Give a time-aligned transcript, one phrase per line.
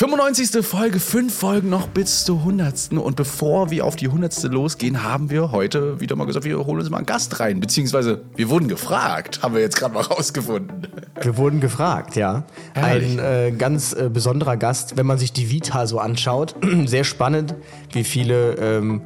[0.00, 0.64] 95.
[0.64, 2.92] Folge, fünf Folgen noch bis zur 100.
[2.92, 4.44] Und bevor wir auf die 100.
[4.44, 7.60] losgehen, haben wir heute wieder mal gesagt, wir holen uns mal einen Gast rein.
[7.60, 10.88] Beziehungsweise wir wurden gefragt, haben wir jetzt gerade mal rausgefunden.
[11.20, 12.44] Wir wurden gefragt, ja.
[12.72, 13.20] Herrlich.
[13.20, 16.54] Ein äh, ganz äh, besonderer Gast, wenn man sich die Vita so anschaut.
[16.86, 17.54] Sehr spannend,
[17.92, 19.02] wie viele ähm,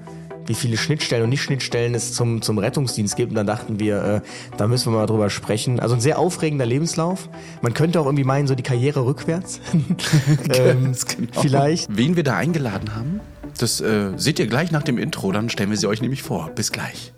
[0.47, 3.31] wie viele Schnittstellen und Nicht-Schnittstellen es zum, zum Rettungsdienst gibt.
[3.31, 4.21] Und dann dachten wir, äh,
[4.57, 5.81] da müssen wir mal drüber sprechen.
[5.81, 7.29] Also ein sehr aufregender Lebenslauf.
[7.63, 9.61] Man könnte auch irgendwie meinen, so die Karriere rückwärts.
[10.55, 11.41] ähm, genau.
[11.41, 11.97] Vielleicht.
[11.97, 13.21] Wen wir da eingeladen haben,
[13.59, 15.33] das äh, seht ihr gleich nach dem Intro.
[15.33, 16.51] Dann stellen wir sie euch nämlich vor.
[16.55, 17.13] Bis gleich.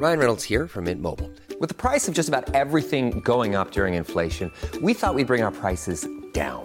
[0.00, 1.30] Ryan Reynolds here from Mint Mobile.
[1.60, 4.50] With the price of just about everything going up during inflation,
[4.82, 6.64] we thought we'd bring our prices down.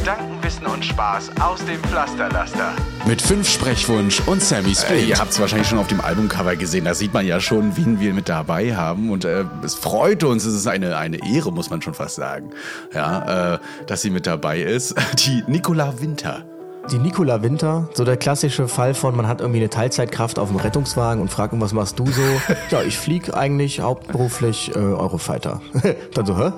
[0.00, 2.72] Gedanken, Wissen und Spaß aus dem Pflasterlaster.
[3.06, 4.94] Mit fünf Sprechwunsch und Sammy Spade.
[4.94, 6.86] Äh, ihr habt es wahrscheinlich schon auf dem Albumcover gesehen.
[6.86, 9.10] Da sieht man ja schon, wen wir mit dabei haben.
[9.10, 10.46] Und äh, es freut uns.
[10.46, 12.48] Es ist eine, eine Ehre, muss man schon fast sagen,
[12.94, 14.94] ja, äh, dass sie mit dabei ist.
[15.18, 16.46] Die Nicola Winter.
[16.88, 20.56] Die Nicola Winter, so der klassische Fall von, man hat irgendwie eine Teilzeitkraft auf dem
[20.56, 22.22] Rettungswagen und fragt, was machst du so?
[22.70, 25.60] ja, ich fliege eigentlich hauptberuflich äh, Eurofighter.
[26.14, 26.52] Dann so, hä?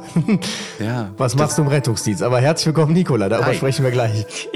[0.78, 1.11] ja.
[1.19, 2.23] Was machst du im Rettungsdienst?
[2.23, 3.55] Aber herzlich willkommen, Nicola, darüber Hi.
[3.55, 4.48] sprechen wir gleich.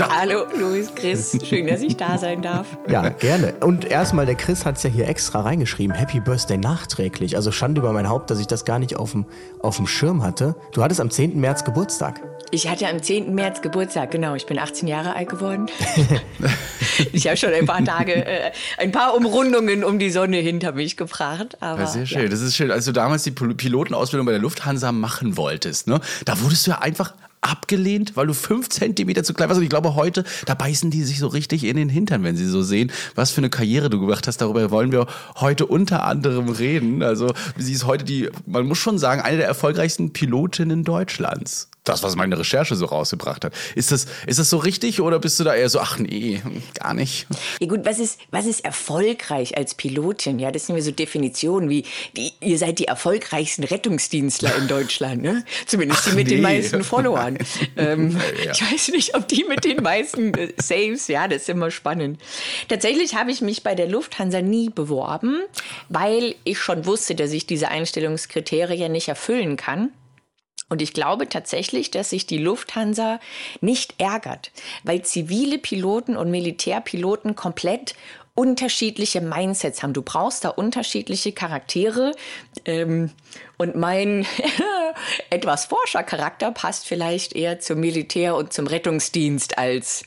[0.00, 1.38] Hallo, Luis, Chris.
[1.44, 2.66] Schön, dass ich da sein darf.
[2.88, 3.54] Ja, gerne.
[3.60, 5.94] Und erstmal, der Chris hat es ja hier extra reingeschrieben.
[5.94, 7.36] Happy Birthday nachträglich.
[7.36, 9.24] Also Schande über mein Haupt, dass ich das gar nicht auf dem,
[9.60, 10.56] auf dem Schirm hatte.
[10.72, 11.40] Du hattest am 10.
[11.40, 12.20] März Geburtstag.
[12.50, 13.34] Ich hatte am 10.
[13.34, 14.34] März Geburtstag, genau.
[14.34, 15.66] Ich bin 18 Jahre alt geworden.
[17.12, 20.96] ich habe schon ein paar Tage, äh, ein paar Umrundungen um die Sonne hinter mich
[20.96, 21.56] gebracht.
[21.60, 22.28] Aber, ja, sehr schön, ja.
[22.28, 22.70] das ist schön.
[22.70, 26.78] Als du damals die Pilotenausbildung bei der Lufthansa machen wolltest, ne, da wurdest du ja
[26.80, 29.58] einfach abgelehnt, weil du fünf Zentimeter zu klein warst.
[29.58, 32.46] Und ich glaube, heute, da beißen die sich so richtig in den Hintern, wenn sie
[32.46, 34.40] so sehen, was für eine Karriere du gemacht hast.
[34.40, 35.06] Darüber wollen wir
[35.36, 37.02] heute unter anderem reden.
[37.02, 42.02] Also, sie ist heute die, man muss schon sagen, eine der erfolgreichsten Pilotinnen Deutschlands das,
[42.02, 43.52] was meine Recherche so rausgebracht hat.
[43.74, 46.42] Ist das, ist das so richtig oder bist du da eher so, ach nee,
[46.74, 47.26] gar nicht?
[47.60, 50.38] Ja gut, was ist, was ist erfolgreich als Pilotin?
[50.38, 51.84] Ja, das sind ja so Definitionen wie,
[52.16, 55.44] die, ihr seid die erfolgreichsten Rettungsdienstler in Deutschland, ne?
[55.66, 56.36] Zumindest die mit nee.
[56.36, 57.33] den meisten Followern.
[57.76, 58.52] ähm, ja.
[58.52, 62.20] Ich weiß nicht, ob die mit den meisten äh, Saves, ja, das ist immer spannend.
[62.68, 65.40] Tatsächlich habe ich mich bei der Lufthansa nie beworben,
[65.88, 69.90] weil ich schon wusste, dass ich diese Einstellungskriterien nicht erfüllen kann.
[70.70, 73.20] Und ich glaube tatsächlich, dass sich die Lufthansa
[73.60, 74.50] nicht ärgert,
[74.82, 77.94] weil zivile Piloten und Militärpiloten komplett
[78.34, 79.92] unterschiedliche Mindsets haben.
[79.92, 82.12] Du brauchst da unterschiedliche Charaktere.
[82.64, 83.10] Ähm,
[83.56, 84.26] und mein
[85.30, 90.04] etwas Forschercharakter passt vielleicht eher zum Militär und zum Rettungsdienst als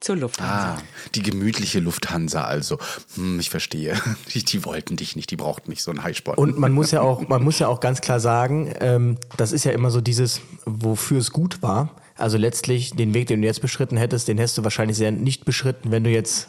[0.00, 0.74] zur Lufthansa.
[0.74, 0.82] Ah,
[1.14, 2.78] die gemütliche Lufthansa also.
[3.14, 4.00] Hm, ich verstehe.
[4.34, 6.36] Die, die, wollten dich nicht, die brauchten nicht so einen Highsport.
[6.36, 9.64] Und man muss ja auch, man muss ja auch ganz klar sagen, ähm, das ist
[9.64, 11.96] ja immer so dieses, wofür es gut war.
[12.16, 15.44] Also letztlich den Weg, den du jetzt beschritten hättest, den hättest du wahrscheinlich sehr nicht
[15.44, 16.48] beschritten, wenn du jetzt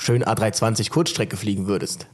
[0.00, 2.06] schön A320 Kurzstrecke fliegen würdest.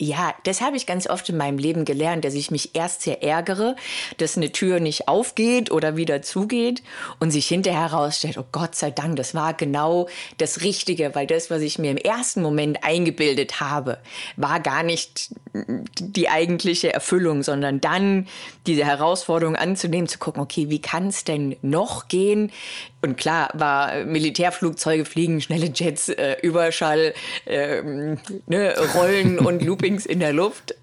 [0.00, 3.22] Ja, das habe ich ganz oft in meinem Leben gelernt, dass ich mich erst sehr
[3.22, 3.76] ärgere,
[4.16, 6.82] dass eine Tür nicht aufgeht oder wieder zugeht
[7.20, 10.08] und sich hinterher herausstellt, oh Gott sei Dank, das war genau
[10.38, 13.98] das Richtige, weil das, was ich mir im ersten Moment eingebildet habe,
[14.36, 15.32] war gar nicht
[16.00, 18.26] die eigentliche Erfüllung, sondern dann
[18.66, 22.50] diese Herausforderung anzunehmen, zu gucken, okay, wie kann es denn noch gehen?
[23.04, 27.12] Und klar war Militärflugzeuge fliegen, schnelle Jets, äh, Überschall,
[27.44, 27.82] äh,
[28.46, 30.74] ne, Rollen und Loopings in der Luft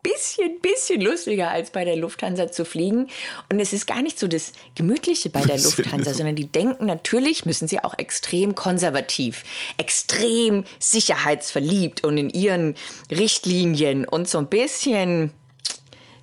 [0.00, 3.08] bisschen, bisschen lustiger als bei der Lufthansa zu fliegen.
[3.50, 7.44] Und es ist gar nicht so das Gemütliche bei der Lufthansa, sondern die denken natürlich,
[7.46, 9.42] müssen sie auch extrem konservativ,
[9.76, 12.76] extrem sicherheitsverliebt und in ihren
[13.10, 15.32] Richtlinien und so ein bisschen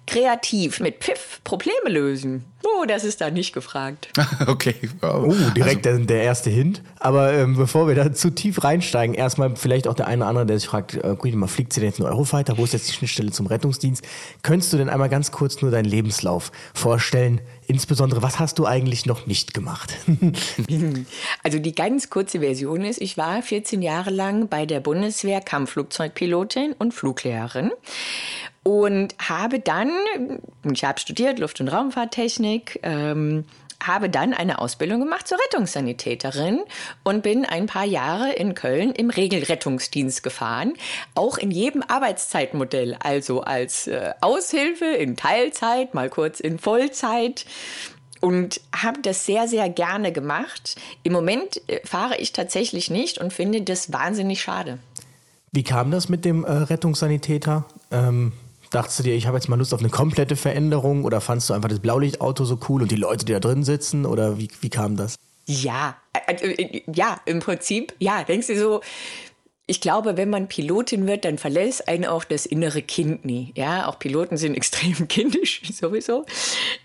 [0.08, 2.46] kreativ mit Pfiff Probleme lösen.
[2.64, 4.10] Oh, das ist da nicht gefragt.
[4.48, 4.76] okay.
[5.02, 5.28] Wow.
[5.28, 6.82] Oh, direkt also, der, erste Hint.
[7.00, 10.46] Aber ähm, bevor wir da zu tief reinsteigen, erstmal vielleicht auch der eine oder andere,
[10.48, 12.58] der sich fragt, äh, gut, mal fliegt sie denn jetzt ein Eurofighter?
[12.58, 14.04] Wo ist jetzt die Schnittstelle zum Rettungsdienst?
[14.42, 17.42] Könntest du denn einmal ganz kurz nur deinen Lebenslauf vorstellen?
[17.68, 19.94] Insbesondere, was hast du eigentlich noch nicht gemacht?
[21.44, 26.74] also die ganz kurze Version ist, ich war 14 Jahre lang bei der Bundeswehr Kampfflugzeugpilotin
[26.80, 27.72] und Fluglehrerin
[28.68, 29.90] und habe dann,
[30.70, 33.46] ich habe studiert Luft- und Raumfahrttechnik, ähm,
[33.82, 36.60] habe dann eine Ausbildung gemacht zur Rettungssanitäterin
[37.06, 40.74] und bin ein paar Jahre in Köln im Regelrettungsdienst gefahren,
[41.16, 47.46] auch in jedem Arbeitszeitmodell, also als äh, Aushilfe in Teilzeit, mal kurz in Vollzeit
[48.20, 50.76] und habe das sehr, sehr gerne gemacht.
[51.04, 54.80] Im Moment äh, fahre ich tatsächlich nicht und finde das wahnsinnig schade.
[55.54, 57.64] Wie kam das mit dem äh, Rettungssanitäter?
[57.92, 58.34] Ähm,
[58.70, 61.54] dachtest du dir, ich habe jetzt mal Lust auf eine komplette Veränderung oder fandst du
[61.54, 64.70] einfach das Blaulichtauto so cool und die Leute, die da drin sitzen oder wie, wie
[64.70, 65.16] kam das?
[65.46, 65.96] Ja,
[66.28, 68.82] äh, äh, ja, im Prinzip, ja, denkst du so,
[69.66, 73.54] ich glaube, wenn man Pilotin wird, dann verlässt einen auch das innere Kind nie.
[73.56, 76.26] Ja, auch Piloten sind extrem kindisch, sowieso.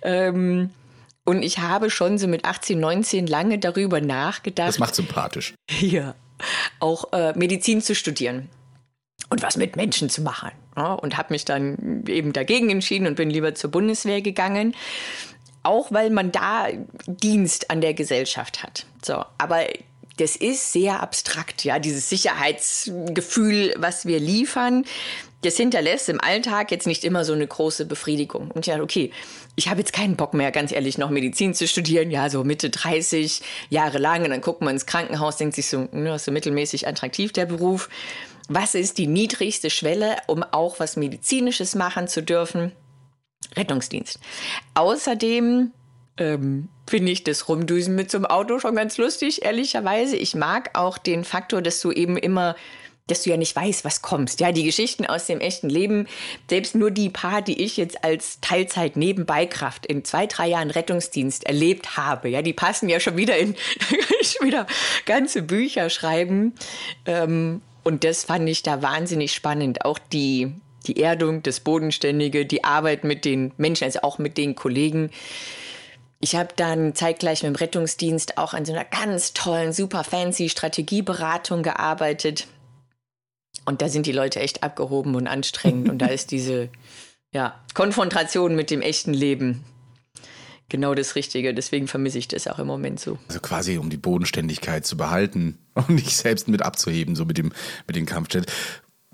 [0.03, 0.71] Ähm,
[1.25, 4.69] und ich habe schon so mit 18, 19 lange darüber nachgedacht.
[4.69, 5.55] Das macht sympathisch.
[5.81, 6.15] Ja,
[6.81, 8.49] auch äh, Medizin zu studieren
[9.33, 10.51] und was mit Menschen zu machen.
[10.77, 14.75] Ja, und habe mich dann eben dagegen entschieden und bin lieber zur Bundeswehr gegangen.
[15.63, 16.69] Auch weil man da
[17.07, 18.85] Dienst an der Gesellschaft hat.
[19.03, 19.65] So, aber
[20.19, 24.85] das ist sehr abstrakt, ja, dieses Sicherheitsgefühl, was wir liefern,
[25.43, 28.51] das hinterlässt im Alltag jetzt nicht immer so eine große Befriedigung.
[28.51, 29.11] Und dachte, okay,
[29.57, 32.71] ich habe jetzt keinen Bock mehr, ganz ehrlich, noch Medizin zu studieren, ja, so Mitte
[32.71, 33.41] 30
[33.71, 34.25] Jahre lang.
[34.25, 37.47] Und dann guckt man ins Krankenhaus, denkt sich so, ne, ist so mittelmäßig attraktiv der
[37.47, 37.89] Beruf.
[38.49, 42.73] Was ist die niedrigste Schwelle, um auch was Medizinisches machen zu dürfen?
[43.57, 44.19] Rettungsdienst.
[44.75, 45.73] Außerdem
[46.19, 50.17] ähm, finde ich das Rumdüsen mit so einem Auto schon ganz lustig, ehrlicherweise.
[50.17, 52.57] Ich mag auch den Faktor, dass du eben immer
[53.09, 54.41] dass du ja nicht weißt, was kommst.
[54.41, 56.07] Ja, die Geschichten aus dem echten Leben,
[56.49, 61.45] selbst nur die paar, die ich jetzt als Teilzeit Nebenbeikraft in zwei, drei Jahren Rettungsdienst
[61.45, 63.57] erlebt habe, ja, die passen ja schon wieder in,
[64.23, 64.67] schon wieder
[65.05, 66.55] ganze Bücher schreiben.
[67.05, 69.85] Ähm, und das fand ich da wahnsinnig spannend.
[69.85, 70.53] Auch die,
[70.87, 75.11] die Erdung, das Bodenständige, die Arbeit mit den Menschen, also auch mit den Kollegen.
[76.21, 80.49] Ich habe dann zeitgleich mit dem Rettungsdienst auch an so einer ganz tollen, super fancy
[80.49, 82.47] Strategieberatung gearbeitet.
[83.65, 85.89] Und da sind die Leute echt abgehoben und anstrengend.
[85.89, 86.69] und da ist diese
[87.35, 89.65] ja, Konfrontation mit dem echten Leben
[90.73, 91.55] genau das Richtige.
[91.55, 93.19] Deswegen vermisse ich das auch im Moment so.
[93.29, 97.53] Also quasi, um die Bodenständigkeit zu behalten und nicht selbst mit abzuheben, so mit dem,
[97.87, 98.51] mit dem Kampfjet.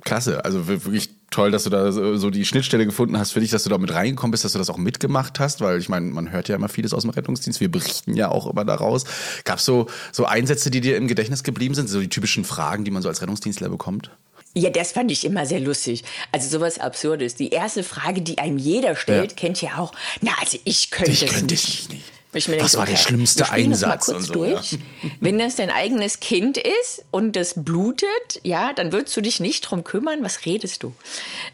[0.05, 3.65] Klasse, also wirklich toll, dass du da so die Schnittstelle gefunden hast für dich, dass
[3.65, 6.31] du da mit reingekommen bist, dass du das auch mitgemacht hast, weil ich meine, man
[6.31, 9.05] hört ja immer vieles aus dem Rettungsdienst, wir berichten ja auch immer daraus.
[9.43, 12.85] Gab es so, so Einsätze, die dir im Gedächtnis geblieben sind, so die typischen Fragen,
[12.85, 14.13] die man so als Rettungsdienstler bekommt?
[14.55, 16.05] Ja, das fand ich immer sehr lustig.
[16.33, 17.35] Also sowas Absurdes.
[17.35, 19.37] Die erste Frage, die einem jeder stellt, ja.
[19.37, 21.91] kennt ja auch, na, also ich könnte ich es könnte nicht.
[21.91, 22.05] nicht.
[22.33, 24.09] Was denke, war okay, der schlimmste Einsatz?
[24.09, 24.73] und so, durch.
[24.73, 24.79] Ja.
[25.21, 29.63] Wenn das dein eigenes Kind ist und das blutet, ja, dann würdest du dich nicht
[29.63, 30.23] drum kümmern.
[30.23, 30.95] Was redest du?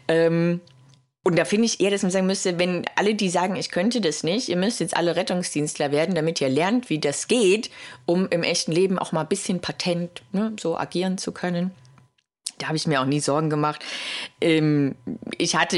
[0.07, 0.59] Ähm,
[1.23, 3.99] und da finde ich eher, dass man sagen müsste, wenn alle, die sagen, ich könnte
[3.99, 7.71] das nicht, ihr müsst jetzt alle Rettungsdienstler werden, damit ihr lernt, wie das geht,
[8.05, 11.71] um im echten Leben auch mal ein bisschen patent ne, so agieren zu können.
[12.57, 13.83] Da habe ich mir auch nie Sorgen gemacht.
[14.39, 14.95] Ähm,
[15.37, 15.77] ich hatte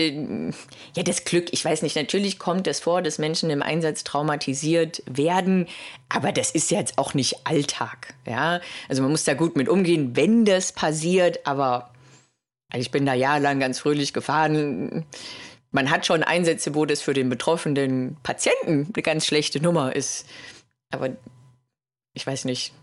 [0.95, 5.01] ja das Glück, ich weiß nicht, natürlich kommt es vor, dass Menschen im Einsatz traumatisiert
[5.09, 5.67] werden,
[6.09, 8.13] aber das ist jetzt auch nicht Alltag.
[8.27, 8.61] Ja?
[8.89, 11.91] Also man muss da gut mit umgehen, wenn das passiert, aber
[12.73, 15.05] ich bin da jahrelang ganz fröhlich gefahren.
[15.71, 20.27] Man hat schon Einsätze, wo das für den betroffenen Patienten eine ganz schlechte Nummer ist.
[20.91, 21.09] Aber
[22.13, 22.73] ich weiß nicht,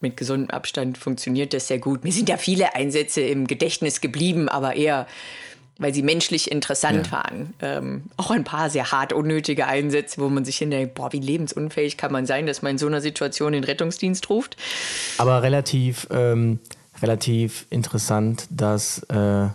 [0.00, 2.04] mit gesundem Abstand funktioniert das sehr gut.
[2.04, 5.06] Mir sind ja viele Einsätze im Gedächtnis geblieben, aber eher,
[5.78, 7.12] weil sie menschlich interessant ja.
[7.12, 7.54] waren.
[7.60, 11.96] Ähm, auch ein paar sehr hart unnötige Einsätze, wo man sich hinterher, boah, wie lebensunfähig
[11.96, 14.56] kann man sein, dass man in so einer Situation den Rettungsdienst ruft.
[15.18, 16.60] Aber relativ, ähm,
[17.00, 19.48] relativ interessant, dass äh,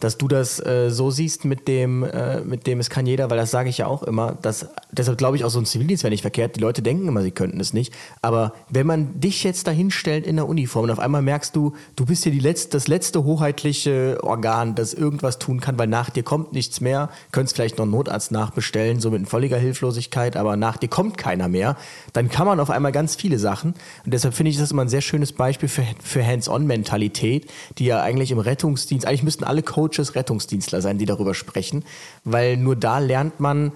[0.00, 3.36] dass du das äh, so siehst mit dem, äh, mit dem, es kann jeder, weil
[3.36, 6.10] das sage ich ja auch immer, dass, deshalb glaube ich auch so ein Zivildienst wäre
[6.10, 6.56] nicht verkehrt.
[6.56, 7.92] Die Leute denken immer, sie könnten es nicht.
[8.22, 11.74] Aber wenn man dich jetzt dahin stellt in der Uniform und auf einmal merkst du,
[11.96, 16.08] du bist hier die letzte, das letzte hoheitliche Organ, das irgendwas tun kann, weil nach
[16.08, 20.56] dir kommt nichts mehr, könntest vielleicht noch einen Notarzt nachbestellen, so mit völliger Hilflosigkeit, aber
[20.56, 21.76] nach dir kommt keiner mehr,
[22.14, 23.74] dann kann man auf einmal ganz viele Sachen.
[24.04, 28.00] Und deshalb finde ich das immer ein sehr schönes Beispiel für, für Hands-on-Mentalität, die ja
[28.00, 31.84] eigentlich im Rettungsdienst, eigentlich müssten alle Coaches Coaches, Rettungsdienstler sein, die darüber sprechen,
[32.24, 33.72] weil nur da lernt man,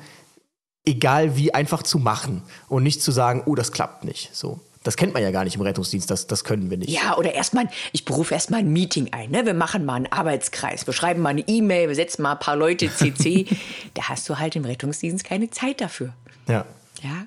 [0.85, 4.31] egal wie, einfach zu machen und nicht zu sagen, oh, das klappt nicht.
[4.35, 4.61] So.
[4.83, 6.91] Das kennt man ja gar nicht im Rettungsdienst, das, das können wir nicht.
[6.91, 9.31] Ja, oder erstmal, ich berufe erstmal ein Meeting ein.
[9.31, 9.47] Ne?
[9.47, 12.57] Wir machen mal einen Arbeitskreis, wir schreiben mal eine E-Mail, wir setzen mal ein paar
[12.57, 13.47] Leute CC.
[13.95, 16.13] da hast du halt im Rettungsdienst keine Zeit dafür.
[16.49, 16.67] Ja.
[17.03, 17.27] Ja.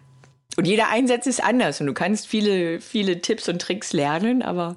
[0.55, 4.75] Und jeder Einsatz ist anders und du kannst viele, viele Tipps und Tricks lernen, aber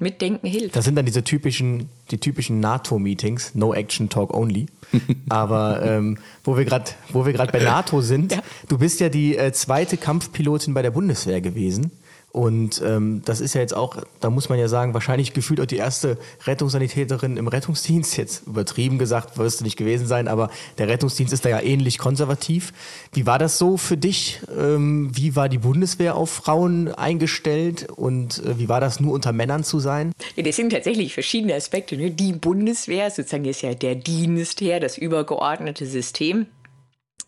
[0.00, 0.76] mitdenken hilft.
[0.76, 4.66] Das sind dann diese typischen, die typischen NATO-Meetings, No Action Talk Only.
[5.28, 8.42] Aber ähm, wo wir gerade, wo wir gerade bei NATO sind, ja.
[8.68, 11.90] du bist ja die äh, zweite Kampfpilotin bei der Bundeswehr gewesen.
[12.32, 15.66] Und ähm, das ist ja jetzt auch, da muss man ja sagen, wahrscheinlich gefühlt auch
[15.66, 18.16] die erste Rettungssanitäterin im Rettungsdienst.
[18.16, 21.98] Jetzt übertrieben gesagt, wirst du nicht gewesen sein, aber der Rettungsdienst ist da ja ähnlich
[21.98, 22.72] konservativ.
[23.12, 24.40] Wie war das so für dich?
[24.56, 29.32] Ähm, wie war die Bundeswehr auf Frauen eingestellt und äh, wie war das nur unter
[29.32, 30.12] Männern zu sein?
[30.36, 31.96] Ja, das sind tatsächlich verschiedene Aspekte.
[31.96, 32.12] Ne?
[32.12, 36.46] Die Bundeswehr sozusagen ist ja der Dienst her, das übergeordnete System.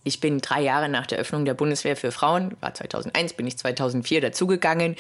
[0.05, 3.57] Ich bin drei Jahre nach der Öffnung der Bundeswehr für Frauen, war 2001, bin ich
[3.57, 4.97] 2004 dazugegangen.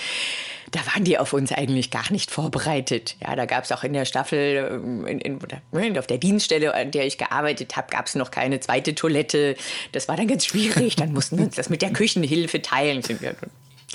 [0.71, 3.17] Da waren die auf uns eigentlich gar nicht vorbereitet.
[3.21, 5.39] Ja, da gab es auch in der Staffel, ähm, in, in,
[5.73, 9.57] ne, auf der Dienststelle, an der ich gearbeitet habe, gab es noch keine zweite Toilette.
[9.93, 10.97] Das war dann ganz schwierig.
[10.97, 13.03] Dann mussten wir uns das mit der Küchenhilfe teilen.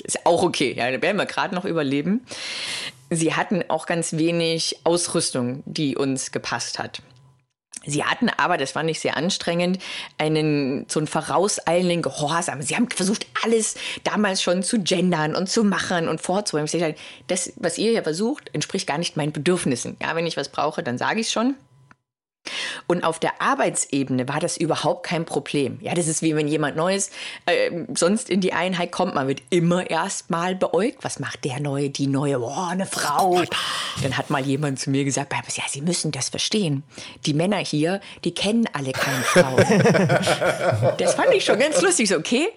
[0.04, 2.20] Ist auch okay, ja, da werden wir gerade noch überleben.
[3.10, 7.02] Sie hatten auch ganz wenig Ausrüstung, die uns gepasst hat.
[7.84, 9.78] Sie hatten aber, das fand ich sehr anstrengend,
[10.18, 12.62] einen so einen vorauseilenden Gehorsam.
[12.62, 16.94] Sie haben versucht, alles damals schon zu gendern und zu machen und vorzuheben.
[17.26, 19.96] Das, was ihr hier versucht, entspricht gar nicht meinen Bedürfnissen.
[20.02, 21.54] Ja, wenn ich was brauche, dann sage ich es schon.
[22.86, 25.78] Und auf der Arbeitsebene war das überhaupt kein Problem.
[25.82, 27.10] Ja, das ist wie wenn jemand Neues
[27.46, 29.14] äh, sonst in die Einheit kommt.
[29.14, 30.98] Man wird immer erst mal beäugt.
[31.02, 32.38] Was macht der Neue, die Neue?
[32.38, 33.42] Boah, eine Frau.
[34.02, 36.82] Dann hat mal jemand zu mir gesagt, ja, Sie müssen das verstehen.
[37.26, 39.56] Die Männer hier, die kennen alle keine Frauen.
[40.98, 42.08] das fand ich schon ganz lustig.
[42.08, 42.48] So, okay,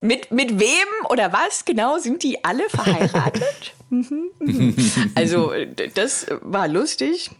[0.00, 3.74] mit, mit wem oder was genau sind die alle verheiratet?
[3.90, 4.76] Mhm, mhm.
[5.14, 5.50] also,
[5.94, 7.30] das war lustig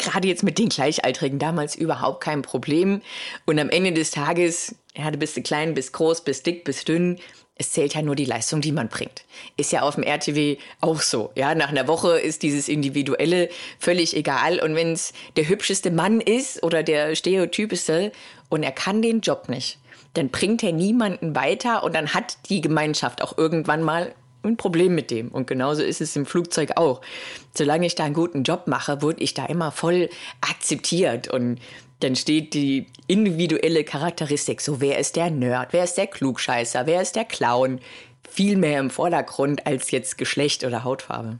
[0.00, 3.02] gerade jetzt mit den Gleichaltrigen damals überhaupt kein Problem.
[3.46, 7.18] Und am Ende des Tages, ja, du bist klein, bist groß, bist dick, bist dünn.
[7.54, 9.24] Es zählt ja nur die Leistung, die man bringt.
[9.58, 11.30] Ist ja auf dem RTW auch so.
[11.34, 14.60] Ja, nach einer Woche ist dieses Individuelle völlig egal.
[14.60, 18.12] Und wenn es der hübscheste Mann ist oder der stereotypischste
[18.48, 19.78] und er kann den Job nicht,
[20.14, 24.94] dann bringt er niemanden weiter und dann hat die Gemeinschaft auch irgendwann mal ein Problem
[24.94, 25.28] mit dem.
[25.28, 27.00] Und genauso ist es im Flugzeug auch.
[27.54, 30.08] Solange ich da einen guten Job mache, wurde ich da immer voll
[30.40, 31.28] akzeptiert.
[31.28, 31.58] Und
[32.00, 37.02] dann steht die individuelle Charakteristik, so wer ist der Nerd, wer ist der Klugscheißer, wer
[37.02, 37.80] ist der Clown,
[38.28, 41.38] viel mehr im Vordergrund als jetzt Geschlecht oder Hautfarbe.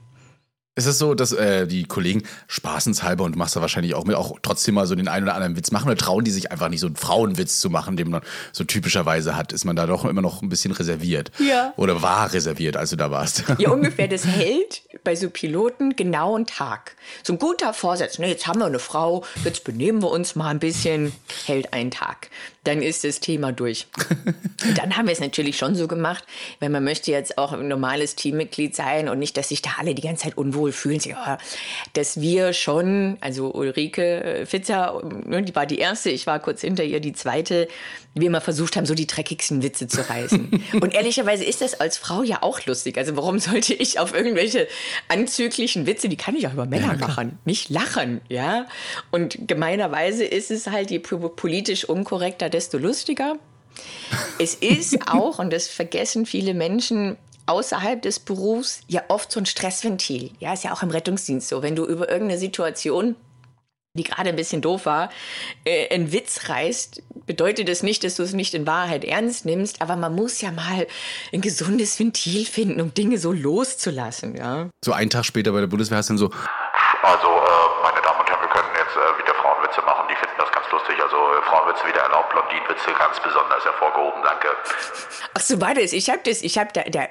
[0.80, 4.38] Ist es so, dass äh, die Kollegen spaßenshalber und machst da wahrscheinlich auch mit auch
[4.40, 6.80] trotzdem mal so den einen oder anderen Witz machen oder trauen die sich einfach nicht
[6.80, 9.52] so einen Frauenwitz zu machen, den man so typischerweise hat?
[9.52, 11.32] Ist man da doch immer noch ein bisschen reserviert?
[11.38, 11.74] Ja.
[11.76, 13.44] Oder war reserviert, als du da warst?
[13.58, 14.08] Ja, ungefähr.
[14.08, 16.96] Das hält bei so Piloten genau einen Tag.
[17.22, 18.18] So ein guter Vorsatz.
[18.18, 21.12] Ne, jetzt haben wir eine Frau, jetzt benehmen wir uns mal ein bisschen,
[21.44, 22.30] hält einen Tag
[22.64, 23.86] dann ist das Thema durch.
[24.66, 26.24] und dann haben wir es natürlich schon so gemacht,
[26.58, 29.94] wenn man möchte jetzt auch ein normales Teammitglied sein und nicht, dass sich da alle
[29.94, 31.00] die ganze Zeit unwohl fühlen,
[31.92, 36.60] dass wir schon, also Ulrike äh, Fitzer, ne, die war die erste, ich war kurz
[36.60, 37.68] hinter ihr die zweite,
[38.14, 40.64] wir immer versucht haben, so die dreckigsten Witze zu reißen.
[40.80, 42.98] und ehrlicherweise ist das als Frau ja auch lustig.
[42.98, 44.66] Also warum sollte ich auf irgendwelche
[45.08, 48.66] anzüglichen Witze, die kann ich auch über Männer ja, machen, nicht lachen, ja?
[49.10, 53.36] Und gemeinerweise ist es halt, je politisch unkorrekter, desto lustiger.
[54.38, 57.16] Es ist auch, und das vergessen viele Menschen,
[57.50, 60.30] außerhalb des Berufs ja oft so ein Stressventil.
[60.38, 61.62] Ja, ist ja auch im Rettungsdienst so.
[61.62, 63.16] Wenn du über irgendeine Situation
[63.94, 65.10] die gerade ein bisschen doof war,
[65.64, 69.82] äh, einen Witz reißt, bedeutet das nicht, dass du es nicht in Wahrheit ernst nimmst,
[69.82, 70.86] aber man muss ja mal
[71.32, 74.68] ein gesundes Ventil finden, um Dinge so loszulassen, ja.
[74.84, 76.30] So einen Tag später bei der Bundeswehr hast du dann so,
[77.02, 80.29] also äh, meine Damen und Herren, wir können jetzt äh, wieder Frauenwitze machen, die finden
[80.70, 84.48] ganz lustig, also äh, Frauenwitze wieder erlaubt, Blondinenwitze ganz besonders hervorgehoben, danke.
[85.34, 87.06] Ach so, warte, ich habe das, ich habe da, da,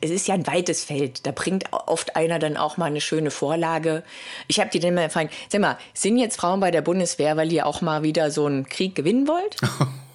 [0.00, 1.26] es ist ja ein weites Feld.
[1.26, 4.02] Da bringt oft einer dann auch mal eine schöne Vorlage.
[4.46, 7.52] Ich habe die dann mal gefragt, sag mal, sind jetzt Frauen bei der Bundeswehr, weil
[7.52, 9.56] ihr auch mal wieder so einen Krieg gewinnen wollt?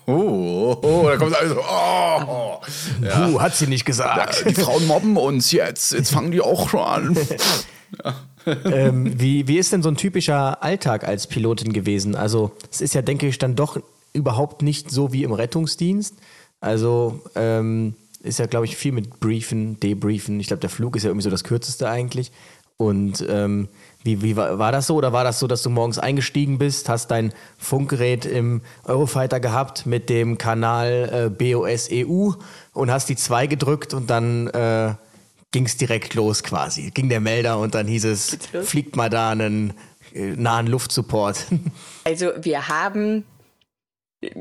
[0.06, 2.62] Oh, oh, oh, da kommt also, oh, oh.
[3.02, 3.26] Ja.
[3.26, 4.44] Puh, hat sie nicht gesagt.
[4.46, 7.18] Die Frauen mobben uns jetzt, jetzt fangen die auch schon an.
[8.04, 8.14] Ja.
[8.66, 12.16] ähm, wie, wie ist denn so ein typischer Alltag als Pilotin gewesen?
[12.16, 13.80] Also es ist ja, denke ich, dann doch
[14.14, 16.16] überhaupt nicht so wie im Rettungsdienst.
[16.62, 20.40] Also ähm, ist ja, glaube ich, viel mit Briefen, Debriefen.
[20.40, 22.32] Ich glaube, der Flug ist ja irgendwie so das kürzeste eigentlich.
[22.78, 23.68] Und ähm,
[24.04, 24.96] wie, wie war, war, das so?
[24.96, 29.86] Oder war das so, dass du morgens eingestiegen bist, hast dein Funkgerät im Eurofighter gehabt
[29.86, 32.32] mit dem Kanal äh, BOS EU
[32.74, 34.96] und hast die 2 gedrückt und dann äh,
[35.54, 36.92] ging es direkt los quasi.
[36.92, 39.74] Ging der Melder und dann hieß es, fliegt mal da einen
[40.14, 41.46] äh, nahen Luftsupport.
[42.06, 43.24] Also wir haben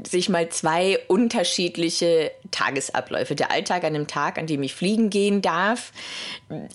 [0.07, 3.35] sich mal zwei unterschiedliche Tagesabläufe.
[3.35, 5.93] Der Alltag an dem Tag, an dem ich fliegen gehen darf,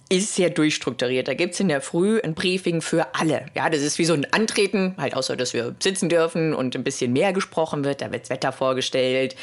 [0.10, 1.28] ist sehr durchstrukturiert.
[1.28, 3.46] Da gibt es in der Früh ein Briefing für alle.
[3.56, 6.84] Ja, das ist wie so ein Antreten, halt außer, dass wir sitzen dürfen und ein
[6.84, 8.02] bisschen mehr gesprochen wird.
[8.02, 9.36] Da wird das Wetter vorgestellt,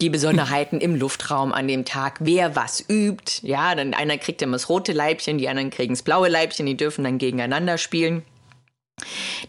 [0.00, 3.46] die Besonderheiten im Luftraum an dem Tag, wer was übt.
[3.46, 6.76] Ja, dann einer kriegt immer das rote Leibchen, die anderen kriegen das blaue Leibchen, die
[6.76, 8.22] dürfen dann gegeneinander spielen.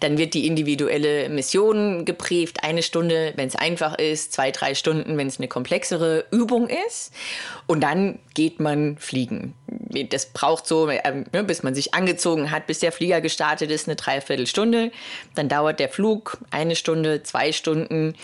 [0.01, 5.18] Dann wird die individuelle Mission gebrieft, eine Stunde, wenn es einfach ist, zwei, drei Stunden,
[5.18, 7.13] wenn es eine komplexere Übung ist.
[7.66, 9.54] Und dann geht man fliegen.
[10.10, 13.96] Das braucht so, äh, bis man sich angezogen hat, bis der Flieger gestartet ist, eine
[13.96, 14.92] Dreiviertelstunde.
[15.36, 18.16] Dann dauert der Flug eine Stunde, zwei Stunden.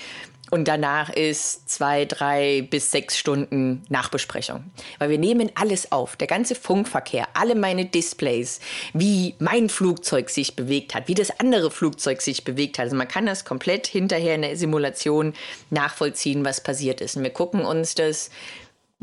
[0.53, 4.65] Und danach ist zwei, drei bis sechs Stunden Nachbesprechung.
[4.99, 8.59] Weil wir nehmen alles auf, der ganze Funkverkehr, alle meine Displays,
[8.93, 12.83] wie mein Flugzeug sich bewegt hat, wie das andere Flugzeug sich bewegt hat.
[12.83, 15.33] Also man kann das komplett hinterher in der Simulation
[15.71, 17.17] nachvollziehen, was passiert ist.
[17.17, 18.29] Und wir gucken uns das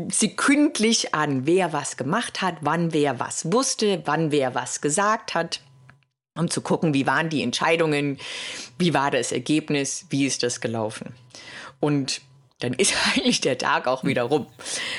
[0.09, 5.61] sekündlich an, wer was gemacht hat, wann wer was wusste, wann wer was gesagt hat
[6.37, 8.19] um zu gucken, wie waren die Entscheidungen,
[8.79, 11.15] wie war das Ergebnis, wie ist das gelaufen.
[11.81, 12.21] Und
[12.61, 14.47] dann ist eigentlich der Tag auch wieder rum.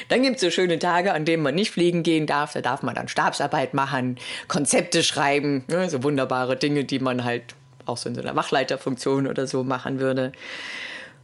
[0.09, 2.53] Dann gibt es so schöne Tage, an denen man nicht fliegen gehen darf.
[2.53, 7.55] Da darf man dann Stabsarbeit machen, Konzepte schreiben, ne, so wunderbare Dinge, die man halt
[7.85, 10.31] auch so in so einer Wachleiterfunktion oder so machen würde.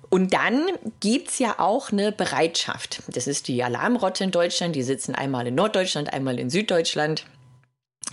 [0.09, 0.65] Und dann
[1.01, 3.03] gibt es ja auch eine Bereitschaft.
[3.09, 4.75] Das ist die Alarmrotte in Deutschland.
[4.75, 7.25] Die sitzen einmal in Norddeutschland, einmal in Süddeutschland.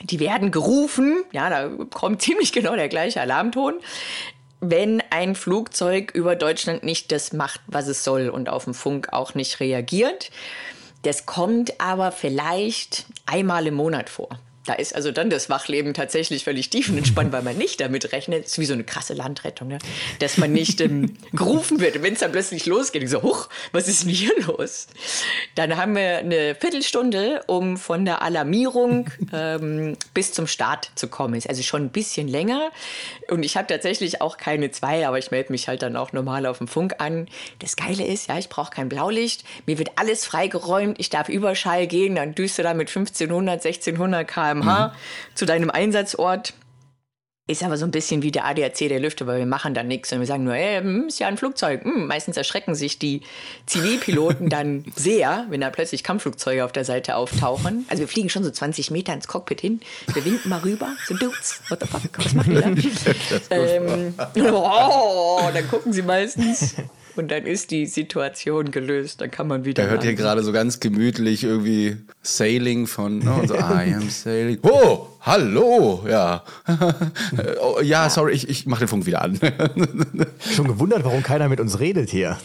[0.03, 3.75] Die werden gerufen, ja, da kommt ziemlich genau der gleiche Alarmton
[4.71, 9.13] wenn ein Flugzeug über Deutschland nicht das macht, was es soll und auf dem Funk
[9.13, 10.31] auch nicht reagiert.
[11.03, 14.39] Das kommt aber vielleicht einmal im Monat vor.
[14.67, 18.53] Da ist also dann das Wachleben tatsächlich völlig tiefenentspannt, weil man nicht damit rechnet, das
[18.53, 19.79] ist wie so eine krasse Landrettung, ne?
[20.21, 22.03] dass man nicht ähm, gerufen wird.
[22.03, 24.87] Wenn es dann plötzlich losgeht, ich so, huch, was ist denn hier los?
[25.55, 31.35] Dann haben wir eine Viertelstunde, um von der Alarmierung ähm, bis zum Start zu kommen.
[31.35, 32.71] Ist also schon ein bisschen länger.
[33.29, 36.47] Und ich habe tatsächlich auch keine zwei, aber ich melde mich halt dann auch normal
[36.47, 37.29] auf dem Funk an.
[37.59, 39.45] Das Geile ist, ja, ich brauche kein Blaulicht.
[39.67, 40.99] Mir wird alles freigeräumt.
[40.99, 44.93] Ich darf Überschall gehen, dann düste da mit 1500, 1600 km km/h mhm.
[45.35, 46.55] zu deinem Einsatzort.
[47.47, 50.11] Ist aber so ein bisschen wie der ADAC der Lüfte, weil wir machen dann nichts
[50.15, 51.85] und wir sagen nur, ey, hm, ist ja ein Flugzeug.
[51.85, 53.21] Hm, meistens erschrecken sich die
[53.67, 57.85] Zivilpiloten dann sehr, wenn da plötzlich Kampfflugzeuge auf der Seite auftauchen.
[57.91, 59.81] Also wir fliegen schon so 20 Meter ins Cockpit hin,
[60.15, 62.69] wir winken mal rüber, so Dudes, what the fuck, was macht ihr da?
[63.51, 64.15] ähm,
[64.55, 66.77] oh, dann gucken sie meistens
[67.17, 69.21] und dann ist die Situation gelöst.
[69.21, 69.85] Dann kann man wieder.
[69.85, 73.19] Da hört hier gerade so ganz gemütlich irgendwie Sailing von.
[73.19, 74.59] Ne, so, I am sailing.
[74.63, 76.43] Oh, hallo, ja.
[77.61, 79.39] oh, ja, sorry, ich, ich mache den Funk wieder an.
[80.55, 82.39] Schon gewundert, warum keiner mit uns redet hier.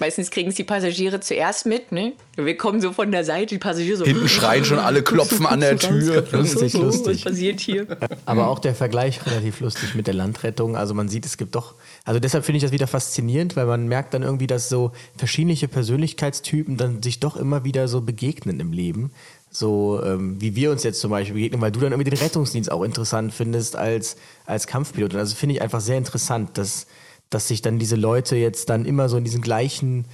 [0.00, 2.12] Meistens kriegen es die Passagiere zuerst mit, ne?
[2.36, 4.04] Wir kommen so von der Seite, die Passagiere so.
[4.04, 6.24] Hinten schreien schon alle, klopfen an der Tür.
[6.32, 7.24] Lustig, lustig.
[7.24, 7.86] Was passiert hier?
[8.24, 10.76] Aber auch der Vergleich relativ lustig mit der Landrettung.
[10.76, 11.74] Also man sieht, es gibt doch.
[12.08, 15.54] Also deshalb finde ich das wieder faszinierend, weil man merkt dann irgendwie, dass so verschiedene
[15.54, 19.10] Persönlichkeitstypen dann sich doch immer wieder so begegnen im Leben
[19.50, 22.70] so ähm, wie wir uns jetzt zum Beispiel begegnen, weil du dann irgendwie den Rettungsdienst
[22.70, 24.16] auch interessant findest als,
[24.46, 25.14] als Kampfpilot.
[25.14, 26.86] Und also finde ich einfach sehr interessant, dass,
[27.30, 30.06] dass sich dann diese Leute jetzt dann immer so in diesen gleichen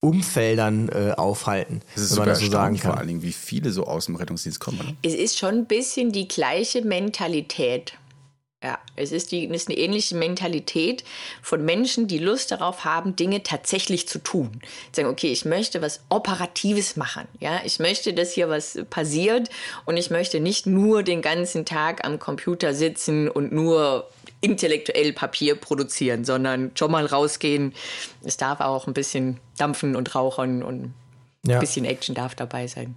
[0.00, 1.82] Umfeldern äh, aufhalten.
[1.94, 2.92] Das ist wenn man das so sagen kann.
[2.92, 4.80] vor allen Dingen, wie viele so aus dem Rettungsdienst kommen.
[4.80, 4.92] Oder?
[5.02, 7.94] Es ist schon ein bisschen die gleiche Mentalität.
[8.62, 11.04] Ja, es ist, die, es ist eine ähnliche Mentalität
[11.42, 14.60] von Menschen, die Lust darauf haben, Dinge tatsächlich zu tun.
[14.90, 17.28] Sagen, okay, ich möchte was Operatives machen.
[17.38, 19.48] Ja, ich möchte, dass hier was passiert
[19.84, 25.54] und ich möchte nicht nur den ganzen Tag am Computer sitzen und nur intellektuell Papier
[25.54, 27.74] produzieren, sondern schon mal rausgehen.
[28.24, 30.94] Es darf auch ein bisschen dampfen und rauchen und
[31.46, 31.54] ja.
[31.54, 32.96] ein bisschen Action darf dabei sein.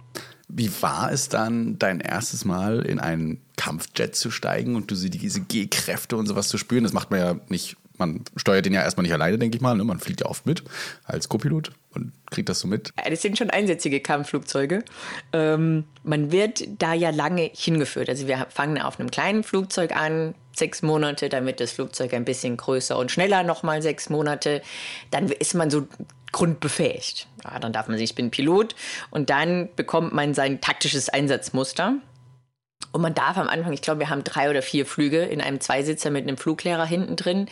[0.54, 5.40] Wie war es dann, dein erstes Mal in einen Kampfjet zu steigen und du diese
[5.40, 6.84] G-Kräfte und sowas zu spüren?
[6.84, 9.74] Das macht man ja nicht, man steuert den ja erstmal nicht alleine, denke ich mal.
[9.74, 9.84] Ne?
[9.84, 10.62] Man fliegt ja oft mit
[11.04, 12.92] als Co-Pilot und kriegt das so mit.
[13.08, 14.84] Das sind schon einsätzige Kampfflugzeuge.
[15.32, 18.10] Ähm, man wird da ja lange hingeführt.
[18.10, 22.58] Also wir fangen auf einem kleinen Flugzeug an, sechs Monate, wird das Flugzeug ein bisschen
[22.58, 24.60] größer und schneller, nochmal sechs Monate.
[25.10, 25.86] Dann ist man so
[26.32, 27.26] grundbefähigt.
[27.44, 28.74] Ja, dann darf man sich, ich bin Pilot
[29.10, 31.94] und dann bekommt man sein taktisches Einsatzmuster.
[32.90, 35.60] Und man darf am Anfang, ich glaube, wir haben drei oder vier Flüge in einem
[35.60, 37.48] Zweisitzer mit einem Fluglehrer hinten drin.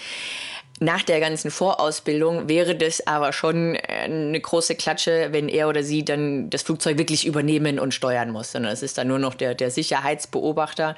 [0.83, 6.07] Nach der ganzen Vorausbildung wäre das aber schon eine große Klatsche, wenn er oder sie
[6.07, 8.53] dann das Flugzeug wirklich übernehmen und steuern muss.
[8.53, 10.97] Sondern es ist dann nur noch der, der Sicherheitsbeobachter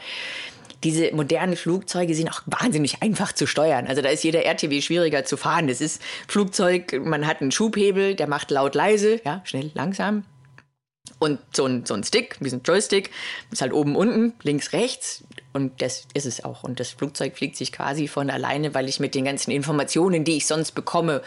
[0.85, 3.87] diese modernen Flugzeuge sind auch wahnsinnig einfach zu steuern.
[3.87, 5.69] Also da ist jeder RTW schwieriger zu fahren.
[5.69, 10.25] Das ist Flugzeug, man hat einen Schubhebel, der macht laut leise, ja, schnell, langsam.
[11.19, 13.11] Und so ein, so ein Stick, diesen Joystick,
[13.51, 15.25] ist halt oben, unten, links, rechts.
[15.53, 16.65] Und das ist es auch.
[16.65, 20.39] Und das Flugzeug fliegt sich quasi von alleine, weil ich mit den ganzen Informationen, die
[20.39, 21.23] ich sonst bekomme,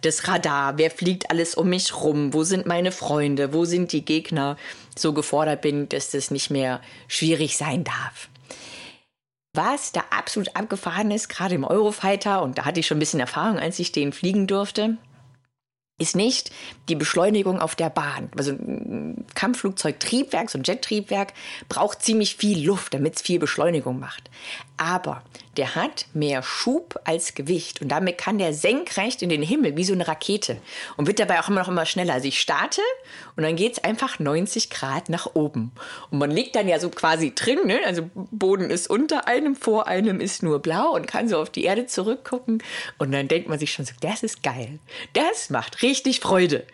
[0.00, 4.04] das Radar, wer fliegt alles um mich rum, wo sind meine Freunde, wo sind die
[4.04, 4.56] Gegner,
[4.96, 8.28] so gefordert bin, dass das nicht mehr schwierig sein darf.
[9.58, 13.18] Was da absolut abgefahren ist, gerade im Eurofighter, und da hatte ich schon ein bisschen
[13.18, 14.98] Erfahrung, als ich den fliegen durfte,
[16.00, 16.52] ist nicht
[16.88, 18.30] die Beschleunigung auf der Bahn.
[18.38, 21.34] Also ein Kampfflugzeugtriebwerk, so ein Jettriebwerk,
[21.68, 24.30] braucht ziemlich viel Luft, damit es viel Beschleunigung macht.
[24.78, 25.22] Aber
[25.56, 29.82] der hat mehr Schub als Gewicht und damit kann der senkrecht in den Himmel wie
[29.84, 30.56] so eine Rakete
[30.96, 32.14] und wird dabei auch immer noch immer schneller.
[32.14, 32.80] Also ich starte
[33.36, 35.72] und dann geht es einfach 90 Grad nach oben.
[36.10, 37.80] Und man liegt dann ja so quasi drin, ne?
[37.84, 41.64] also Boden ist unter einem, vor einem ist nur blau und kann so auf die
[41.64, 42.62] Erde zurückgucken
[42.98, 44.78] und dann denkt man sich schon so, das ist geil.
[45.12, 46.64] Das macht richtig Freude.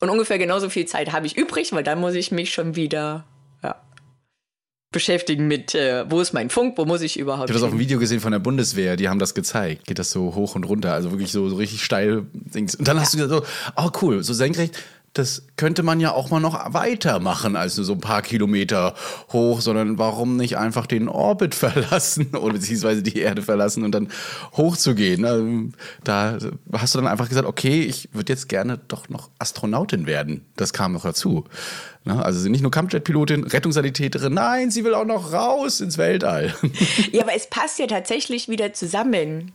[0.00, 3.24] Und ungefähr genauso viel Zeit habe ich übrig, weil dann muss ich mich schon wieder
[4.90, 7.50] beschäftigen mit, äh, wo ist mein Funk, wo muss ich überhaupt.
[7.50, 9.86] Ich habe das auf dem Video gesehen von der Bundeswehr, die haben das gezeigt.
[9.86, 12.26] Geht das so hoch und runter, also wirklich so, so richtig steil.
[12.54, 14.78] Und dann hast du gesagt, so, oh cool, so senkrecht
[15.18, 18.94] das könnte man ja auch mal noch weitermachen als nur so ein paar Kilometer
[19.32, 24.08] hoch, sondern warum nicht einfach den Orbit verlassen oder beziehungsweise die Erde verlassen und dann
[24.56, 25.22] hochzugehen?
[25.22, 25.70] Ne?
[26.04, 26.38] Da
[26.72, 30.44] hast du dann einfach gesagt, okay, ich würde jetzt gerne doch noch Astronautin werden.
[30.56, 31.44] Das kam noch dazu.
[32.04, 32.24] Ne?
[32.24, 36.54] Also nicht nur Kampfjet-Pilotin, Rettungssanitäterin, nein, sie will auch noch raus ins Weltall.
[37.12, 39.52] Ja, aber es passt ja tatsächlich wieder zusammen.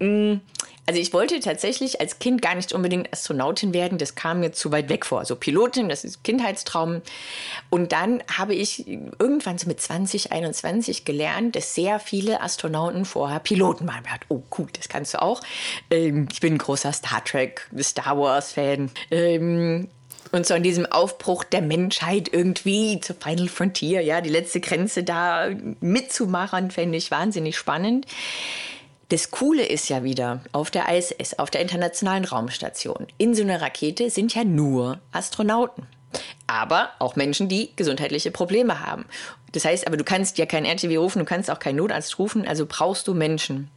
[0.00, 0.40] Mm,
[0.86, 4.72] also ich wollte tatsächlich als Kind gar nicht unbedingt Astronautin werden, das kam mir zu
[4.72, 5.20] weit weg vor.
[5.20, 7.02] Also Pilotin, das ist Kindheitstraum.
[7.68, 13.38] Und dann habe ich irgendwann so mit 20, 21 gelernt, dass sehr viele Astronauten vorher
[13.38, 14.02] Piloten waren.
[14.28, 15.42] Oh cool, das kannst du auch.
[15.92, 18.90] Ähm, ich bin ein großer Star Trek, Star Wars Fan.
[19.12, 19.86] Ähm,
[20.32, 25.02] und so an diesem Aufbruch der Menschheit irgendwie zur Final Frontier, ja, die letzte Grenze
[25.02, 28.06] da mitzumachen, fände ich wahnsinnig spannend.
[29.10, 33.60] Das Coole ist ja wieder, auf der ISS, auf der Internationalen Raumstation, in so einer
[33.60, 35.84] Rakete sind ja nur Astronauten.
[36.46, 39.04] Aber auch Menschen, die gesundheitliche Probleme haben.
[39.50, 42.46] Das heißt aber, du kannst ja kein RTW rufen, du kannst auch keinen Notarzt rufen,
[42.46, 43.68] also brauchst du Menschen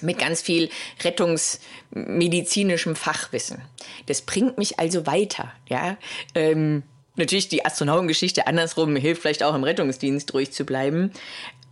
[0.00, 0.70] mit ganz viel
[1.04, 3.60] rettungsmedizinischem Fachwissen.
[4.06, 5.98] Das bringt mich also weiter, ja.
[6.34, 6.82] Ähm,
[7.16, 11.12] natürlich die Astronautengeschichte andersrum hilft vielleicht auch im Rettungsdienst ruhig zu bleiben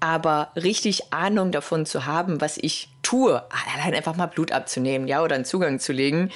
[0.00, 3.42] aber richtig Ahnung davon zu haben, was ich tue,
[3.74, 6.30] allein einfach mal Blut abzunehmen, ja, oder einen Zugang zu legen,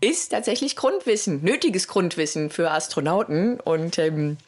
[0.00, 3.60] ist tatsächlich Grundwissen, nötiges Grundwissen für Astronauten.
[3.60, 4.38] Und ähm,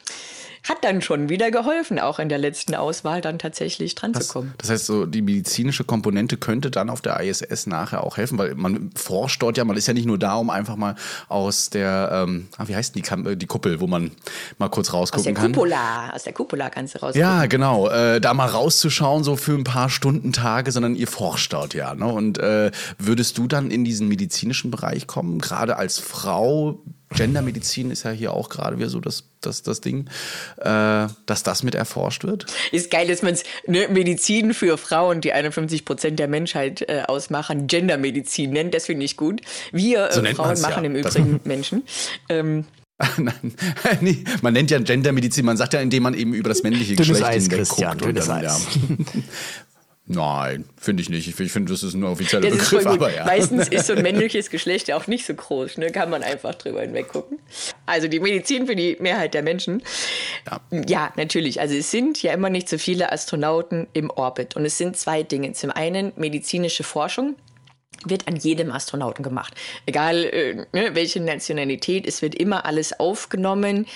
[0.63, 4.33] hat dann schon wieder geholfen, auch in der letzten Auswahl dann tatsächlich dran das, zu
[4.33, 4.53] kommen.
[4.57, 8.55] Das heißt, so die medizinische Komponente könnte dann auf der ISS nachher auch helfen, weil
[8.55, 10.95] man forscht dort ja, man ist ja nicht nur da, um einfach mal
[11.27, 14.11] aus der, ähm, ah, wie heißt die, äh, die Kuppel, wo man
[14.57, 15.45] mal kurz rausgucken kann.
[15.45, 17.21] Aus der Cupola, aus der Cupola kannst du rausgucken.
[17.21, 21.53] Ja, genau, äh, da mal rauszuschauen, so für ein paar Stunden, Tage, sondern ihr forscht
[21.53, 21.95] dort ja.
[21.95, 22.05] Ne?
[22.05, 26.81] Und äh, würdest du dann in diesen medizinischen Bereich kommen, gerade als Frau?
[27.13, 30.07] Gendermedizin ist ja hier auch gerade wieder so das, das, das Ding,
[30.57, 32.45] äh, dass das mit erforscht wird.
[32.71, 37.03] Ist geil, dass man es ne, Medizin für Frauen, die 51 Prozent der Menschheit äh,
[37.07, 38.73] ausmachen, Gendermedizin nennt.
[38.73, 39.41] Das finde ich gut.
[39.71, 40.89] Wir äh, so Frauen machen ja.
[40.89, 41.83] im Übrigen Menschen.
[42.29, 42.65] Ähm,
[43.17, 43.55] Nein,
[44.41, 47.25] man nennt ja Gendermedizin, man sagt ja, indem man eben über das männliche dünnes Geschlecht
[47.25, 48.67] Eis, Christian, dünnes dann, Eis.
[48.75, 49.21] Ja.
[50.05, 51.27] Nein, finde ich nicht.
[51.39, 52.85] Ich finde, das ist ein offizieller das Begriff.
[52.85, 53.23] Aber ja.
[53.23, 55.77] Meistens ist so ein männliches Geschlecht ja auch nicht so groß.
[55.77, 55.91] Ne?
[55.91, 57.39] Kann man einfach drüber hinweg gucken.
[57.85, 59.81] Also die Medizin für die Mehrheit der Menschen.
[60.45, 60.59] Ja.
[60.87, 61.61] ja, natürlich.
[61.61, 64.57] Also es sind ja immer nicht so viele Astronauten im Orbit.
[64.57, 65.53] Und es sind zwei Dinge.
[65.53, 67.35] Zum einen medizinische Forschung
[68.05, 69.53] wird an jedem Astronauten gemacht.
[69.85, 73.87] Egal äh, ne, welche Nationalität, es wird immer alles aufgenommen.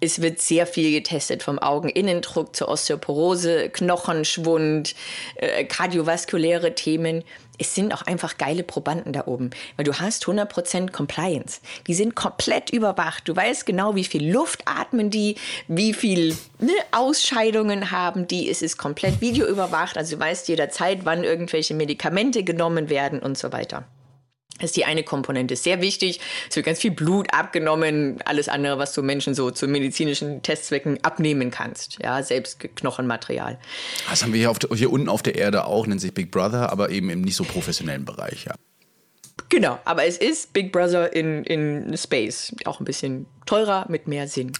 [0.00, 4.94] Es wird sehr viel getestet, vom Augeninnendruck zur Osteoporose, Knochenschwund,
[5.36, 7.22] äh, kardiovaskuläre Themen
[7.62, 11.60] es sind auch einfach geile Probanden da oben, weil du hast 100% Compliance.
[11.86, 13.28] Die sind komplett überwacht.
[13.28, 15.36] Du weißt genau, wie viel Luft atmen die,
[15.68, 18.50] wie viel ne, Ausscheidungen haben die.
[18.50, 23.52] Es ist komplett videoüberwacht, also du weißt jederzeit, wann irgendwelche Medikamente genommen werden und so
[23.52, 23.84] weiter.
[24.58, 25.56] Das ist die eine Komponente.
[25.56, 26.20] Sehr wichtig.
[26.48, 28.20] Es wird ganz viel Blut abgenommen.
[28.24, 31.98] Alles andere, was du Menschen so zu medizinischen Testzwecken abnehmen kannst.
[32.02, 33.58] Ja, selbst Knochenmaterial.
[34.08, 36.70] Das haben wir hier, auf hier unten auf der Erde auch, nennt sich Big Brother,
[36.70, 38.54] aber eben im nicht so professionellen Bereich, ja.
[39.48, 42.54] Genau, aber es ist Big Brother in, in Space.
[42.64, 44.52] Auch ein bisschen teurer, mit mehr Sinn.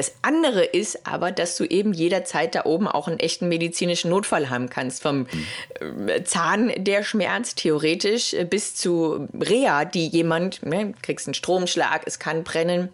[0.00, 4.48] Das andere ist aber, dass du eben jederzeit da oben auch einen echten medizinischen Notfall
[4.48, 5.02] haben kannst.
[5.02, 5.26] Vom
[5.78, 12.04] äh, Zahn, der schmerzt, theoretisch, äh, bis zu Reha, die jemand, ne, kriegst einen Stromschlag,
[12.06, 12.88] es kann brennen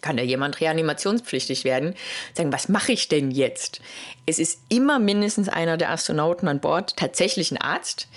[0.00, 1.94] kann da jemand reanimationspflichtig werden,
[2.36, 3.80] sagen, was mache ich denn jetzt?
[4.26, 8.08] Es ist immer mindestens einer der Astronauten an Bord tatsächlich ein Arzt,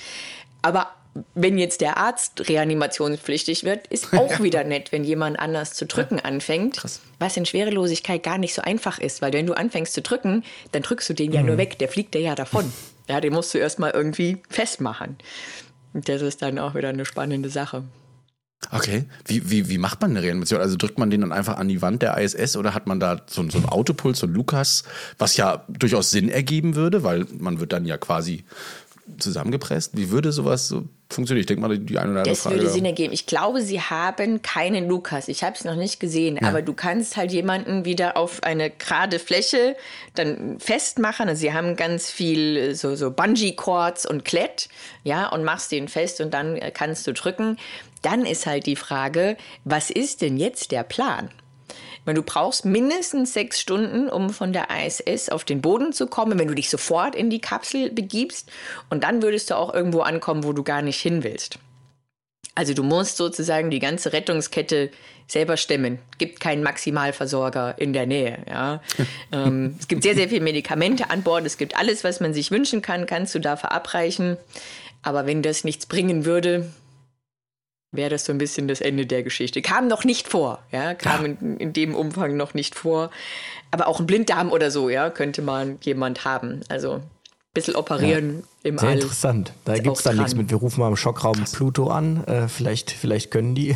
[0.63, 0.89] aber
[1.35, 6.19] wenn jetzt der Arzt reanimationspflichtig wird, ist auch wieder nett, wenn jemand anders zu drücken
[6.19, 7.01] anfängt, Krass.
[7.19, 10.81] was in Schwerelosigkeit gar nicht so einfach ist, weil wenn du anfängst zu drücken, dann
[10.81, 12.71] drückst du den ja nur weg, der fliegt dir ja davon.
[13.09, 15.15] Ja, den musst du erstmal irgendwie festmachen.
[15.93, 17.85] Und das ist dann auch wieder eine spannende Sache.
[18.71, 19.05] Okay.
[19.25, 20.59] Wie, wie, wie macht man eine Reanimation?
[20.59, 23.21] Also drückt man den dann einfach an die Wand der ISS oder hat man da
[23.27, 24.83] so, so ein Autopuls, so ein Lukas,
[25.17, 28.43] was ja durchaus Sinn ergeben würde, weil man wird dann ja quasi
[29.19, 29.95] zusammengepresst.
[29.95, 31.41] Wie würde sowas so funktionieren?
[31.41, 32.55] Ich denke mal, die eine oder andere Das Frage.
[32.55, 33.13] würde Sinn ergeben.
[33.13, 35.27] Ich glaube, sie haben keinen Lukas.
[35.27, 39.19] Ich habe es noch nicht gesehen, aber du kannst halt jemanden wieder auf eine gerade
[39.19, 39.75] Fläche
[40.15, 41.27] dann festmachen.
[41.29, 44.69] Also sie haben ganz viel so, so Bungee-Cords und Klett,
[45.03, 47.57] ja, und machst den fest und dann äh, kannst du drücken.
[48.01, 51.29] Dann ist halt die Frage, was ist denn jetzt der Plan?
[52.07, 56.39] Weil du brauchst mindestens sechs Stunden, um von der ISS auf den Boden zu kommen,
[56.39, 58.49] wenn du dich sofort in die Kapsel begibst.
[58.89, 61.59] Und dann würdest du auch irgendwo ankommen, wo du gar nicht hin willst.
[62.55, 64.89] Also du musst sozusagen die ganze Rettungskette
[65.27, 65.99] selber stemmen.
[66.17, 68.37] Gibt keinen Maximalversorger in der Nähe.
[68.47, 68.81] Ja.
[69.33, 71.45] ähm, es gibt sehr, sehr viele Medikamente an Bord.
[71.45, 74.37] Es gibt alles, was man sich wünschen kann, kannst du da verabreichen.
[75.03, 76.71] Aber wenn das nichts bringen würde,
[77.91, 79.61] wäre das so ein bisschen das Ende der Geschichte.
[79.61, 83.11] Kam noch nicht vor, ja, kam in, in dem Umfang noch nicht vor.
[83.71, 86.61] Aber auch ein Blinddarm oder so, ja, könnte man jemand haben.
[86.69, 87.03] Also ein
[87.53, 88.95] bisschen operieren im Sehr All.
[88.95, 89.53] interessant.
[89.65, 90.41] Da gibt es dann nichts dran.
[90.41, 90.51] mit.
[90.51, 92.23] Wir rufen mal im Schockraum Pluto an.
[92.25, 93.75] Äh, vielleicht, vielleicht können die.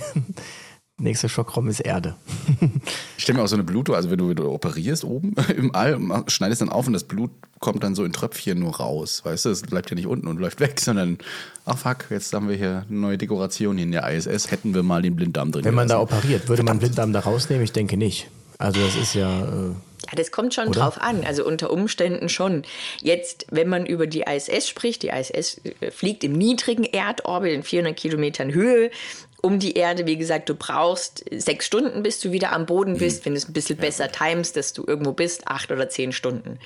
[1.01, 2.15] Nächster Schockraum ist Erde.
[3.17, 5.75] Ich stelle mir auch so eine Bluto, also wenn du, wenn du operierst oben im
[5.75, 9.21] All, schneidest dann auf und das Blut kommt dann so in Tröpfchen nur raus.
[9.23, 11.19] Weißt du, es bleibt ja nicht unten und läuft weg, sondern,
[11.65, 14.81] ach fuck, jetzt haben wir hier eine neue Dekoration hier in der ISS, hätten wir
[14.81, 15.65] mal den Blinddarm drin.
[15.65, 16.17] Wenn man da gelassen.
[16.17, 17.63] operiert, würde man Blinddarm da rausnehmen?
[17.63, 18.27] Ich denke nicht.
[18.57, 19.41] Also das ist ja.
[19.43, 19.69] Äh,
[20.07, 20.81] Ja, das kommt schon Oder?
[20.81, 21.23] drauf an.
[21.23, 22.63] Also unter Umständen schon.
[23.01, 27.63] Jetzt, wenn man über die ISS spricht, die ISS äh, fliegt im niedrigen Erdorbit in
[27.63, 28.89] 400 Kilometern Höhe
[29.41, 30.05] um die Erde.
[30.05, 33.25] Wie gesagt, du brauchst sechs Stunden, bis du wieder am Boden bist.
[33.25, 36.59] Wenn du es ein bisschen besser timest, dass du irgendwo bist, acht oder zehn Stunden.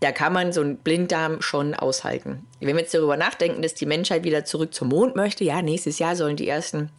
[0.00, 2.46] Da kann man so einen Blinddarm schon aushalten.
[2.60, 5.98] Wenn wir jetzt darüber nachdenken, dass die Menschheit wieder zurück zum Mond möchte, ja, nächstes
[5.98, 6.90] Jahr sollen die ersten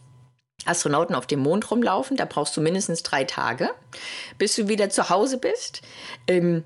[0.64, 2.16] Astronauten auf dem Mond rumlaufen.
[2.16, 3.70] Da brauchst du mindestens drei Tage,
[4.38, 5.82] bis du wieder zu Hause bist.
[6.26, 6.64] Ähm,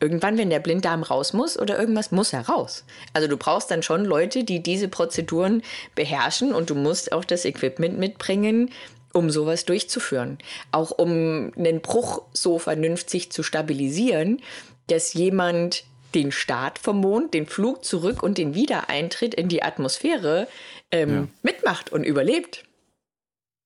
[0.00, 2.84] irgendwann, wenn der Blinddarm raus muss oder irgendwas, muss er raus.
[3.12, 5.62] Also du brauchst dann schon Leute, die diese Prozeduren
[5.94, 8.70] beherrschen und du musst auch das Equipment mitbringen,
[9.12, 10.38] um sowas durchzuführen.
[10.72, 14.42] Auch um einen Bruch so vernünftig zu stabilisieren,
[14.88, 20.48] dass jemand den Start vom Mond, den Flug zurück und den Wiedereintritt in die Atmosphäre
[20.90, 22.64] ähm, mitmacht und überlebt.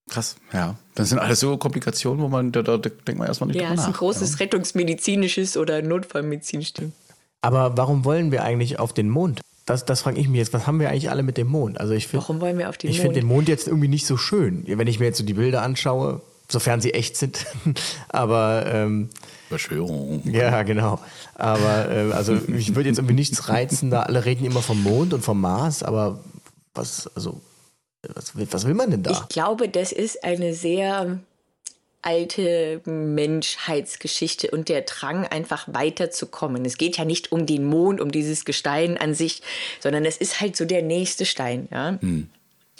[0.08, 0.76] Krass, ja.
[1.00, 3.74] Das sind alles so Komplikationen, wo man, da, da denkt man erstmal nicht Ja, drüber
[3.74, 3.86] ist nach.
[3.88, 6.92] ein großes rettungsmedizinisches oder notfallmedizinisches Ding.
[7.42, 9.40] aber warum wollen wir eigentlich auf den Mond?
[9.66, 10.52] Das, das frage ich mich jetzt.
[10.52, 11.78] Was haben wir eigentlich alle mit dem Mond?
[11.80, 13.02] Also ich finde, Warum wollen wir auf den ich Mond?
[13.08, 14.64] finde den Mond jetzt irgendwie nicht so schön.
[14.66, 17.46] Wenn ich mir jetzt so die Bilder anschaue, sofern sie echt sind.
[18.08, 19.10] aber ähm,
[19.48, 20.22] Verschwörung.
[20.24, 20.98] ja, genau.
[21.34, 23.90] Aber äh, also ich würde jetzt irgendwie nichts reizen.
[23.90, 25.82] Da alle reden immer vom Mond und vom Mars.
[25.84, 26.18] Aber
[26.74, 27.40] was, also
[28.02, 29.10] was will, was will man denn da?
[29.10, 31.20] Ich glaube, das ist eine sehr
[32.02, 36.64] alte Menschheitsgeschichte und der Drang, einfach weiterzukommen.
[36.64, 39.42] Es geht ja nicht um den Mond, um dieses Gestein an sich,
[39.80, 41.68] sondern es ist halt so der nächste Stein.
[41.70, 41.98] Ja?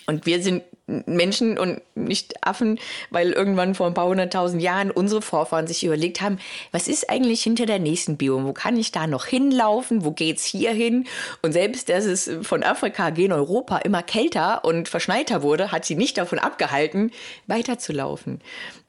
[0.07, 0.65] Und wir sind
[1.07, 2.79] Menschen und nicht Affen,
[3.11, 6.39] weil irgendwann vor ein paar hunderttausend Jahren unsere Vorfahren sich überlegt haben,
[6.73, 8.45] was ist eigentlich hinter der nächsten Biom?
[8.45, 10.05] Wo kann ich da noch hinlaufen?
[10.05, 11.07] Wo geht's hier hin?
[11.43, 15.95] Und selbst, dass es von Afrika gen Europa immer kälter und verschneiter wurde, hat sie
[15.95, 17.13] nicht davon abgehalten,
[17.47, 18.41] weiterzulaufen.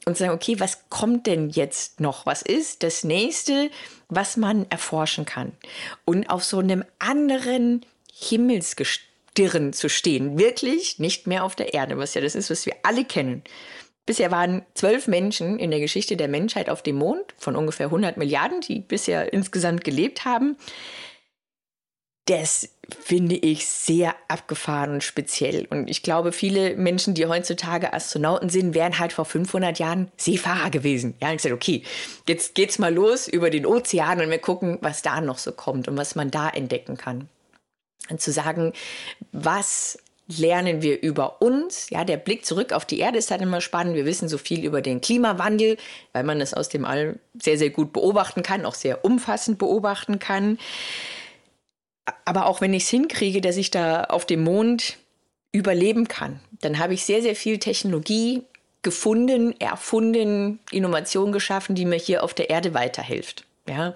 [0.06, 2.26] Und zu sagen, okay, was kommt denn jetzt noch?
[2.26, 3.70] Was ist das nächste,
[4.10, 5.52] was man erforschen kann?
[6.06, 7.86] Und auf so einem anderen
[9.38, 10.38] Himmelsgestirn zu stehen.
[10.38, 13.44] Wirklich nicht mehr auf der Erde, was ja das ist, was wir alle kennen.
[14.06, 18.18] Bisher waren zwölf Menschen in der Geschichte der Menschheit auf dem Mond, von ungefähr 100
[18.18, 20.58] Milliarden, die bisher insgesamt gelebt haben.
[22.26, 25.66] Das finde ich sehr abgefahren und speziell.
[25.70, 30.70] Und ich glaube, viele Menschen, die heutzutage Astronauten sind, wären halt vor 500 Jahren Seefahrer
[30.70, 31.16] gewesen.
[31.22, 31.84] Ja, und ich gesagt, okay,
[32.28, 35.88] jetzt geht's mal los über den Ozean und wir gucken, was da noch so kommt
[35.88, 37.28] und was man da entdecken kann.
[38.10, 38.74] Und zu sagen,
[39.32, 39.98] was
[40.40, 41.90] lernen wir über uns.
[41.90, 43.96] Ja, der Blick zurück auf die Erde ist halt immer spannend.
[43.96, 45.78] Wir wissen so viel über den Klimawandel,
[46.14, 50.20] weil man es aus dem All sehr, sehr gut beobachten kann, auch sehr umfassend beobachten
[50.20, 50.58] kann.
[52.26, 54.98] Aber auch wenn ich es hinkriege, dass ich da auf dem Mond
[55.52, 58.44] überleben kann, dann habe ich sehr, sehr viel Technologie
[58.84, 63.46] gefunden, erfunden, Innovation geschaffen, die mir hier auf der Erde weiterhilft.
[63.68, 63.94] Ja,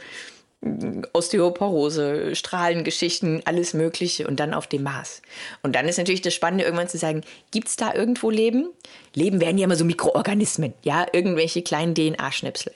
[1.14, 5.22] Osteoporose, Strahlengeschichten, alles Mögliche und dann auf dem Mars.
[5.62, 8.70] Und dann ist natürlich das Spannende, irgendwann zu sagen, gibt es da irgendwo Leben?
[9.14, 12.74] Leben werden ja immer so Mikroorganismen, ja, irgendwelche kleinen DNA-Schnipsel.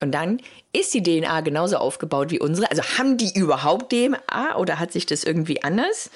[0.00, 0.40] Und dann
[0.72, 2.70] ist die DNA genauso aufgebaut wie unsere.
[2.70, 6.10] Also haben die überhaupt DNA oder hat sich das irgendwie anders?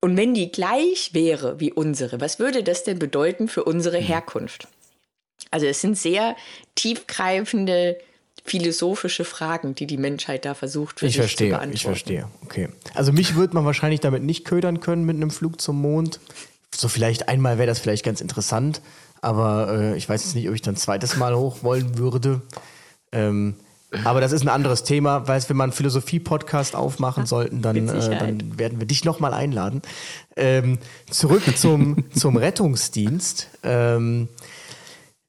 [0.00, 4.68] Und wenn die gleich wäre wie unsere, was würde das denn bedeuten für unsere Herkunft?
[5.50, 6.36] Also es sind sehr
[6.74, 7.98] tiefgreifende
[8.48, 11.74] philosophische Fragen, die die Menschheit da versucht für ich sich verstehe, zu beantworten.
[11.74, 12.68] Ich verstehe, okay.
[12.94, 16.20] Also mich würde man wahrscheinlich damit nicht ködern können mit einem Flug zum Mond.
[16.74, 18.82] So vielleicht einmal wäre das vielleicht ganz interessant,
[19.20, 22.42] aber äh, ich weiß jetzt nicht, ob ich dann ein zweites Mal hoch wollen würde.
[23.12, 23.54] Ähm,
[24.04, 28.18] aber das ist ein anderes Thema, weil wenn wir einen Philosophie-Podcast aufmachen sollten, dann, äh,
[28.18, 29.80] dann werden wir dich nochmal einladen.
[30.36, 30.78] Ähm,
[31.10, 33.48] zurück zum, zum Rettungsdienst.
[33.62, 34.28] Ähm,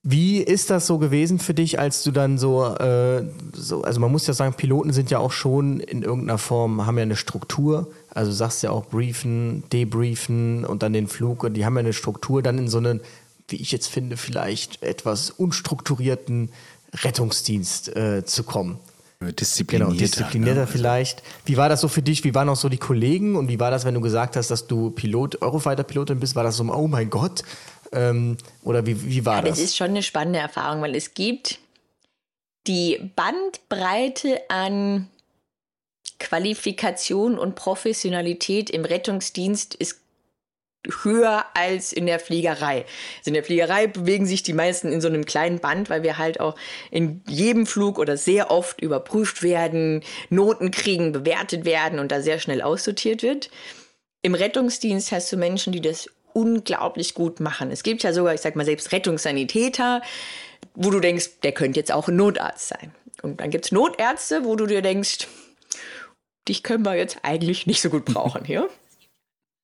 [0.01, 4.11] wie ist das so gewesen für dich, als du dann so, äh, so, also man
[4.11, 7.91] muss ja sagen, Piloten sind ja auch schon in irgendeiner Form, haben ja eine Struktur.
[8.09, 11.81] Also du sagst ja auch briefen, debriefen und dann den Flug und die haben ja
[11.81, 13.01] eine Struktur, dann in so einen,
[13.49, 16.51] wie ich jetzt finde, vielleicht etwas unstrukturierten
[16.93, 18.79] Rettungsdienst äh, zu kommen.
[19.21, 19.91] Disziplinierter.
[19.91, 20.67] Genau, disziplinierter ne?
[20.67, 21.23] vielleicht.
[21.43, 22.23] Wie war das so für dich?
[22.23, 23.35] Wie waren auch so die Kollegen?
[23.35, 26.37] Und wie war das, wenn du gesagt hast, dass du Pilot, Eurofighter-Pilotin bist?
[26.37, 27.43] War das so, oh mein Gott,
[27.91, 29.51] ähm, oder wie, wie war das?
[29.51, 31.59] Das ist schon eine spannende Erfahrung, weil es gibt
[32.67, 35.09] die Bandbreite an
[36.19, 40.01] Qualifikation und Professionalität im Rettungsdienst ist
[41.03, 42.85] höher als in der Fliegerei.
[43.17, 46.17] Also in der Fliegerei bewegen sich die meisten in so einem kleinen Band, weil wir
[46.17, 46.55] halt auch
[46.89, 52.39] in jedem Flug oder sehr oft überprüft werden, Noten kriegen, bewertet werden und da sehr
[52.39, 53.49] schnell aussortiert wird.
[54.21, 57.71] Im Rettungsdienst hast du Menschen, die das unglaublich gut machen.
[57.71, 60.01] Es gibt ja sogar, ich sag mal, selbst Rettungssanitäter,
[60.75, 62.93] wo du denkst, der könnte jetzt auch ein Notarzt sein.
[63.21, 65.27] Und dann gibt es Notärzte, wo du dir denkst,
[66.47, 68.69] dich können wir jetzt eigentlich nicht so gut brauchen hier.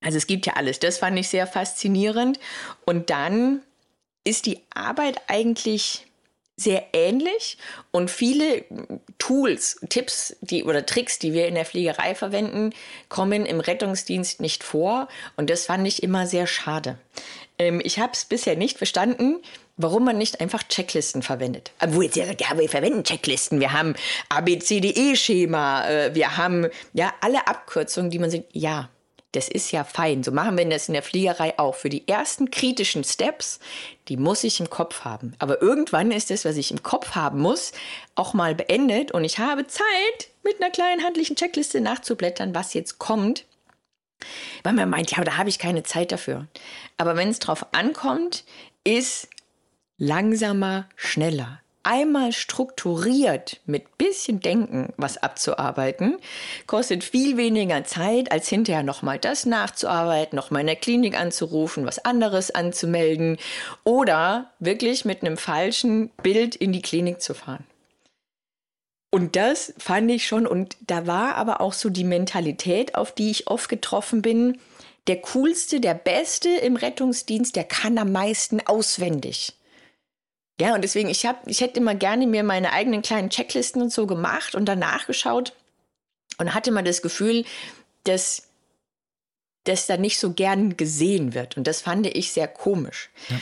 [0.03, 0.79] Also es gibt ja alles.
[0.79, 2.39] Das fand ich sehr faszinierend.
[2.85, 3.61] Und dann
[4.23, 6.04] ist die Arbeit eigentlich
[6.57, 7.57] sehr ähnlich
[7.91, 8.63] und viele
[9.17, 12.73] Tools, Tipps die, oder Tricks, die wir in der Fliegerei verwenden,
[13.09, 16.97] kommen im Rettungsdienst nicht vor und das fand ich immer sehr schade.
[17.57, 19.41] Ähm, ich habe es bisher nicht verstanden,
[19.77, 21.71] warum man nicht einfach Checklisten verwendet.
[21.85, 23.95] Wo jetzt ja ja, wir verwenden Checklisten, wir haben
[24.29, 28.45] ABCDE-Schema, äh, wir haben ja alle Abkürzungen, die man sieht.
[28.53, 28.89] Ja,
[29.35, 30.23] das ist ja fein.
[30.23, 31.75] So machen wir das in der Fliegerei auch.
[31.75, 33.59] Für die ersten kritischen Steps,
[34.07, 35.33] die muss ich im Kopf haben.
[35.39, 37.71] Aber irgendwann ist das, was ich im Kopf haben muss,
[38.15, 39.85] auch mal beendet und ich habe Zeit,
[40.43, 43.45] mit einer kleinen handlichen Checkliste nachzublättern, was jetzt kommt.
[44.63, 46.47] Weil man meint, ja, da habe ich keine Zeit dafür.
[46.97, 48.45] Aber wenn es drauf ankommt,
[48.83, 49.27] ist
[49.97, 56.17] langsamer, schneller einmal strukturiert mit bisschen Denken was abzuarbeiten,
[56.67, 62.03] kostet viel weniger Zeit, als hinterher nochmal das nachzuarbeiten, nochmal in der Klinik anzurufen, was
[62.03, 63.37] anderes anzumelden
[63.83, 67.65] oder wirklich mit einem falschen Bild in die Klinik zu fahren.
[69.11, 73.31] Und das fand ich schon, und da war aber auch so die Mentalität, auf die
[73.31, 74.57] ich oft getroffen bin,
[75.07, 79.53] der coolste, der beste im Rettungsdienst, der kann am meisten auswendig.
[80.59, 83.91] Ja, und deswegen, ich, hab, ich hätte immer gerne mir meine eigenen kleinen Checklisten und
[83.91, 85.53] so gemacht und danach geschaut
[86.37, 87.43] und hatte mal das Gefühl,
[88.05, 88.43] dass
[89.65, 91.57] das da nicht so gern gesehen wird.
[91.57, 93.09] Und das fand ich sehr komisch.
[93.29, 93.37] Ja.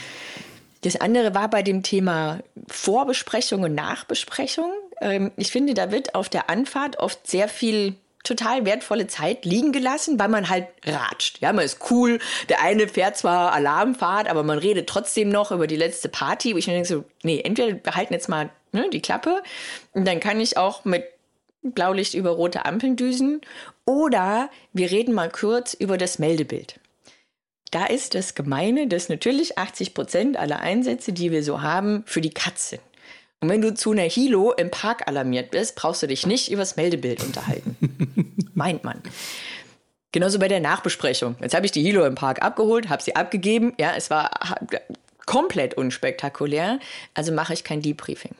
[0.80, 4.70] Das andere war bei dem Thema Vorbesprechung und Nachbesprechung.
[5.00, 7.94] Ähm, ich finde, da wird auf der Anfahrt oft sehr viel
[8.24, 11.40] total wertvolle Zeit liegen gelassen, weil man halt ratscht.
[11.40, 12.18] Ja, man ist cool.
[12.48, 16.58] Der eine fährt zwar Alarmfahrt, aber man redet trotzdem noch über die letzte Party, wo
[16.58, 19.42] ich mir denke so, nee, entweder wir halten jetzt mal ne, die Klappe
[19.92, 21.04] und dann kann ich auch mit
[21.62, 23.40] Blaulicht über rote Ampeln düsen
[23.86, 26.80] oder wir reden mal kurz über das Meldebild.
[27.70, 32.20] Da ist das Gemeine, dass natürlich 80 Prozent aller Einsätze, die wir so haben, für
[32.20, 32.82] die Katz sind.
[33.44, 36.76] Und wenn du zu einer Hilo im Park alarmiert bist, brauchst du dich nicht übers
[36.76, 37.76] Meldebild unterhalten.
[38.54, 39.02] Meint man.
[40.12, 41.36] Genauso bei der Nachbesprechung.
[41.42, 43.74] Jetzt habe ich die Hilo im Park abgeholt, habe sie abgegeben.
[43.78, 44.30] Ja, es war
[45.26, 46.78] komplett unspektakulär.
[47.12, 48.34] Also mache ich kein Debriefing.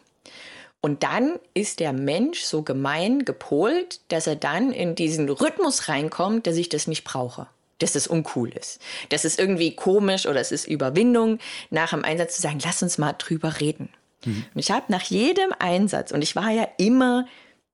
[0.81, 6.47] Und dann ist der Mensch so gemein gepolt, dass er dann in diesen Rhythmus reinkommt,
[6.47, 7.47] dass ich das nicht brauche.
[7.79, 8.81] dass es uncool ist.
[9.11, 12.97] Dass es irgendwie komisch oder es ist Überwindung, nach dem Einsatz zu sagen, lass uns
[12.97, 13.91] mal drüber reden.
[14.25, 14.45] Mhm.
[14.55, 17.27] Und ich habe nach jedem Einsatz, und ich war ja immer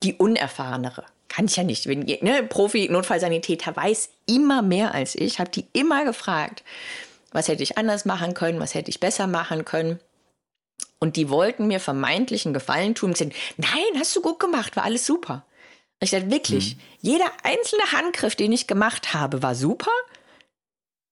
[0.03, 1.87] die Unerfahrenere, kann ich ja nicht.
[1.87, 6.65] Wenn, ne, Profi-Notfallsanitäter weiß immer mehr als ich, habe die immer gefragt,
[7.33, 10.01] was hätte ich anders machen können, was hätte ich besser machen können.
[10.99, 14.77] Und die wollten mir vermeintlich einen Gefallen tun und sagen, nein, hast du gut gemacht,
[14.77, 15.45] war alles super.
[16.01, 16.81] Ich dachte wirklich, mhm.
[17.01, 19.91] jeder einzelne Handgriff, den ich gemacht habe, war super.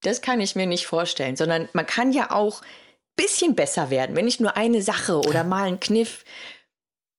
[0.02, 2.62] Das kann ich mir nicht vorstellen, sondern man kann ja auch
[3.18, 6.24] bisschen besser werden, wenn ich nur eine Sache oder mal einen Kniff.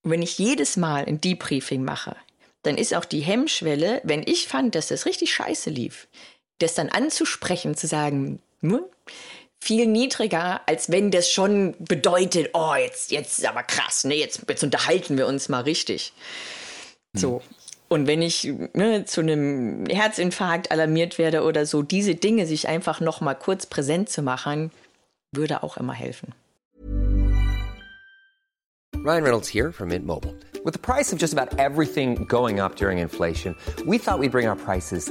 [0.02, 2.16] Wenn ich jedes Mal ein Debriefing mache,
[2.62, 6.08] dann ist auch die Hemmschwelle, wenn ich fand, dass das richtig scheiße lief,
[6.58, 8.80] das dann anzusprechen, zu sagen, hm,
[9.60, 14.42] viel niedriger, als wenn das schon bedeutet, oh, jetzt, jetzt ist aber krass, ne, jetzt,
[14.48, 16.14] jetzt unterhalten wir uns mal richtig.
[17.12, 17.40] So.
[17.40, 17.56] Hm.
[17.92, 23.00] Und wenn ich ne, zu einem Herzinfarkt alarmiert werde oder so, diese Dinge sich einfach
[23.00, 24.70] noch mal kurz präsent zu machen,
[25.32, 26.34] würde auch immer helfen.
[29.02, 30.34] Ryan Reynolds here from Mint Mobile.
[30.62, 33.56] With the price of just about everything going up during inflation,
[33.86, 35.10] we thought we'd bring our prices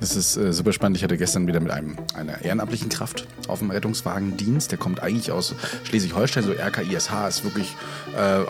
[0.00, 0.96] Das ist äh, super spannend.
[0.96, 4.70] Ich hatte gestern wieder mit einem einer ehrenamtlichen Kraft auf dem Rettungswagendienst.
[4.70, 7.74] Der kommt eigentlich aus Schleswig-Holstein, so RKISH ist wirklich,
[8.18, 8.44] äh,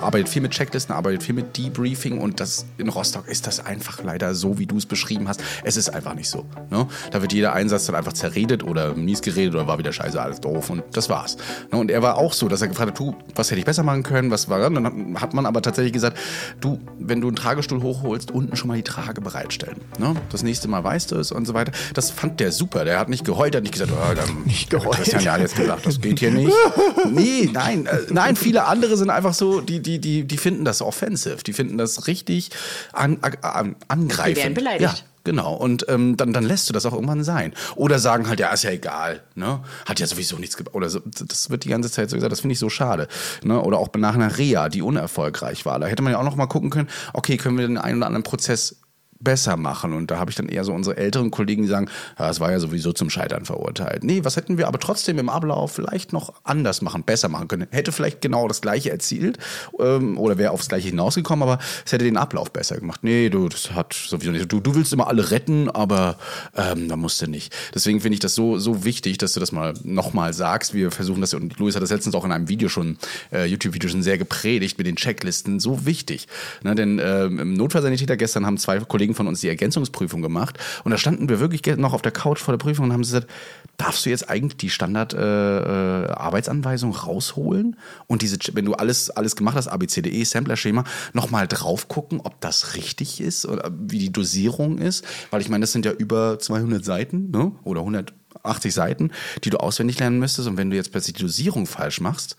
[0.00, 4.02] arbeitet viel mit Checklisten, arbeitet viel mit Debriefing und das in Rostock ist das einfach
[4.02, 5.42] leider so, wie du es beschrieben hast.
[5.64, 6.46] Es ist einfach nicht so.
[6.70, 6.86] Ne?
[7.10, 10.40] Da wird jeder Einsatz dann einfach zerredet oder mies geredet oder war wieder scheiße, alles
[10.40, 11.36] doof und das war's.
[11.72, 11.78] Ne?
[11.78, 14.02] Und er war auch so, dass er gefragt hat, du, was hätte ich besser machen
[14.02, 14.74] können, was war dann?
[14.74, 16.18] Dann hat man aber tatsächlich gesagt,
[16.60, 19.80] du, wenn du einen Tragestuhl hochholst, unten schon mal die Trage bereitstellen.
[19.98, 20.14] Ne?
[20.30, 21.72] Das nächste Mal weißt du es und so weiter.
[21.94, 22.84] Das fand der super.
[22.84, 24.96] Der hat nicht geheult, hat nicht gesagt, oh, dann nicht geheult.
[24.96, 26.52] Christian ja jetzt gesagt, das geht hier nicht.
[27.10, 30.82] nee, nein, äh, nein, viele andere sind einfach so, die, die, die, die finden das
[30.82, 32.50] offensive, die finden das richtig
[32.92, 34.36] an, an, angreifend.
[34.36, 34.98] Die werden beleidigt.
[34.98, 35.04] Ja.
[35.24, 37.54] Genau, und ähm, dann, dann lässt du das auch irgendwann sein.
[37.76, 39.60] Oder sagen halt, ja, ist ja egal, ne?
[39.86, 40.74] Hat ja sowieso nichts gebracht.
[40.74, 43.08] Oder so, das wird die ganze Zeit so gesagt, das finde ich so schade.
[43.42, 43.58] Ne?
[43.58, 45.78] Oder auch nach einer Reha, die unerfolgreich war.
[45.78, 48.06] Da hätte man ja auch noch mal gucken können, okay, können wir den einen oder
[48.06, 48.76] anderen Prozess
[49.24, 49.92] besser machen.
[49.92, 52.52] Und da habe ich dann eher so unsere älteren Kollegen, die sagen, ja, es war
[52.52, 54.04] ja sowieso zum Scheitern verurteilt.
[54.04, 57.66] Nee, was hätten wir aber trotzdem im Ablauf vielleicht noch anders machen, besser machen können?
[57.70, 59.38] Hätte vielleicht genau das Gleiche erzielt
[59.80, 63.00] ähm, oder wäre aufs Gleiche hinausgekommen, aber es hätte den Ablauf besser gemacht.
[63.02, 64.52] Nee, du, das hat sowieso nicht.
[64.52, 66.18] Du, du willst immer alle retten, aber
[66.56, 67.54] ähm, da musst du nicht.
[67.74, 70.74] Deswegen finde ich das so, so wichtig, dass du das mal nochmal sagst.
[70.74, 72.98] Wir versuchen das, und Luis hat das letztens auch in einem Video schon,
[73.32, 75.60] äh, YouTube-Video schon sehr gepredigt mit den Checklisten.
[75.60, 76.28] So wichtig.
[76.62, 80.58] Ne, denn ähm, im Notfallsanitäter gestern haben zwei Kollegen Kollegen von uns die Ergänzungsprüfung gemacht.
[80.84, 83.28] Und da standen wir wirklich noch auf der Couch vor der Prüfung und haben gesagt,
[83.76, 87.76] darfst du jetzt eigentlich die Standard äh, äh, Arbeitsanweisung rausholen?
[88.06, 92.74] Und diese, wenn du alles alles gemacht hast, ABCDE Sampler-Schema, nochmal drauf gucken, ob das
[92.74, 96.84] richtig ist oder wie die Dosierung ist, weil ich meine, das sind ja über 200
[96.84, 97.52] Seiten ne?
[97.64, 98.12] oder 100
[98.42, 99.12] 80 Seiten,
[99.44, 100.48] die du auswendig lernen müsstest.
[100.48, 102.36] Und wenn du jetzt plötzlich die Dosierung falsch machst,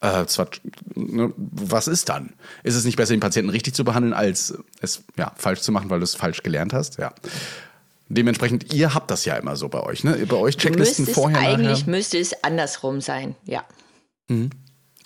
[0.00, 0.48] äh, zwar,
[0.94, 2.34] ne, was ist dann?
[2.62, 5.90] Ist es nicht besser, den Patienten richtig zu behandeln, als es ja, falsch zu machen,
[5.90, 6.98] weil du es falsch gelernt hast?
[6.98, 7.12] Ja.
[8.08, 10.26] Dementsprechend, ihr habt das ja immer so bei euch, ne?
[10.28, 11.40] Bei euch Checklisten vorher.
[11.40, 11.90] Eigentlich nachher.
[11.90, 13.64] müsste es andersrum sein, ja.
[14.28, 14.50] Mhm.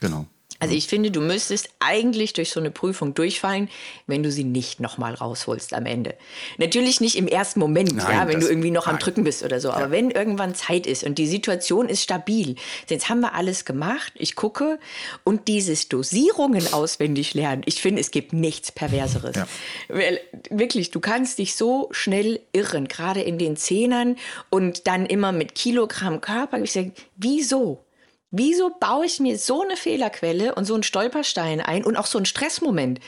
[0.00, 0.26] Genau.
[0.60, 3.70] Also ich finde, du müsstest eigentlich durch so eine Prüfung durchfallen,
[4.06, 6.14] wenn du sie nicht nochmal rausholst am Ende.
[6.58, 8.96] Natürlich nicht im ersten Moment, nein, ja, wenn du irgendwie noch nein.
[8.96, 9.68] am Drücken bist oder so.
[9.68, 9.76] Ja.
[9.76, 12.56] Aber wenn irgendwann Zeit ist und die Situation ist stabil,
[12.88, 14.78] jetzt haben wir alles gemacht, ich gucke
[15.24, 19.36] und dieses Dosierungen auswendig lernen, ich finde, es gibt nichts Perverseres.
[19.36, 19.46] Ja.
[19.88, 24.16] Weil, wirklich, du kannst dich so schnell irren, gerade in den Zehnern
[24.50, 26.60] und dann immer mit Kilogramm Körper.
[26.60, 27.82] Ich sage, wieso?
[28.30, 32.18] Wieso baue ich mir so eine Fehlerquelle und so einen Stolperstein ein und auch so
[32.18, 33.00] einen Stressmoment,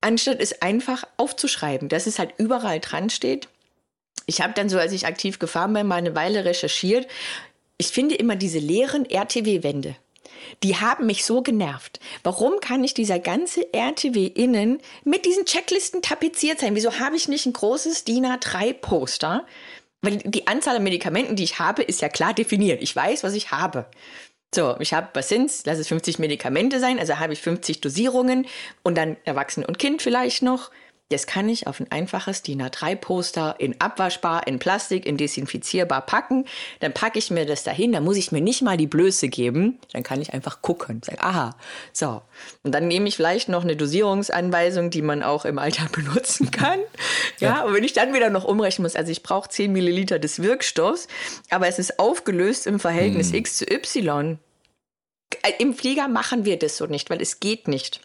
[0.00, 3.48] anstatt es einfach aufzuschreiben, dass es halt überall dran steht?
[4.26, 7.06] Ich habe dann so, als ich aktiv gefahren bin, mal eine Weile recherchiert.
[7.78, 9.96] Ich finde immer diese leeren RTW-Wände.
[10.62, 12.00] Die haben mich so genervt.
[12.22, 16.74] Warum kann nicht dieser ganze RTW innen mit diesen Checklisten tapeziert sein?
[16.74, 19.46] Wieso habe ich nicht ein großes DIN A3-Poster?
[20.00, 22.82] Weil die Anzahl an Medikamenten, die ich habe, ist ja klar definiert.
[22.82, 23.86] Ich weiß, was ich habe.
[24.54, 25.64] So, ich habe, was sind's?
[25.66, 28.46] Lass es 50 Medikamente sein, also habe ich 50 Dosierungen
[28.82, 30.70] und dann Erwachsene und Kind vielleicht noch.
[31.10, 36.44] Das kann ich auf ein einfaches DIN A3-Poster in abwaschbar, in Plastik, in desinfizierbar packen.
[36.80, 39.78] Dann packe ich mir das dahin, dann muss ich mir nicht mal die Blöße geben.
[39.92, 41.56] Dann kann ich einfach gucken, sagen, aha,
[41.94, 42.20] so.
[42.62, 46.80] Und dann nehme ich vielleicht noch eine Dosierungsanweisung, die man auch im Alltag benutzen kann.
[47.38, 47.64] Ja, ja.
[47.64, 51.08] und wenn ich dann wieder noch umrechnen muss, also ich brauche 10 Milliliter des Wirkstoffs,
[51.48, 53.36] aber es ist aufgelöst im Verhältnis hm.
[53.36, 54.38] X zu Y.
[55.42, 58.00] Äh, Im Flieger machen wir das so nicht, weil es geht nicht.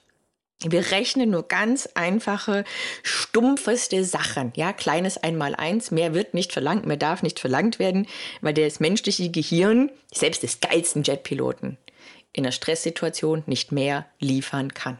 [0.62, 2.64] Wir rechnen nur ganz einfache,
[3.04, 4.54] stumpfeste Sachen.
[4.56, 5.92] Ja, kleines Einmaleins.
[5.92, 8.08] Mehr wird nicht verlangt, mehr darf nicht verlangt werden,
[8.42, 11.78] weil das menschliche Gehirn, selbst des geilsten Jetpiloten,
[12.32, 14.98] in einer Stresssituation nicht mehr liefern kann.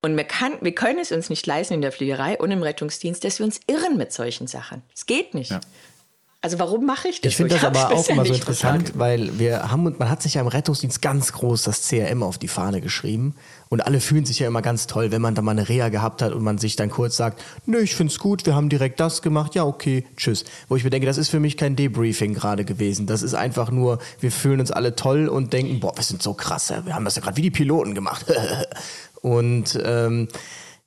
[0.00, 3.24] Und wir, kann, wir können es uns nicht leisten in der Fliegerei und im Rettungsdienst,
[3.24, 4.82] dass wir uns irren mit solchen Sachen.
[4.94, 5.50] Es geht nicht.
[5.50, 5.60] Ja.
[6.40, 7.32] Also warum mache ich das?
[7.32, 8.98] Ich finde das aber auch immer so interessant, verstanden.
[9.00, 12.38] weil wir haben und man hat sich ja im Rettungsdienst ganz groß das CRM auf
[12.38, 13.34] die Fahne geschrieben
[13.68, 16.22] und alle fühlen sich ja immer ganz toll, wenn man da mal eine Reha gehabt
[16.22, 19.22] hat und man sich dann kurz sagt, nö, ich find's gut, wir haben direkt das
[19.22, 20.44] gemacht, ja okay, tschüss.
[20.68, 23.06] Wo ich mir denke, das ist für mich kein Debriefing gerade gewesen.
[23.06, 26.34] Das ist einfach nur, wir fühlen uns alle toll und denken, boah, wir sind so
[26.34, 28.26] krass, wir haben das ja gerade wie die Piloten gemacht.
[29.20, 30.28] und ähm,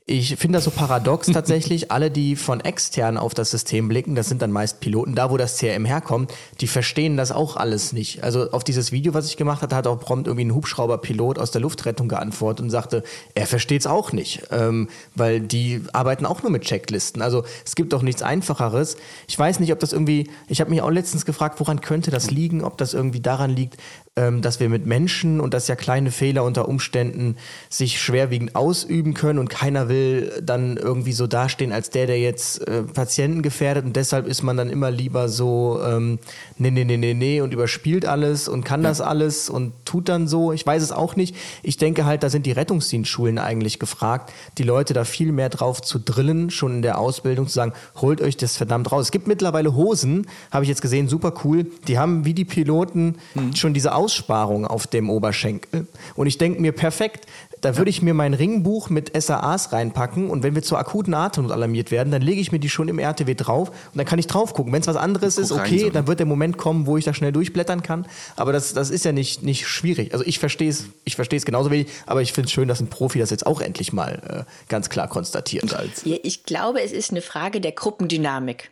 [0.07, 1.91] ich finde das so paradox tatsächlich.
[1.91, 5.37] Alle, die von extern auf das System blicken, das sind dann meist Piloten, da wo
[5.37, 8.23] das CRM herkommt, die verstehen das auch alles nicht.
[8.23, 11.51] Also auf dieses Video, was ich gemacht hatte, hat auch prompt irgendwie ein Hubschrauberpilot aus
[11.51, 13.03] der Luftrettung geantwortet und sagte,
[13.35, 17.21] er versteht es auch nicht, ähm, weil die arbeiten auch nur mit Checklisten.
[17.21, 18.97] Also es gibt doch nichts Einfacheres.
[19.27, 22.31] Ich weiß nicht, ob das irgendwie, ich habe mich auch letztens gefragt, woran könnte das
[22.31, 23.77] liegen, ob das irgendwie daran liegt,
[24.17, 27.37] ähm, dass wir mit Menschen und dass ja kleine Fehler unter Umständen
[27.69, 32.67] sich schwerwiegend ausüben können und keiner will dann irgendwie so dastehen als der, der jetzt
[32.67, 36.19] äh, Patienten gefährdet und deshalb ist man dann immer lieber so, ähm,
[36.57, 38.89] nee, nee, nee, nee, nee und überspielt alles und kann ja.
[38.89, 40.51] das alles und tut dann so.
[40.51, 41.33] Ich weiß es auch nicht.
[41.63, 45.81] Ich denke halt, da sind die Rettungsdienstschulen eigentlich gefragt, die Leute da viel mehr drauf
[45.81, 49.05] zu drillen, schon in der Ausbildung zu sagen, holt euch das verdammt raus.
[49.05, 51.67] Es gibt mittlerweile Hosen, habe ich jetzt gesehen, super cool.
[51.87, 53.55] Die haben wie die Piloten hm.
[53.55, 55.85] schon diese Aussparung auf dem Oberschenkel.
[56.15, 57.27] Und ich denke mir, perfekt,
[57.61, 61.51] da würde ich mir mein Ringbuch mit SAAs reinpacken und wenn wir zur akuten Atemnot
[61.51, 64.25] alarmiert werden, dann lege ich mir die schon im RTW drauf und dann kann ich
[64.25, 64.73] drauf gucken.
[64.73, 67.31] Wenn es was anderes ist, okay, dann wird der Moment kommen, wo ich da schnell
[67.31, 68.07] durchblättern kann.
[68.35, 70.13] Aber das, das ist ja nicht, nicht schwierig.
[70.13, 72.79] Also ich verstehe es, ich verstehe es genauso wenig, aber ich finde es schön, dass
[72.79, 75.75] ein Profi das jetzt auch endlich mal äh, ganz klar konstatiert.
[75.75, 76.03] Als.
[76.05, 78.71] Ja, ich glaube, es ist eine Frage der Gruppendynamik.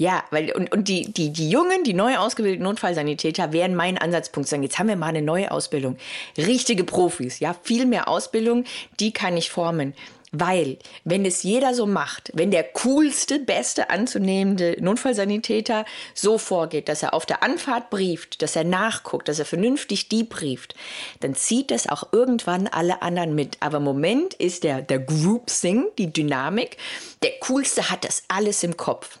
[0.00, 4.48] Ja, weil und, und die, die, die jungen, die neu ausgebildeten Notfallsanitäter wären mein Ansatzpunkt
[4.48, 5.96] sagen, jetzt haben wir mal eine neue Ausbildung.
[6.36, 8.62] Richtige Profis, ja, viel mehr Ausbildung,
[9.00, 9.94] die kann ich formen.
[10.30, 15.84] Weil, wenn es jeder so macht, wenn der coolste, beste anzunehmende Notfallsanitäter
[16.14, 20.76] so vorgeht, dass er auf der Anfahrt brieft, dass er nachguckt, dass er vernünftig debrieft,
[21.20, 23.56] dann zieht das auch irgendwann alle anderen mit.
[23.60, 26.76] Aber im Moment ist der, der Group Sing, die Dynamik,
[27.24, 29.18] der coolste hat das alles im Kopf.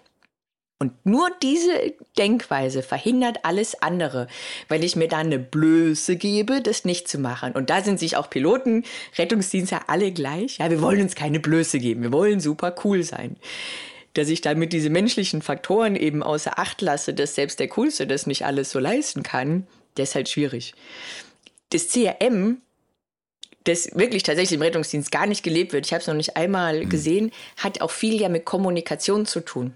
[0.80, 4.28] Und nur diese Denkweise verhindert alles andere,
[4.68, 7.52] weil ich mir da eine Blöße gebe, das nicht zu machen.
[7.52, 8.84] Und da sind sich auch Piloten,
[9.16, 10.58] Rettungsdienste alle gleich.
[10.58, 13.36] Ja, wir wollen uns keine Blöße geben, wir wollen super cool sein.
[14.14, 18.28] Dass ich damit diese menschlichen Faktoren eben außer Acht lasse, dass selbst der Coolste das
[18.28, 19.66] nicht alles so leisten kann,
[19.96, 20.74] das ist halt schwierig.
[21.70, 22.62] Das CRM
[23.64, 26.84] das wirklich tatsächlich im Rettungsdienst gar nicht gelebt wird, ich habe es noch nicht einmal
[26.84, 26.88] mhm.
[26.88, 29.74] gesehen, hat auch viel ja mit Kommunikation zu tun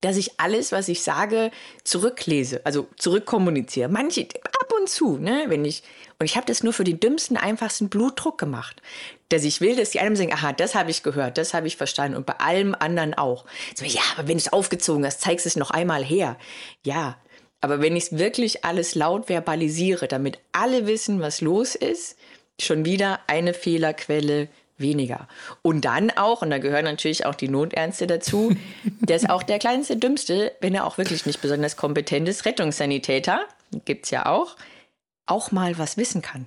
[0.00, 1.50] dass ich alles, was ich sage,
[1.84, 3.88] zurücklese, also zurückkommuniziere.
[3.88, 5.82] Manche ab und zu, ne, wenn ich
[6.20, 8.82] und ich habe das nur für den dümmsten, einfachsten Blutdruck gemacht,
[9.28, 11.76] dass ich will, dass die einem sagen, aha, das habe ich gehört, das habe ich
[11.76, 13.44] verstanden und bei allem anderen auch.
[13.76, 16.36] So, ja, aber wenn du es aufgezogen hast, zeigst es noch einmal her.
[16.84, 17.16] Ja,
[17.60, 22.16] aber wenn ich es wirklich alles laut verbalisiere, damit alle wissen, was los ist,
[22.60, 24.48] schon wieder eine Fehlerquelle
[24.78, 25.28] weniger.
[25.62, 28.54] Und dann auch, und da gehören natürlich auch die Notärzte dazu,
[29.00, 33.40] der ist auch der kleinste, dümmste, wenn er auch wirklich nicht besonders kompetent ist, Rettungssanitäter,
[33.84, 34.56] gibt's ja auch,
[35.26, 36.46] auch mal was wissen kann.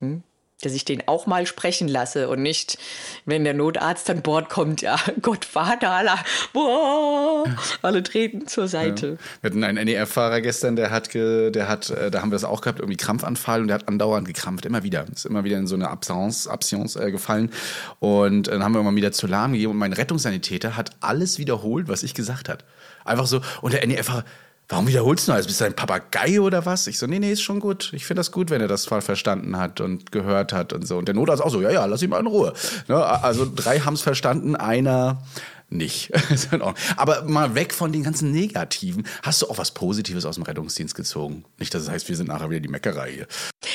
[0.00, 0.22] Hm?
[0.64, 2.78] Dass ich den auch mal sprechen lasse und nicht,
[3.26, 6.12] wenn der Notarzt an Bord kommt, ja, Gott, Vater, alle,
[6.52, 7.44] boah,
[7.82, 9.06] alle treten zur Seite.
[9.06, 9.16] Ja.
[9.42, 12.60] Wir hatten einen NER-Fahrer gestern, der hat, der hat, äh, da haben wir das auch
[12.60, 15.04] gehabt, irgendwie Krampfanfall und der hat andauernd gekrampft, immer wieder.
[15.12, 17.50] Ist immer wieder in so eine Absence, Absence äh, gefallen
[17.98, 21.88] und dann haben wir immer wieder zu lahm gegeben und mein Rettungssanitäter hat alles wiederholt,
[21.88, 22.64] was ich gesagt hat.
[23.04, 24.24] Einfach so, und der NER-Fahrer,
[24.72, 25.46] warum wiederholst du alles?
[25.46, 26.86] Bist du ein Papagei oder was?
[26.86, 27.92] Ich so, nee, nee, ist schon gut.
[27.92, 30.96] Ich finde das gut, wenn er das voll verstanden hat und gehört hat und so.
[30.96, 32.54] Und der Notarzt auch so, ja, ja, lass ihn mal in Ruhe.
[32.88, 32.96] Ne?
[32.96, 35.22] Also drei haben es verstanden, einer
[35.68, 36.10] nicht.
[36.96, 39.06] Aber mal weg von den ganzen Negativen.
[39.22, 41.44] Hast du auch was Positives aus dem Rettungsdienst gezogen?
[41.58, 43.26] Nicht, dass es heißt, wir sind nachher wieder die Meckerei hier.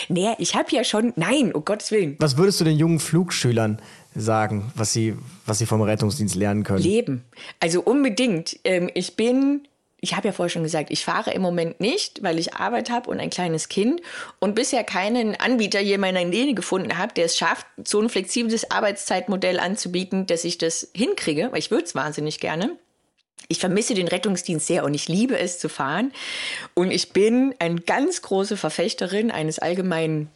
[0.09, 1.13] Nee, ich habe ja schon.
[1.15, 2.15] Nein, um Gottes Willen.
[2.19, 3.79] Was würdest du den jungen Flugschülern
[4.15, 6.81] sagen, was sie, was sie vom Rettungsdienst lernen können?
[6.81, 7.23] Leben.
[7.59, 8.59] Also unbedingt.
[8.63, 9.67] Ähm, ich bin
[9.99, 13.09] ich habe ja vorher schon gesagt, ich fahre im Moment nicht, weil ich Arbeit habe
[13.09, 14.01] und ein kleines Kind
[14.39, 18.09] und bisher keinen Anbieter hier in meiner Nähe gefunden habe, der es schafft, so ein
[18.09, 22.77] flexibles Arbeitszeitmodell anzubieten, dass ich das hinkriege, weil ich würde es wahnsinnig gerne.
[23.47, 26.11] Ich vermisse den Rettungsdienst sehr und ich liebe es zu fahren.
[26.73, 30.29] Und ich bin eine ganz große Verfechterin eines allgemeinen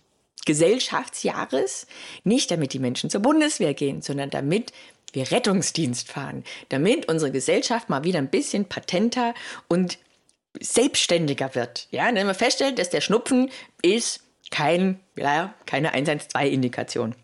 [0.46, 1.88] Gesellschaftsjahres.
[2.24, 4.72] Nicht damit die Menschen zur Bundeswehr gehen, sondern damit
[5.14, 9.34] wir Rettungsdienst fahren, damit unsere Gesellschaft mal wieder ein bisschen patenter
[9.68, 9.98] und
[10.60, 11.88] selbstständiger wird.
[11.92, 13.50] Ja, wenn man feststellt, dass der Schnupfen
[13.82, 17.16] ist kein, ja, keine 112-Indikation.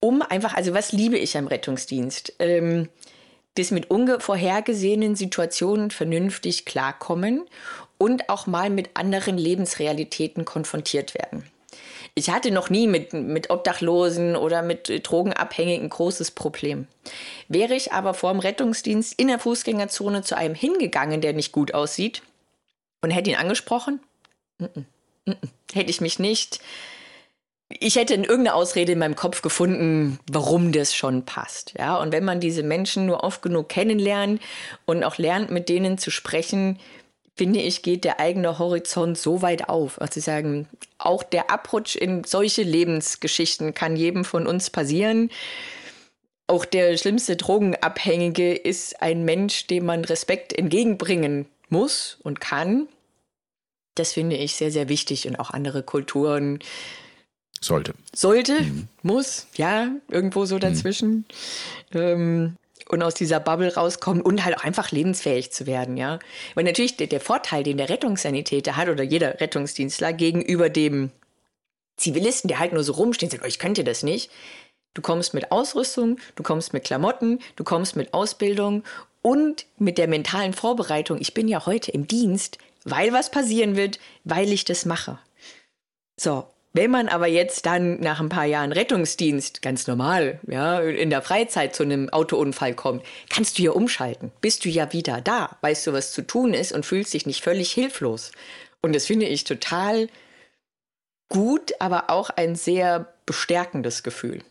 [0.00, 2.34] Um einfach, also was liebe ich am Rettungsdienst?
[2.38, 2.90] Ähm,
[3.54, 7.44] das mit unvorhergesehenen Situationen vernünftig klarkommen
[7.98, 11.44] und auch mal mit anderen Lebensrealitäten konfrontiert werden.
[12.16, 16.86] Ich hatte noch nie mit, mit Obdachlosen oder mit Drogenabhängigen großes Problem.
[17.48, 21.74] Wäre ich aber vor dem Rettungsdienst in der Fußgängerzone zu einem hingegangen, der nicht gut
[21.74, 22.22] aussieht,
[23.02, 24.00] und hätte ihn angesprochen,
[24.58, 24.84] mm -mm,
[25.26, 26.60] mm hätte ich mich nicht.
[27.68, 31.74] Ich hätte in irgendeine Ausrede in meinem Kopf gefunden, warum das schon passt.
[31.76, 34.40] Ja, und wenn man diese Menschen nur oft genug kennenlernt
[34.84, 36.78] und auch lernt, mit denen zu sprechen,
[37.36, 40.00] finde ich, geht der eigene Horizont so weit auf.
[40.00, 40.68] Also sagen,
[40.98, 45.30] auch der Abrutsch in solche Lebensgeschichten kann jedem von uns passieren.
[46.46, 52.86] Auch der schlimmste Drogenabhängige ist ein Mensch, dem man Respekt entgegenbringen muss und kann.
[53.94, 56.58] Das finde ich sehr, sehr wichtig und auch andere Kulturen.
[57.60, 57.94] Sollte.
[58.14, 58.88] Sollte, mhm.
[59.02, 61.24] muss, ja, irgendwo so dazwischen.
[61.92, 61.98] Mhm.
[62.00, 62.56] Ähm,
[62.88, 66.18] und aus dieser Bubble rauskommen und halt auch einfach lebensfähig zu werden, ja.
[66.54, 71.10] Weil natürlich der, der Vorteil, den der Rettungssanitäter hat oder jeder Rettungsdienstler gegenüber dem
[71.96, 74.30] Zivilisten, der halt nur so rumsteht und sagt, oh, ich könnte das nicht.
[74.94, 78.84] Du kommst mit Ausrüstung, du kommst mit Klamotten, du kommst mit Ausbildung
[79.22, 81.20] und mit der mentalen Vorbereitung.
[81.20, 85.18] Ich bin ja heute im Dienst, weil was passieren wird, weil ich das mache.
[86.16, 91.08] So, wenn man aber jetzt dann nach ein paar Jahren Rettungsdienst ganz normal, ja, in
[91.08, 94.32] der Freizeit zu einem Autounfall kommt, kannst du ja umschalten.
[94.40, 97.44] Bist du ja wieder da, weißt du, was zu tun ist und fühlst dich nicht
[97.44, 98.32] völlig hilflos.
[98.82, 100.08] Und das finde ich total
[101.28, 104.42] gut, aber auch ein sehr bestärkendes Gefühl.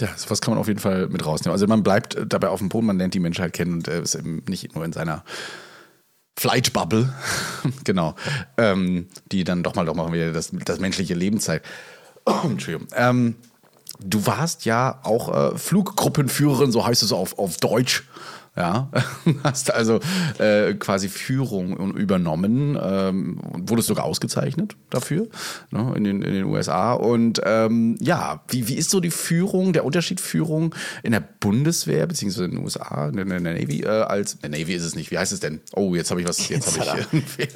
[0.00, 1.52] Ja, was kann man auf jeden Fall mit rausnehmen.
[1.52, 4.14] Also man bleibt dabei auf dem Boden, man lernt die Menschheit kennen und äh, ist
[4.14, 5.24] eben nicht nur in seiner
[6.36, 7.12] Flight Bubble,
[7.84, 8.14] genau,
[8.56, 11.66] ähm, die dann doch mal doch mal wieder das, das menschliche Leben zeigt.
[12.44, 12.88] Entschuldigung.
[12.94, 13.36] Ähm,
[14.00, 18.04] du warst ja auch äh, Fluggruppenführerin, so heißt es auf, auf Deutsch.
[18.56, 18.88] Ja,
[19.42, 19.98] hast also
[20.38, 25.26] äh, quasi Führung übernommen, ähm, wurdest sogar ausgezeichnet dafür
[25.72, 26.92] ne, in, den, in den USA.
[26.92, 32.06] Und ähm, ja, wie, wie ist so die Führung, der Unterschied Führung in der Bundeswehr
[32.06, 34.84] beziehungsweise in den USA, in der, in der Navy äh, als, in der Navy ist
[34.84, 35.60] es nicht, wie heißt es denn?
[35.74, 37.48] Oh, jetzt habe ich was, jetzt habe ich,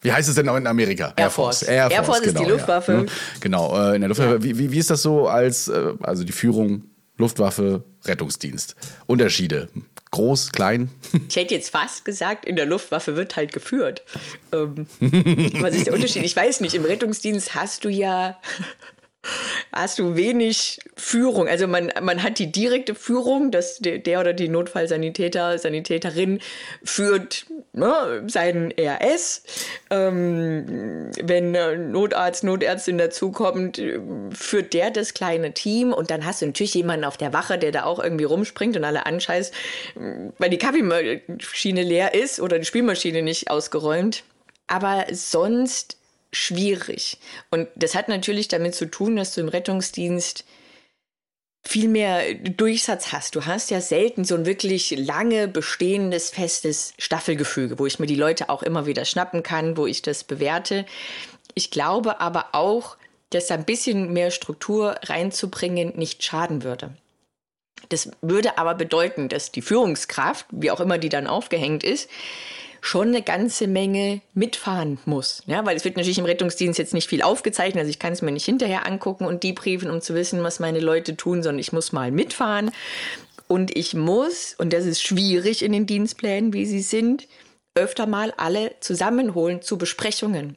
[0.00, 1.12] Wie heißt es denn auch in Amerika?
[1.16, 1.62] Air Force.
[1.62, 2.92] Air Force, Air Force genau, ist die Luftwaffe.
[2.92, 3.06] Ja, ne?
[3.40, 4.34] Genau, äh, in der Luftwaffe.
[4.34, 4.42] Ja.
[4.42, 6.84] Wie, wie, wie ist das so als, äh, also die Führung
[7.16, 8.76] Luftwaffe, Rettungsdienst?
[9.06, 9.68] Unterschiede?
[10.10, 10.90] Groß, klein?
[11.28, 14.02] Ich hätte jetzt fast gesagt, in der Luftwaffe wird halt geführt.
[14.52, 14.86] Ähm,
[15.60, 16.24] was ist der Unterschied?
[16.24, 16.74] Ich weiß nicht.
[16.74, 18.40] Im Rettungsdienst hast du ja
[19.72, 21.48] hast du wenig Führung.
[21.48, 26.40] Also man, man hat die direkte Führung, dass der, der oder die Notfallsanitäter, Sanitäterin
[26.82, 29.42] führt ne, seinen RS.
[29.90, 31.52] Ähm, wenn
[31.92, 33.80] Notarzt, Notärztin dazukommt,
[34.32, 37.72] führt der das kleine Team und dann hast du natürlich jemanden auf der Wache, der
[37.72, 39.52] da auch irgendwie rumspringt und alle anscheißt,
[40.38, 44.24] weil die Kaffeemaschine leer ist oder die Spielmaschine nicht ausgeräumt.
[44.66, 45.96] Aber sonst
[46.32, 47.18] schwierig.
[47.50, 50.44] Und das hat natürlich damit zu tun, dass du im Rettungsdienst
[51.66, 53.34] viel mehr Durchsatz hast.
[53.34, 58.14] Du hast ja selten so ein wirklich lange bestehendes, festes Staffelgefüge, wo ich mir die
[58.14, 60.86] Leute auch immer wieder schnappen kann, wo ich das bewerte.
[61.54, 62.96] Ich glaube aber auch,
[63.30, 66.96] dass ein bisschen mehr Struktur reinzubringen nicht schaden würde.
[67.90, 72.08] Das würde aber bedeuten, dass die Führungskraft, wie auch immer die dann aufgehängt ist,
[72.80, 75.42] schon eine ganze Menge mitfahren muss.
[75.46, 78.22] Ja, weil es wird natürlich im Rettungsdienst jetzt nicht viel aufgezeichnet, also ich kann es
[78.22, 81.72] mir nicht hinterher angucken und debriefen, um zu wissen, was meine Leute tun, sondern ich
[81.72, 82.70] muss mal mitfahren.
[83.46, 87.26] Und ich muss, und das ist schwierig in den Dienstplänen, wie sie sind,
[87.74, 90.56] öfter mal alle zusammenholen zu Besprechungen.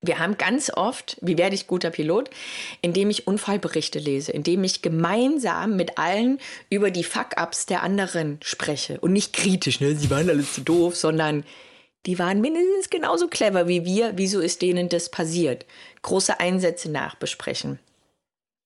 [0.00, 2.30] Wir haben ganz oft, wie werde ich guter Pilot,
[2.82, 6.38] indem ich Unfallberichte lese, indem ich gemeinsam mit allen
[6.70, 10.94] über die Fuck-ups der anderen spreche und nicht kritisch, ne, sie waren alles zu doof,
[10.94, 11.44] sondern
[12.06, 15.66] die waren mindestens genauso clever wie wir, wieso ist denen das passiert?
[16.02, 17.80] Große Einsätze nachbesprechen.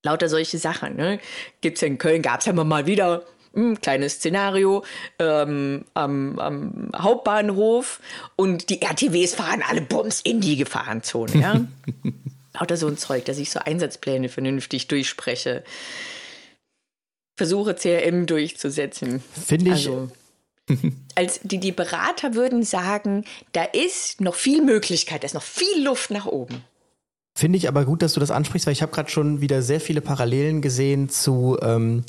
[0.04, 0.96] Lauter solche Sachen.
[0.96, 1.18] Ne?
[1.62, 3.24] Gibt es ja in Köln, gab es ja mal wieder
[3.54, 4.84] ein hm, kleines Szenario
[5.18, 8.00] ähm, am, am, Hauptbahnhof
[8.36, 11.36] und die RTWs fahren alle Bums in die Gefahrenzone.
[11.36, 11.60] Ja?
[12.54, 15.64] Lauter so ein Zeug, dass ich so Einsatzpläne vernünftig durchspreche.
[17.36, 19.22] Versuche CRM durchzusetzen.
[19.32, 19.88] Finde ich.
[19.88, 20.10] Also,
[21.14, 25.84] als die, die Berater würden sagen, da ist noch viel Möglichkeit, da ist noch viel
[25.84, 26.62] Luft nach oben.
[27.34, 29.80] Finde ich aber gut, dass du das ansprichst, weil ich habe gerade schon wieder sehr
[29.80, 32.04] viele Parallelen gesehen zu ähm,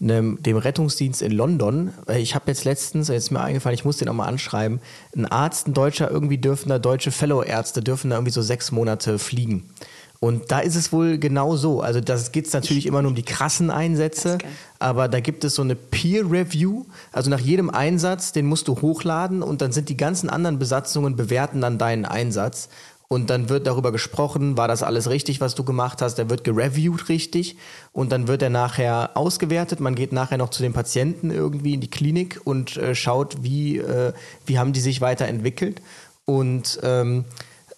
[0.00, 1.92] einem, dem Rettungsdienst in London.
[2.16, 4.80] Ich habe jetzt letztens, jetzt ist mir eingefallen, ich muss den auch mal anschreiben,
[5.16, 9.18] ein Arzt, ein Deutscher, irgendwie dürfen da deutsche Fellow-Ärzte, dürfen da irgendwie so sechs Monate
[9.18, 9.68] fliegen.
[10.18, 11.82] Und da ist es wohl genau so.
[11.82, 14.38] Also das geht es natürlich immer nur um die krassen Einsätze,
[14.78, 16.84] aber da gibt es so eine Peer Review.
[17.12, 21.16] Also nach jedem Einsatz, den musst du hochladen und dann sind die ganzen anderen Besatzungen
[21.16, 22.68] bewerten dann deinen Einsatz.
[23.08, 26.16] Und dann wird darüber gesprochen, war das alles richtig, was du gemacht hast.
[26.16, 27.56] Der wird gereviewt richtig
[27.92, 29.78] und dann wird er nachher ausgewertet.
[29.78, 33.78] Man geht nachher noch zu den Patienten irgendwie in die Klinik und äh, schaut, wie,
[33.78, 34.12] äh,
[34.44, 35.82] wie haben die sich weiterentwickelt.
[36.24, 37.24] Und ähm,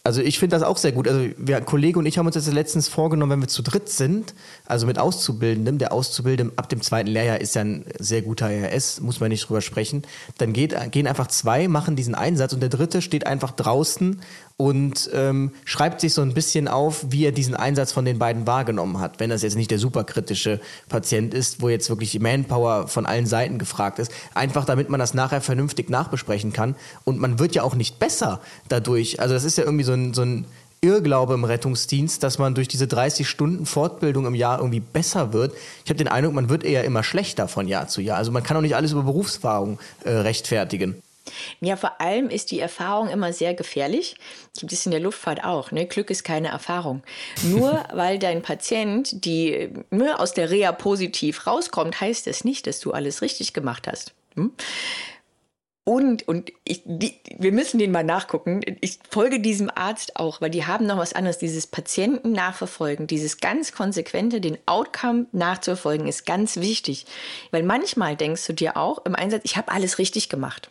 [0.08, 1.06] also ich finde das auch sehr gut.
[1.06, 4.34] Also wir, Kollege und ich haben uns jetzt letztens vorgenommen, wenn wir zu dritt sind,
[4.64, 9.02] also mit Auszubildendem, der Auszubildende ab dem zweiten Lehrjahr ist ja ein sehr guter RS,
[9.02, 10.04] muss man nicht drüber sprechen,
[10.38, 14.22] dann geht, gehen einfach zwei, machen diesen Einsatz und der dritte steht einfach draußen
[14.60, 18.44] und ähm, schreibt sich so ein bisschen auf, wie er diesen Einsatz von den beiden
[18.44, 19.20] wahrgenommen hat.
[19.20, 23.26] Wenn das jetzt nicht der superkritische Patient ist, wo jetzt wirklich die Manpower von allen
[23.26, 24.10] Seiten gefragt ist.
[24.34, 26.74] Einfach damit man das nachher vernünftig nachbesprechen kann.
[27.04, 29.20] Und man wird ja auch nicht besser dadurch.
[29.20, 30.44] Also das ist ja irgendwie so ein, so ein
[30.80, 35.54] Irrglaube im Rettungsdienst, dass man durch diese 30 Stunden Fortbildung im Jahr irgendwie besser wird.
[35.84, 38.18] Ich habe den Eindruck, man wird eher immer schlechter von Jahr zu Jahr.
[38.18, 41.00] Also man kann auch nicht alles über Berufserfahrung äh, rechtfertigen.
[41.60, 44.16] Ja, vor allem ist die Erfahrung immer sehr gefährlich.
[44.58, 45.70] Gibt es in der Luftfahrt auch.
[45.70, 45.86] Ne?
[45.86, 47.02] Glück ist keine Erfahrung.
[47.42, 52.80] Nur weil dein Patient die ne, aus der Reha positiv rauskommt, heißt das nicht, dass
[52.80, 54.14] du alles richtig gemacht hast.
[54.34, 54.52] Hm?
[55.88, 58.60] Und, und ich, die, wir müssen den mal nachgucken.
[58.82, 61.38] Ich folge diesem Arzt auch, weil die haben noch was anderes.
[61.38, 67.06] Dieses Patienten nachverfolgen, dieses ganz konsequente, den Outcome nachzuverfolgen, ist ganz wichtig.
[67.52, 70.70] Weil manchmal denkst du dir auch im Einsatz, ich habe alles richtig gemacht.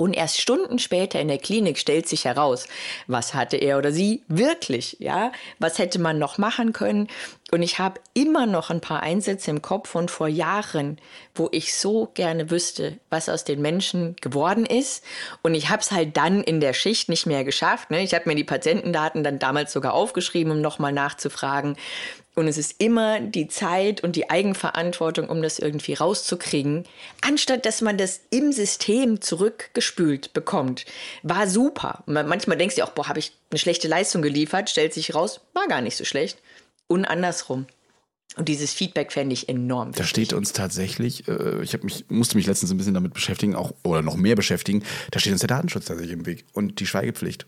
[0.00, 2.66] Und erst Stunden später in der Klinik stellt sich heraus,
[3.06, 5.30] was hatte er oder sie wirklich, ja?
[5.58, 7.06] Was hätte man noch machen können?
[7.50, 10.98] Und ich habe immer noch ein paar Einsätze im Kopf von vor Jahren,
[11.34, 15.04] wo ich so gerne wüsste, was aus den Menschen geworden ist.
[15.42, 17.90] Und ich habe es halt dann in der Schicht nicht mehr geschafft.
[17.90, 18.02] Ne?
[18.02, 21.76] Ich habe mir die Patientendaten dann damals sogar aufgeschrieben, um nochmal nachzufragen.
[22.40, 26.84] Und es ist immer die Zeit und die Eigenverantwortung, um das irgendwie rauszukriegen,
[27.20, 30.86] anstatt dass man das im System zurückgespült bekommt.
[31.22, 32.02] War super.
[32.06, 35.68] Manchmal denkst du auch, boah, habe ich eine schlechte Leistung geliefert, stellt sich raus, war
[35.68, 36.38] gar nicht so schlecht.
[36.86, 37.66] Und andersrum.
[38.36, 39.88] Und dieses Feedback fände ich enorm.
[39.88, 40.02] Wichtig.
[40.02, 43.72] Da steht uns tatsächlich, äh, ich mich, musste mich letztens ein bisschen damit beschäftigen, auch
[43.84, 47.44] oder noch mehr beschäftigen, da steht uns der Datenschutz tatsächlich im Weg und die Schweigepflicht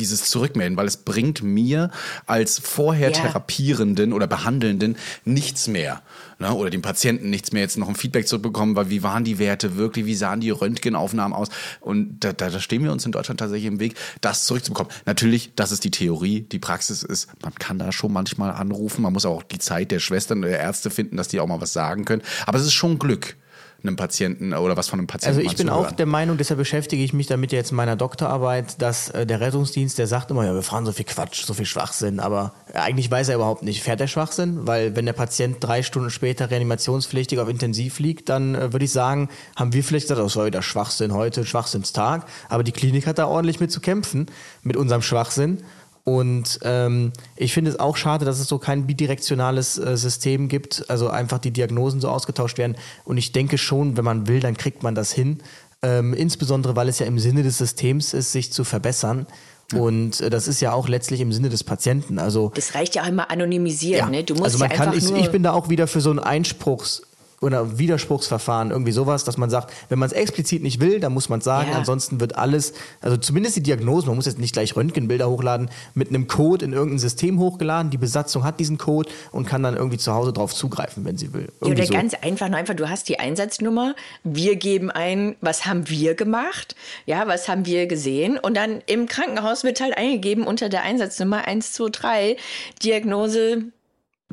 [0.00, 1.90] dieses Zurückmelden, weil es bringt mir
[2.26, 3.14] als vorher ja.
[3.14, 6.02] Therapierenden oder Behandelnden nichts mehr.
[6.38, 6.52] Ne?
[6.52, 9.76] Oder dem Patienten nichts mehr, jetzt noch ein Feedback zurückbekommen, weil wie waren die Werte
[9.76, 11.48] wirklich, wie sahen die Röntgenaufnahmen aus?
[11.80, 14.90] Und da, da, da stehen wir uns in Deutschland tatsächlich im Weg, das zurückzubekommen.
[15.06, 19.12] Natürlich, das ist die Theorie, die Praxis ist, man kann da schon manchmal anrufen, man
[19.12, 21.72] muss auch die Zeit der Schwestern oder der Ärzte finden, dass die auch mal was
[21.72, 22.22] sagen können.
[22.46, 23.36] Aber es ist schon Glück
[23.84, 27.02] einem Patienten oder was von einem Patienten Also ich bin auch der Meinung, deshalb beschäftige
[27.02, 30.54] ich mich damit jetzt in meiner Doktorarbeit, dass äh, der Rettungsdienst, der sagt immer, ja,
[30.54, 34.00] wir fahren so viel Quatsch, so viel Schwachsinn, aber eigentlich weiß er überhaupt nicht, fährt
[34.00, 34.66] der Schwachsinn?
[34.66, 38.92] Weil wenn der Patient drei Stunden später reanimationspflichtig auf Intensiv liegt, dann äh, würde ich
[38.92, 43.18] sagen, haben wir vielleicht gesagt, oh, sorry, der Schwachsinn heute, Schwachsinnstag, aber die Klinik hat
[43.18, 44.26] da ordentlich mit zu kämpfen,
[44.62, 45.62] mit unserem Schwachsinn.
[46.04, 50.84] Und ähm, ich finde es auch schade, dass es so kein bidirektionales äh, System gibt,
[50.88, 52.76] also einfach die Diagnosen so ausgetauscht werden.
[53.04, 55.38] Und ich denke schon, wenn man will, dann kriegt man das hin.
[55.82, 59.26] Ähm, insbesondere, weil es ja im Sinne des Systems ist, sich zu verbessern.
[59.72, 62.18] Und äh, das ist ja auch letztlich im Sinne des Patienten.
[62.18, 64.06] Also das reicht ja auch immer anonymisieren.
[64.06, 64.10] Ja.
[64.10, 64.24] Ne?
[64.24, 66.18] Du musst also man ja kann, ich, ich bin da auch wieder für so ein
[66.18, 67.02] Einspruchs
[67.42, 71.30] oder Widerspruchsverfahren, irgendwie sowas, dass man sagt, wenn man es explizit nicht will, dann muss
[71.30, 71.78] man es sagen, Ja.
[71.78, 76.10] ansonsten wird alles, also zumindest die Diagnose, man muss jetzt nicht gleich Röntgenbilder hochladen, mit
[76.10, 79.96] einem Code in irgendein System hochgeladen, die Besatzung hat diesen Code und kann dann irgendwie
[79.96, 81.44] zu Hause drauf zugreifen, wenn sie will.
[81.44, 81.94] Ja, Irgendwie oder so.
[81.94, 86.76] ganz einfach, nur einfach, du hast die Einsatznummer, wir geben ein, was haben wir gemacht,
[87.06, 91.46] ja, was haben wir gesehen und dann im Krankenhaus wird halt eingegeben unter der Einsatznummer
[91.46, 92.36] 123
[92.82, 93.62] Diagnose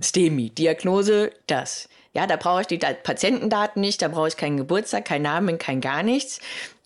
[0.02, 1.88] STEMI, Diagnose das.
[2.18, 5.60] Ja, da brauche ich die Da- Patientendaten nicht, da brauche ich keinen Geburtstag, keinen Namen,
[5.60, 6.40] kein gar nichts.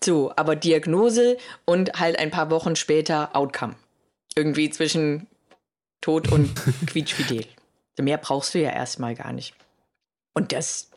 [0.04, 3.74] So, aber Diagnose und halt ein paar Wochen später Outcome.
[4.36, 5.26] Irgendwie zwischen
[6.02, 6.50] Tod und
[6.86, 7.46] quietschfidel.
[7.98, 9.54] Mehr brauchst du ja erstmal gar nicht.
[10.34, 10.90] Und das,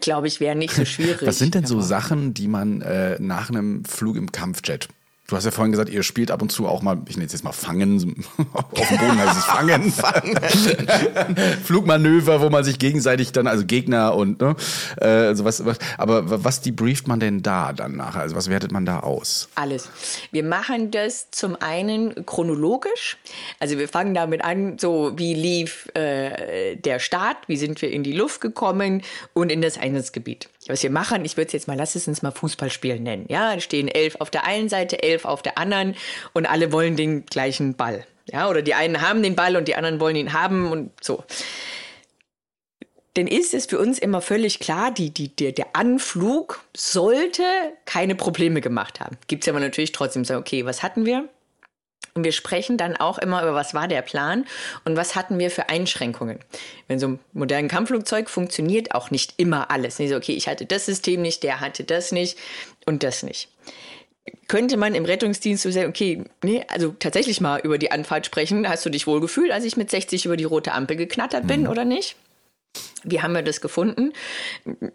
[0.00, 1.26] glaube ich, wäre nicht so schwierig.
[1.26, 4.88] Was sind denn so Sachen, die man äh, nach einem Flug im Kampfjet?
[5.30, 7.32] Du hast ja vorhin gesagt, ihr spielt ab und zu auch mal, ich nenne es
[7.32, 9.92] jetzt mal Fangen, auf dem Boden heißt es Fangen.
[11.64, 14.56] Flugmanöver, wo man sich gegenseitig dann, also Gegner und, ne,
[15.00, 18.22] äh, also was, was, aber was debrieft man denn da dann nachher?
[18.22, 19.48] Also was wertet man da aus?
[19.54, 19.88] Alles.
[20.32, 23.16] Wir machen das zum einen chronologisch.
[23.60, 28.02] Also wir fangen damit an, so wie lief äh, der Start, wie sind wir in
[28.02, 29.02] die Luft gekommen
[29.32, 30.48] und in das Einsatzgebiet.
[30.66, 33.24] Was wir machen, ich würde es jetzt mal, lass es uns mal Fußballspielen nennen.
[33.28, 35.96] Ja, da stehen elf auf der einen Seite, elf auf der anderen
[36.34, 38.06] und alle wollen den gleichen Ball.
[38.30, 41.24] Ja, oder die einen haben den Ball und die anderen wollen ihn haben und so.
[43.16, 47.42] Denn ist es für uns immer völlig klar, die, die, der, der Anflug sollte
[47.84, 49.16] keine Probleme gemacht haben.
[49.26, 51.28] Gibt es aber natürlich trotzdem so, okay, was hatten wir?
[52.14, 54.44] Und wir sprechen dann auch immer über, was war der Plan
[54.84, 56.40] und was hatten wir für Einschränkungen.
[56.88, 59.98] Wenn so ein modernes Kampfflugzeug funktioniert auch nicht immer alles.
[59.98, 62.36] Nicht so, okay, ich hatte das System nicht, der hatte das nicht
[62.84, 63.48] und das nicht.
[64.48, 68.68] Könnte man im Rettungsdienst so sagen, okay, nee, also tatsächlich mal über die Anfahrt sprechen,
[68.68, 71.68] hast du dich wohl gefühlt, als ich mit 60 über die rote Ampel geknattert bin
[71.68, 72.16] oder nicht?
[73.02, 74.12] Wie haben wir das gefunden?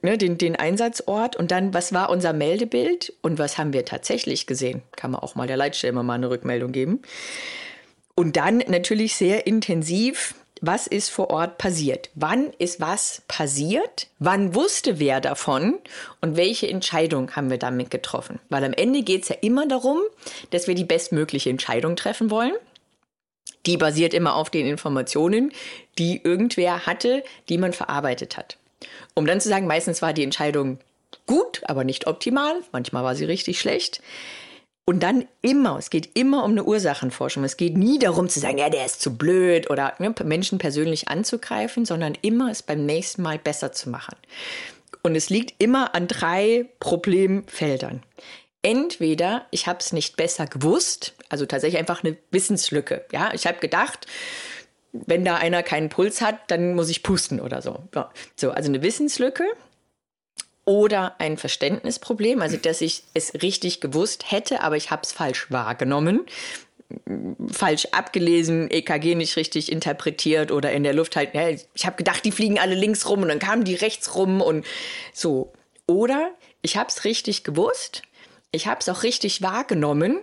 [0.02, 4.46] Ne, den, den Einsatzort und dann, was war unser Meldebild und was haben wir tatsächlich
[4.46, 4.84] gesehen?
[4.96, 7.02] Kann man auch mal der Leitstelle mal eine Rückmeldung geben.
[8.14, 12.10] Und dann natürlich sehr intensiv, was ist vor Ort passiert?
[12.16, 14.08] Wann ist was passiert?
[14.20, 15.80] Wann wusste wer davon?
[16.22, 18.40] Und welche Entscheidung haben wir damit getroffen?
[18.50, 20.00] Weil am Ende geht es ja immer darum,
[20.52, 22.54] dass wir die bestmögliche Entscheidung treffen wollen.
[23.66, 25.52] Die basiert immer auf den Informationen,
[25.98, 28.58] die irgendwer hatte, die man verarbeitet hat.
[29.14, 30.80] Um dann zu sagen, meistens war die Entscheidung
[31.26, 32.62] gut, aber nicht optimal.
[32.72, 34.02] Manchmal war sie richtig schlecht.
[34.88, 37.44] Und dann immer, es geht immer um eine Ursachenforschung.
[37.44, 41.08] Es geht nie darum zu sagen, ja, der ist zu blöd oder ne, Menschen persönlich
[41.08, 44.16] anzugreifen, sondern immer es beim nächsten Mal besser zu machen.
[45.02, 48.04] Und es liegt immer an drei Problemfeldern.
[48.66, 53.06] Entweder ich habe es nicht besser gewusst, also tatsächlich einfach eine Wissenslücke.
[53.12, 54.08] Ja, ich habe gedacht,
[54.92, 57.84] wenn da einer keinen Puls hat, dann muss ich pusten oder so.
[57.94, 58.12] Ja.
[58.36, 59.44] So, also eine Wissenslücke
[60.66, 65.52] oder ein Verständnisproblem, also dass ich es richtig gewusst hätte, aber ich habe es falsch
[65.52, 66.26] wahrgenommen,
[67.52, 72.26] falsch abgelesen, EKG nicht richtig interpretiert oder in der Luft halt, ja, ich habe gedacht,
[72.26, 74.66] die fliegen alle links rum und dann kamen die rechts rum und
[75.14, 75.54] so.
[75.86, 76.32] Oder
[76.64, 78.02] ich habe es richtig gewusst,
[78.56, 80.20] ich habe es auch richtig wahrgenommen,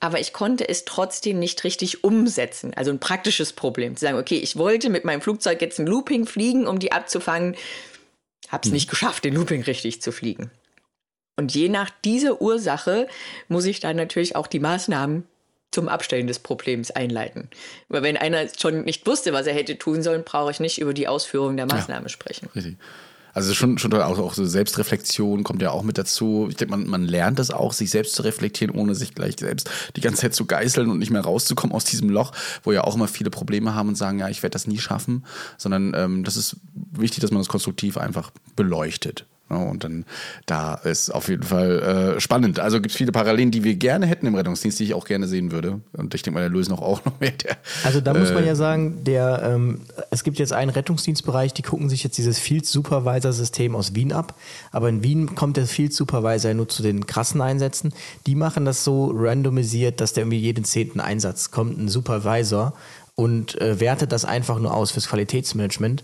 [0.00, 2.72] aber ich konnte es trotzdem nicht richtig umsetzen.
[2.74, 3.96] Also ein praktisches Problem.
[3.96, 7.56] Zu sagen, okay, ich wollte mit meinem Flugzeug jetzt ein Looping fliegen, um die abzufangen,
[8.48, 10.50] habe es nicht geschafft, den Looping richtig zu fliegen.
[11.36, 13.08] Und je nach dieser Ursache
[13.48, 15.26] muss ich dann natürlich auch die Maßnahmen
[15.70, 17.48] zum Abstellen des Problems einleiten.
[17.88, 20.92] Weil wenn einer schon nicht wusste, was er hätte tun sollen, brauche ich nicht über
[20.92, 22.50] die Ausführung der Maßnahme sprechen.
[22.54, 22.76] Richtig.
[23.34, 26.46] Also schon, schon auch, auch so Selbstreflexion kommt ja auch mit dazu.
[26.50, 29.70] Ich denke, man, man lernt das auch, sich selbst zu reflektieren, ohne sich gleich selbst
[29.96, 32.94] die ganze Zeit zu geißeln und nicht mehr rauszukommen aus diesem Loch, wo ja auch
[32.94, 35.24] immer viele Probleme haben und sagen, ja, ich werde das nie schaffen,
[35.56, 36.56] sondern ähm, das ist
[36.92, 39.26] wichtig, dass man das konstruktiv einfach beleuchtet.
[39.52, 40.06] Ja, und dann
[40.46, 42.58] da ist auf jeden Fall äh, spannend.
[42.58, 45.28] Also gibt es viele Parallelen, die wir gerne hätten im Rettungsdienst, die ich auch gerne
[45.28, 45.80] sehen würde.
[45.92, 47.32] Und ich denke mal, der Lösen auch noch mehr.
[47.32, 51.52] Der, Also da muss man äh, ja sagen, der, ähm, es gibt jetzt einen Rettungsdienstbereich,
[51.52, 54.34] die gucken sich jetzt dieses Field Supervisor System aus Wien ab.
[54.70, 57.92] Aber in Wien kommt der Field Supervisor ja nur zu den krassen Einsätzen.
[58.26, 62.72] Die machen das so randomisiert, dass der irgendwie jeden zehnten Einsatz kommt, ein Supervisor
[63.14, 66.02] und äh, wertet das einfach nur aus fürs Qualitätsmanagement.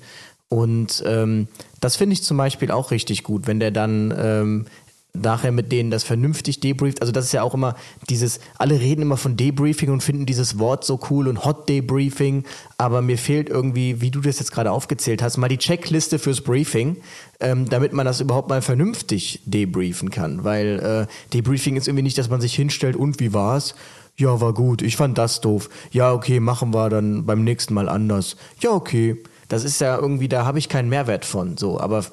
[0.49, 1.49] Und ähm,
[1.80, 4.66] das finde ich zum Beispiel auch richtig gut, wenn der dann ähm,
[5.14, 7.01] nachher mit denen das vernünftig debrieft.
[7.01, 7.74] Also das ist ja auch immer
[8.09, 12.44] dieses, alle reden immer von Debriefing und finden dieses Wort so cool und Hot Debriefing,
[12.76, 16.40] aber mir fehlt irgendwie, wie du das jetzt gerade aufgezählt hast, mal die Checkliste fürs
[16.40, 16.99] Briefing,
[17.40, 20.44] ähm, damit man das überhaupt mal vernünftig debriefen kann.
[20.44, 23.74] Weil äh, Debriefing ist irgendwie nicht, dass man sich hinstellt und wie war's?
[24.16, 25.70] Ja, war gut, ich fand das doof.
[25.92, 28.36] Ja, okay, machen wir dann beim nächsten Mal anders.
[28.61, 29.22] Ja, okay.
[29.49, 31.57] Das ist ja irgendwie, da habe ich keinen Mehrwert von.
[31.57, 32.05] So, aber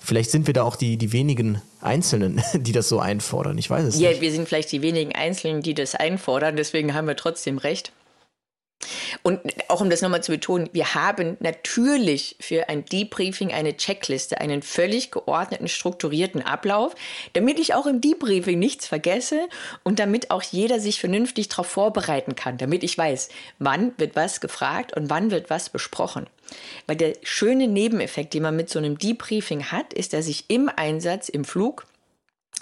[0.00, 3.56] Vielleicht sind wir da auch die, die wenigen Einzelnen, die das so einfordern.
[3.58, 4.20] Ich weiß es Ja, nicht.
[4.20, 7.92] wir sind vielleicht die wenigen Einzelnen, die das einfordern, deswegen haben wir trotzdem recht.
[9.22, 14.40] Und auch um das nochmal zu betonen, wir haben natürlich für ein Debriefing eine Checkliste,
[14.42, 16.94] einen völlig geordneten, strukturierten Ablauf,
[17.32, 19.48] damit ich auch im Debriefing nichts vergesse
[19.84, 24.42] und damit auch jeder sich vernünftig darauf vorbereiten kann, damit ich weiß, wann wird was
[24.42, 26.26] gefragt und wann wird was besprochen.
[26.86, 30.70] Weil der schöne Nebeneffekt, den man mit so einem Debriefing hat, ist, dass ich im
[30.74, 31.86] Einsatz, im Flug,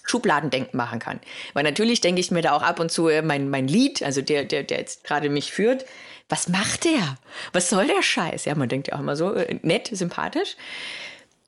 [0.05, 1.21] Schubladendenken machen kann.
[1.55, 4.21] Weil natürlich denke ich mir da auch ab und zu äh, mein, mein Lied, also
[4.21, 5.85] der, der, der jetzt gerade mich führt,
[6.29, 7.19] was macht der?
[7.53, 8.45] Was soll der Scheiß?
[8.47, 10.57] Ja, man denkt ja auch immer so, äh, nett, sympathisch.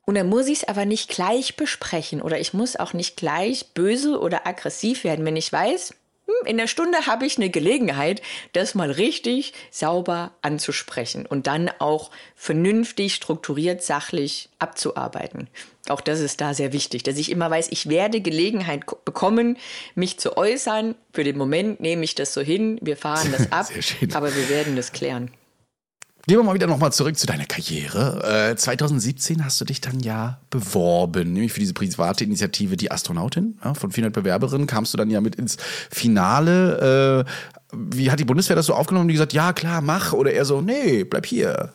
[0.04, 3.72] Und dann muss ich es aber nicht gleich besprechen oder ich muss auch nicht gleich
[3.72, 5.94] böse oder aggressiv werden, wenn ich weiß,
[6.46, 8.22] in der Stunde habe ich eine Gelegenheit,
[8.52, 15.48] das mal richtig sauber anzusprechen und dann auch vernünftig, strukturiert, sachlich abzuarbeiten.
[15.88, 19.58] Auch das ist da sehr wichtig, dass ich immer weiß, ich werde Gelegenheit ko- bekommen,
[19.94, 20.94] mich zu äußern.
[21.12, 23.68] Für den Moment nehme ich das so hin, wir fahren das ab,
[24.14, 25.30] aber wir werden das klären.
[26.26, 28.52] Gehen wir mal wieder nochmal zurück zu deiner Karriere.
[28.52, 33.58] Äh, 2017 hast du dich dann ja beworben, nämlich für diese private Initiative Die Astronautin.
[33.62, 35.58] Ja, von 400 Bewerberinnen kamst du dann ja mit ins
[35.90, 37.26] Finale.
[37.26, 37.30] Äh,
[37.76, 39.08] wie hat die Bundeswehr das so aufgenommen?
[39.08, 40.12] Die gesagt, ja klar, mach.
[40.12, 41.72] Oder eher so, nee, bleib hier.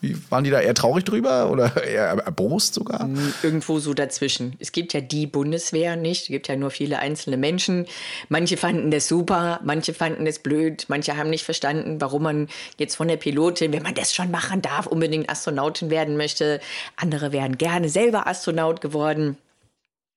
[0.00, 3.08] Wie, waren die da eher traurig drüber oder eher erbost sogar?
[3.42, 4.54] irgendwo so dazwischen.
[4.58, 7.86] Es gibt ja die Bundeswehr nicht, es gibt ja nur viele einzelne Menschen.
[8.28, 12.96] Manche fanden das super, manche fanden das blöd, manche haben nicht verstanden, warum man jetzt
[12.96, 16.60] von der Pilotin, wenn man das schon machen darf, unbedingt Astronautin werden möchte.
[16.96, 19.36] Andere wären gerne selber Astronaut geworden.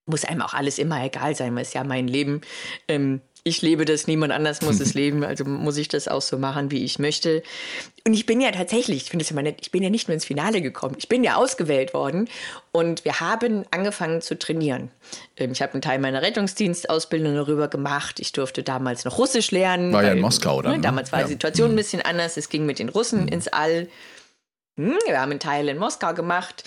[0.05, 2.41] Muss einem auch alles immer egal sein, weil es ja mein Leben.
[2.87, 6.37] Ähm, ich lebe das, niemand anders muss es leben, also muss ich das auch so
[6.37, 7.43] machen, wie ich möchte.
[8.05, 10.13] Und ich bin ja tatsächlich, ich finde es immer nett, ich bin ja nicht nur
[10.13, 12.29] ins Finale gekommen, ich bin ja ausgewählt worden
[12.71, 14.91] und wir haben angefangen zu trainieren.
[15.35, 18.19] Ähm, Ich habe einen Teil meiner Rettungsdienstausbildung darüber gemacht.
[18.19, 19.91] Ich durfte damals noch Russisch lernen.
[19.93, 20.83] War ja in Moskau dann, Ne, ne?
[20.83, 21.25] damals war Ja.
[21.25, 22.37] die Situation ein bisschen anders.
[22.37, 23.87] Es ging mit den Russen ins All.
[24.77, 26.63] Hm, Wir haben einen Teil in Moskau gemacht.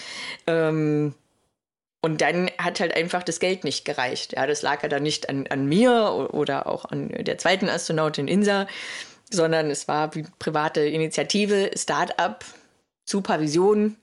[0.46, 1.14] Ähm,
[2.02, 4.32] und dann hat halt einfach das Geld nicht gereicht.
[4.34, 8.26] Ja, das lag ja dann nicht an, an mir oder auch an der zweiten Astronautin
[8.26, 8.66] Insa,
[9.30, 12.44] sondern es war wie private Initiative, Start-up,
[13.04, 13.96] Supervision.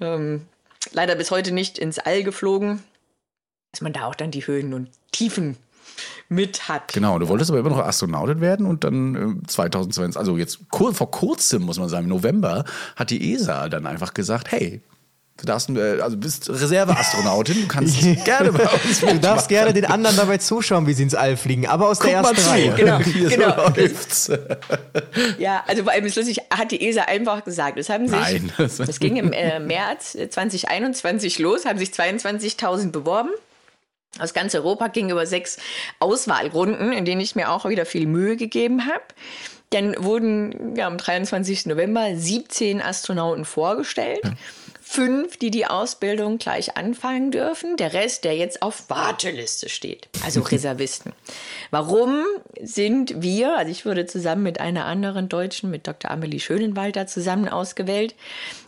[0.00, 0.46] Ähm,
[0.92, 2.82] leider bis heute nicht ins All geflogen,
[3.70, 5.56] dass man da auch dann die Höhen und Tiefen
[6.28, 6.92] mit hat.
[6.92, 11.10] Genau, du wolltest aber immer noch Astronautin werden und dann äh, 2020, also jetzt vor
[11.10, 12.64] kurzem, muss man sagen, im November,
[12.96, 14.82] hat die ESA dann einfach gesagt, hey,
[15.36, 19.84] du darfst, äh, also bist Reserveastronautin, du kannst gerne bei uns Du darfst gerne den
[19.84, 22.74] anderen dabei zuschauen, wie sie ins All fliegen, aber aus der Guck mal ersten Reihe.
[22.76, 23.68] Genau, wie es genau.
[23.68, 24.30] läuft's.
[25.38, 27.78] Ja, also vor allem ist lustig, hat die ESA einfach gesagt.
[27.78, 28.52] Es haben sich, Nein.
[28.58, 33.30] es ging im äh, März 2021 los, haben sich 22.000 beworben.
[34.18, 35.58] Aus ganz Europa ging über sechs
[35.98, 39.02] Auswahlrunden, in denen ich mir auch wieder viel Mühe gegeben habe.
[39.70, 41.66] Dann wurden ja, am 23.
[41.66, 44.20] November 17 Astronauten vorgestellt.
[44.94, 47.76] Fünf, die die Ausbildung gleich anfangen dürfen.
[47.76, 50.08] Der Rest, der jetzt auf Warteliste steht.
[50.24, 51.12] Also Reservisten.
[51.72, 52.22] Warum
[52.62, 56.12] sind wir, also ich wurde zusammen mit einer anderen Deutschen, mit Dr.
[56.12, 58.14] Amelie Schönenwalder zusammen ausgewählt,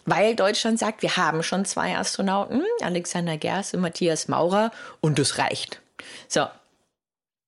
[0.05, 5.39] weil Deutschland sagt, wir haben schon zwei Astronauten, Alexander Gers und Matthias Maurer, und das
[5.39, 5.81] reicht.
[6.27, 6.47] So,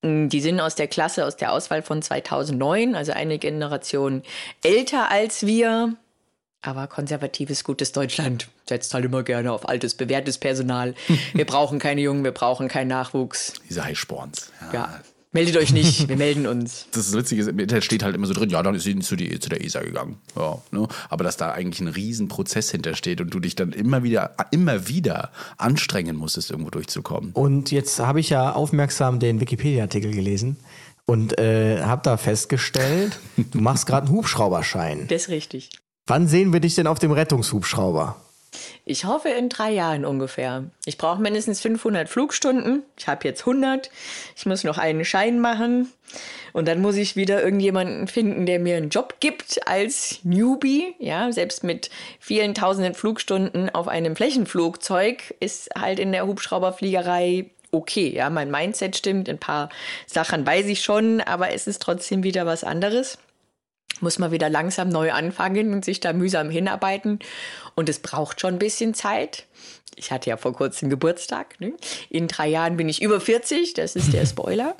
[0.05, 4.23] die sind aus der Klasse, aus der Auswahl von 2009, also eine Generation
[4.63, 5.97] älter als wir.
[6.63, 10.95] Aber konservatives, gutes Deutschland setzt halt immer gerne auf altes, bewährtes Personal.
[11.35, 13.55] Wir brauchen keine Jungen, wir brauchen keinen Nachwuchs.
[13.69, 14.51] Diese Heißsporns.
[14.73, 14.75] Ja.
[14.75, 15.01] Ja,
[15.33, 16.87] meldet euch nicht, wir melden uns.
[16.93, 19.15] Das Witzige ist, im Internet steht halt immer so drin, ja, dann ist sie zu,
[19.15, 20.19] die, zu der ESA gegangen.
[20.37, 20.89] Ja, ne?
[21.09, 25.31] Aber dass da eigentlich ein Riesenprozess hintersteht und du dich dann immer wieder, immer wieder
[25.59, 27.33] anstrengen musstest, irgendwo durchzukommen.
[27.33, 30.57] Und jetzt habe ich ja aufmerksam den Wikipedia-Artikel gelesen
[31.07, 35.07] und äh, habe da festgestellt, du machst gerade einen Hubschrauberschein.
[35.09, 35.71] Das ist richtig.
[36.09, 38.17] Wann sehen wir dich denn auf dem Rettungshubschrauber?
[38.87, 40.65] Ich hoffe in drei Jahren ungefähr.
[40.87, 42.83] Ich brauche mindestens 500 Flugstunden.
[42.97, 43.91] Ich habe jetzt 100.
[44.35, 45.93] Ich muss noch einen Schein machen.
[46.55, 50.95] Und dann muss ich wieder irgendjemanden finden, der mir einen Job gibt als Newbie.
[50.99, 58.09] Ja, selbst mit vielen tausenden Flugstunden auf einem Flächenflugzeug ist halt in der Hubschrauberfliegerei okay.
[58.15, 59.29] Ja, mein Mindset stimmt.
[59.29, 59.69] Ein paar
[60.07, 63.19] Sachen weiß ich schon, aber es ist trotzdem wieder was anderes.
[64.01, 67.19] Muss man wieder langsam neu anfangen und sich da mühsam hinarbeiten.
[67.75, 69.47] Und es braucht schon ein bisschen Zeit.
[69.97, 71.61] Ich hatte ja vor kurzem Geburtstag.
[71.61, 71.73] Ne?
[72.09, 74.77] In drei Jahren bin ich über 40, das ist der Spoiler.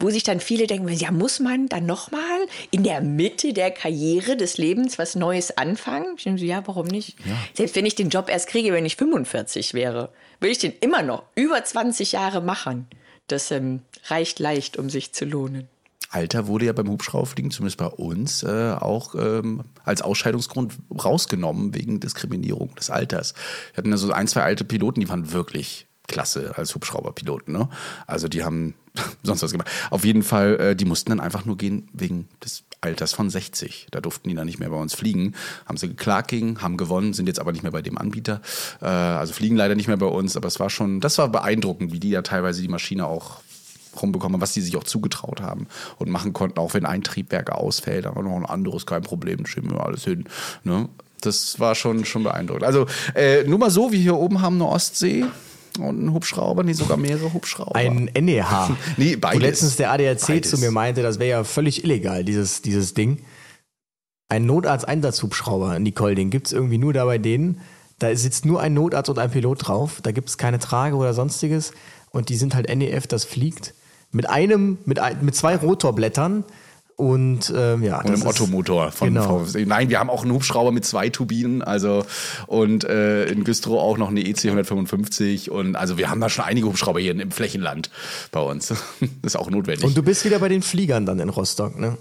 [0.00, 4.36] Wo sich dann viele denken, ja, muss man dann nochmal in der Mitte der Karriere
[4.36, 6.14] des Lebens was Neues anfangen?
[6.16, 7.16] Ich denke ja, warum nicht?
[7.24, 7.36] Ja.
[7.54, 11.02] Selbst wenn ich den Job erst kriege, wenn ich 45 wäre, will ich den immer
[11.02, 12.88] noch über 20 Jahre machen.
[13.28, 15.68] Das ähm, reicht leicht, um sich zu lohnen.
[16.10, 22.00] Alter wurde ja beim Hubschrauberfliegen, zumindest bei uns, äh, auch ähm, als Ausscheidungsgrund rausgenommen wegen
[22.00, 23.34] Diskriminierung des Alters.
[23.72, 27.52] Wir hatten ja so ein, zwei alte Piloten, die waren wirklich klasse als Hubschrauberpiloten.
[27.52, 27.68] Ne?
[28.06, 28.74] Also die haben
[29.22, 29.68] sonst was gemacht.
[29.90, 33.88] Auf jeden Fall, äh, die mussten dann einfach nur gehen wegen des Alters von 60.
[33.90, 35.34] Da durften die dann nicht mehr bei uns fliegen.
[35.66, 38.40] Haben sie geklagt gegen, haben gewonnen, sind jetzt aber nicht mehr bei dem Anbieter.
[38.80, 41.92] Äh, also fliegen leider nicht mehr bei uns, aber es war schon, das war beeindruckend,
[41.92, 43.40] wie die ja teilweise die Maschine auch
[44.02, 45.66] rumbekommen, was die sich auch zugetraut haben
[45.98, 49.70] und machen konnten, auch wenn ein Triebwerk ausfällt, aber noch ein anderes, kein Problem, schieben
[49.70, 50.24] wir alles hin.
[50.64, 50.88] Ne?
[51.20, 52.64] Das war schon, schon beeindruckend.
[52.64, 55.24] Also äh, nur mal so, wir hier oben haben eine Ostsee
[55.78, 57.74] und einen Hubschrauber, nee, sogar mehrere Hubschrauber.
[57.74, 58.76] Ein NEH.
[58.96, 59.40] nee, beides.
[59.40, 60.50] Wo letztens der ADAC beides.
[60.50, 63.18] zu mir meinte, das wäre ja völlig illegal, dieses, dieses Ding.
[64.28, 67.60] Ein Notarzt-Einsatzhubschrauber, Nicole, den gibt es irgendwie nur da bei denen.
[67.98, 70.00] Da sitzt nur ein Notarzt und ein Pilot drauf.
[70.02, 71.72] Da gibt es keine Trage oder sonstiges.
[72.10, 73.74] Und die sind halt NEF, das fliegt
[74.16, 76.44] mit einem, mit, ein, mit zwei Rotorblättern.
[76.96, 79.44] Und ähm, ja, und einem Ottomotor von genau.
[79.44, 79.66] VfC.
[79.66, 82.06] Nein, wir haben auch einen Hubschrauber mit zwei Turbinen, also
[82.46, 86.46] und äh, in Güstrow auch noch eine EC 155 und also wir haben da schon
[86.46, 87.90] einige Hubschrauber hier im Flächenland
[88.32, 88.68] bei uns.
[89.00, 89.84] das ist auch notwendig.
[89.84, 91.98] Und du bist wieder bei den Fliegern dann in Rostock, ne?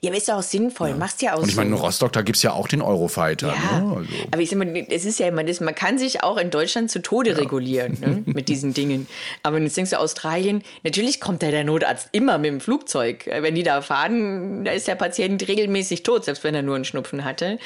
[0.00, 0.90] Ja, aber ist doch auch sinnvoll.
[0.90, 0.96] Ja.
[0.96, 3.48] Machst ja auch Und ich meine, in Rostock, da gibt es ja auch den Eurofighter.
[3.48, 3.80] Ja.
[3.80, 3.96] Ne?
[3.96, 4.10] Also.
[4.30, 6.90] Aber ich sag mal, es ist ja immer das, man kann sich auch in Deutschland
[6.90, 7.36] zu Tode ja.
[7.36, 8.22] regulieren ne?
[8.32, 9.06] mit diesen Dingen.
[9.42, 13.26] Aber jetzt denkst du, Australien, natürlich kommt da der Notarzt immer mit dem Flugzeug.
[13.26, 16.84] Wenn die da fahren, da ist der Patient regelmäßig tot, selbst wenn er nur einen
[16.84, 17.58] Schnupfen hatte.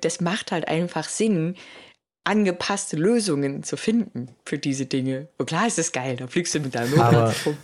[0.00, 1.56] Das macht halt einfach Sinn,
[2.26, 5.28] angepasste Lösungen zu finden für diese Dinge.
[5.38, 7.56] Und klar ist es geil, da fliegst du mit deinem Notarzt rum.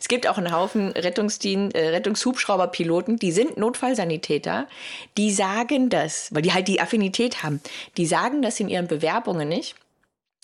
[0.00, 4.68] Es gibt auch einen Haufen Rettungsdien äh, Rettungshubschrauberpiloten, die sind Notfallsanitäter,
[5.16, 7.60] die sagen das, weil die halt die Affinität haben,
[7.96, 9.76] die sagen das in ihren Bewerbungen nicht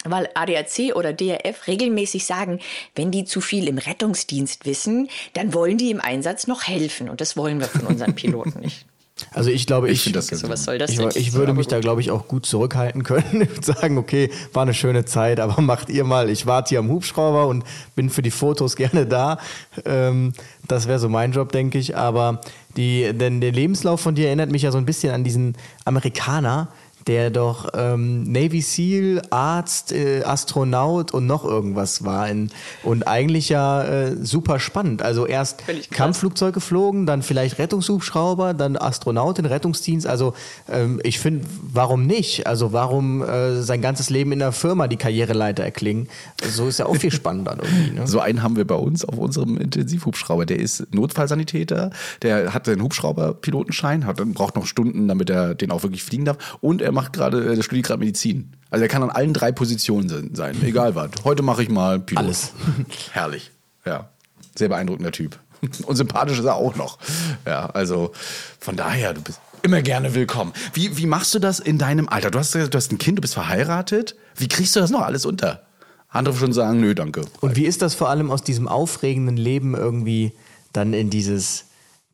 [0.05, 2.61] weil ADAC oder DRF regelmäßig sagen,
[2.95, 7.09] wenn die zu viel im Rettungsdienst wissen, dann wollen die im Einsatz noch helfen.
[7.09, 8.87] Und das wollen wir von unseren Piloten nicht.
[9.33, 11.73] Also ich glaube, ich, ich, das so, was soll das ich, ich würde mich gut.
[11.73, 15.63] da, glaube ich, auch gut zurückhalten können und sagen, okay, war eine schöne Zeit, aber
[15.63, 17.65] macht ihr mal, ich warte hier am Hubschrauber und
[17.95, 19.39] bin für die Fotos gerne da.
[19.87, 20.35] Ähm,
[20.69, 21.97] das wäre so mein Job, denke ich.
[21.97, 22.41] Aber
[22.77, 25.57] die, denn der Lebenslauf von dir erinnert mich ja so ein bisschen an diesen
[25.87, 26.69] Amerikaner,
[27.07, 32.29] der doch ähm, Navy SEAL, Arzt, äh, Astronaut und noch irgendwas war.
[32.29, 32.51] In,
[32.83, 35.03] und eigentlich ja äh, super spannend.
[35.03, 40.07] Also erst Kampfflugzeug geflogen, dann vielleicht Rettungshubschrauber, dann Astronaut in Rettungsdienst.
[40.07, 40.35] Also
[40.69, 42.47] ähm, ich finde, warum nicht?
[42.49, 46.09] Also warum äh, sein ganzes Leben in der Firma die Karriereleiter erklingen?
[46.43, 48.01] So ist ja auch viel spannender irgendwie.
[48.01, 48.07] Ne?
[48.09, 50.45] So einen haben wir bei uns auf unserem Intensivhubschrauber.
[50.45, 51.91] Der ist Notfallsanitäter,
[52.23, 56.59] der hat den Hubschrauberpilotenschein, hat, braucht noch Stunden, damit er den auch wirklich fliegen darf.
[56.61, 58.53] Und er macht gerade, der studiert gerade Medizin.
[58.71, 61.11] Also er kann an allen drei Positionen sein, egal was.
[61.23, 62.25] Heute mache ich mal Pilot.
[62.25, 62.53] Alles.
[63.13, 63.53] Herrlich.
[63.85, 64.09] Ja.
[64.57, 65.39] Sehr beeindruckender Typ.
[65.87, 66.99] Und sympathisch ist er auch noch.
[67.47, 68.13] Ja, also
[68.59, 70.53] von daher, du bist immer gerne willkommen.
[70.73, 72.31] Wie, wie machst du das in deinem Alter?
[72.31, 74.17] Du hast, du hast ein Kind, du bist verheiratet.
[74.35, 75.63] Wie kriegst du das noch alles unter?
[76.09, 77.25] Andere schon sagen, nö, danke.
[77.41, 80.33] Und wie ist das vor allem aus diesem aufregenden Leben irgendwie
[80.73, 81.67] dann in dieses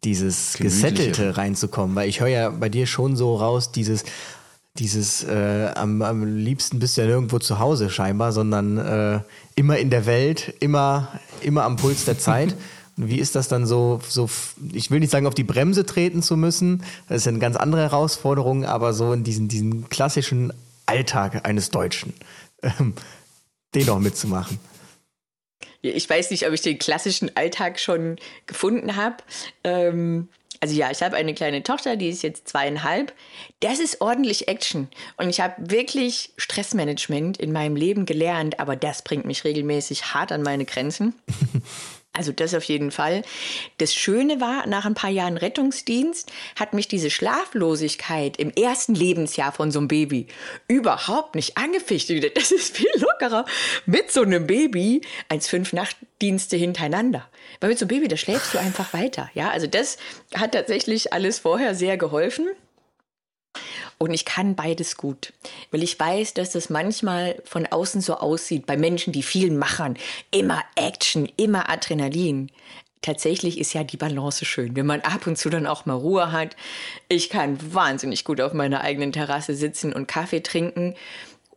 [0.05, 4.05] dieses Gesettelte reinzukommen, weil ich höre ja bei dir schon so raus, dieses,
[4.79, 9.21] dieses äh, am, am liebsten bist du ja nirgendwo zu Hause scheinbar, sondern äh,
[9.55, 12.55] immer in der Welt, immer, immer am Puls der Zeit.
[12.97, 14.29] Und wie ist das dann so, so,
[14.73, 18.67] ich will nicht sagen, auf die Bremse treten zu müssen, das eine ganz andere Herausforderung,
[18.67, 20.53] aber so in diesen, diesen klassischen
[20.85, 22.13] Alltag eines Deutschen,
[22.63, 22.95] ähm,
[23.75, 24.59] den auch mitzumachen.
[25.81, 28.17] Ich weiß nicht, ob ich den klassischen Alltag schon
[28.47, 29.17] gefunden habe.
[29.65, 30.29] Ähm,
[30.63, 33.13] also ja, ich habe eine kleine Tochter, die ist jetzt zweieinhalb.
[33.59, 34.87] Das ist ordentlich Action.
[35.17, 40.31] Und ich habe wirklich Stressmanagement in meinem Leben gelernt, aber das bringt mich regelmäßig hart
[40.31, 41.15] an meine Grenzen.
[42.15, 43.23] Also das auf jeden Fall.
[43.79, 49.51] Das Schöne war, nach ein paar Jahren Rettungsdienst hat mich diese Schlaflosigkeit im ersten Lebensjahr
[49.51, 50.27] von so einem Baby
[50.69, 52.37] überhaupt nicht angefichtet.
[52.37, 53.47] Das ist viel lockerer
[53.87, 55.01] mit so einem Baby
[55.31, 57.27] als fünf Nachtdienste hintereinander.
[57.61, 59.31] Weil mit so einem Baby, da schläfst du einfach weiter.
[59.33, 59.97] Ja, also das
[60.35, 62.47] hat tatsächlich alles vorher sehr geholfen.
[63.99, 65.33] Und ich kann beides gut,
[65.71, 69.97] weil ich weiß, dass das manchmal von außen so aussieht, bei Menschen, die viel machen,
[70.31, 72.51] immer Action, immer Adrenalin.
[73.03, 76.33] tatsächlich ist ja die Balance schön, wenn man ab und zu dann auch mal Ruhe
[76.33, 76.57] hat.
[77.09, 80.95] Ich kann wahnsinnig gut auf meiner eigenen Terrasse sitzen und Kaffee trinken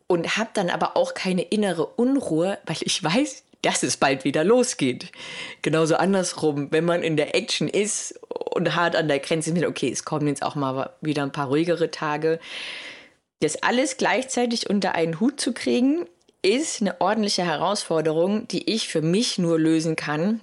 [0.08, 4.44] und habe dann aber auch keine innere Unruhe, weil ich weiß, dass es bald wieder
[4.44, 5.12] losgeht.
[5.62, 9.90] Genauso andersrum, wenn man in der Action ist und hart an der Grenze ist, okay,
[9.90, 12.38] es kommen jetzt auch mal wieder ein paar ruhigere Tage.
[13.40, 16.06] Das alles gleichzeitig unter einen Hut zu kriegen,
[16.42, 20.40] ist eine ordentliche Herausforderung, die ich für mich nur lösen kann,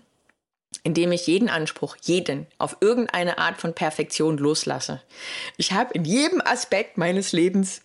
[0.84, 5.02] indem ich jeden Anspruch, jeden, auf irgendeine Art von Perfektion loslasse.
[5.58, 7.82] Ich habe in jedem Aspekt meines Lebens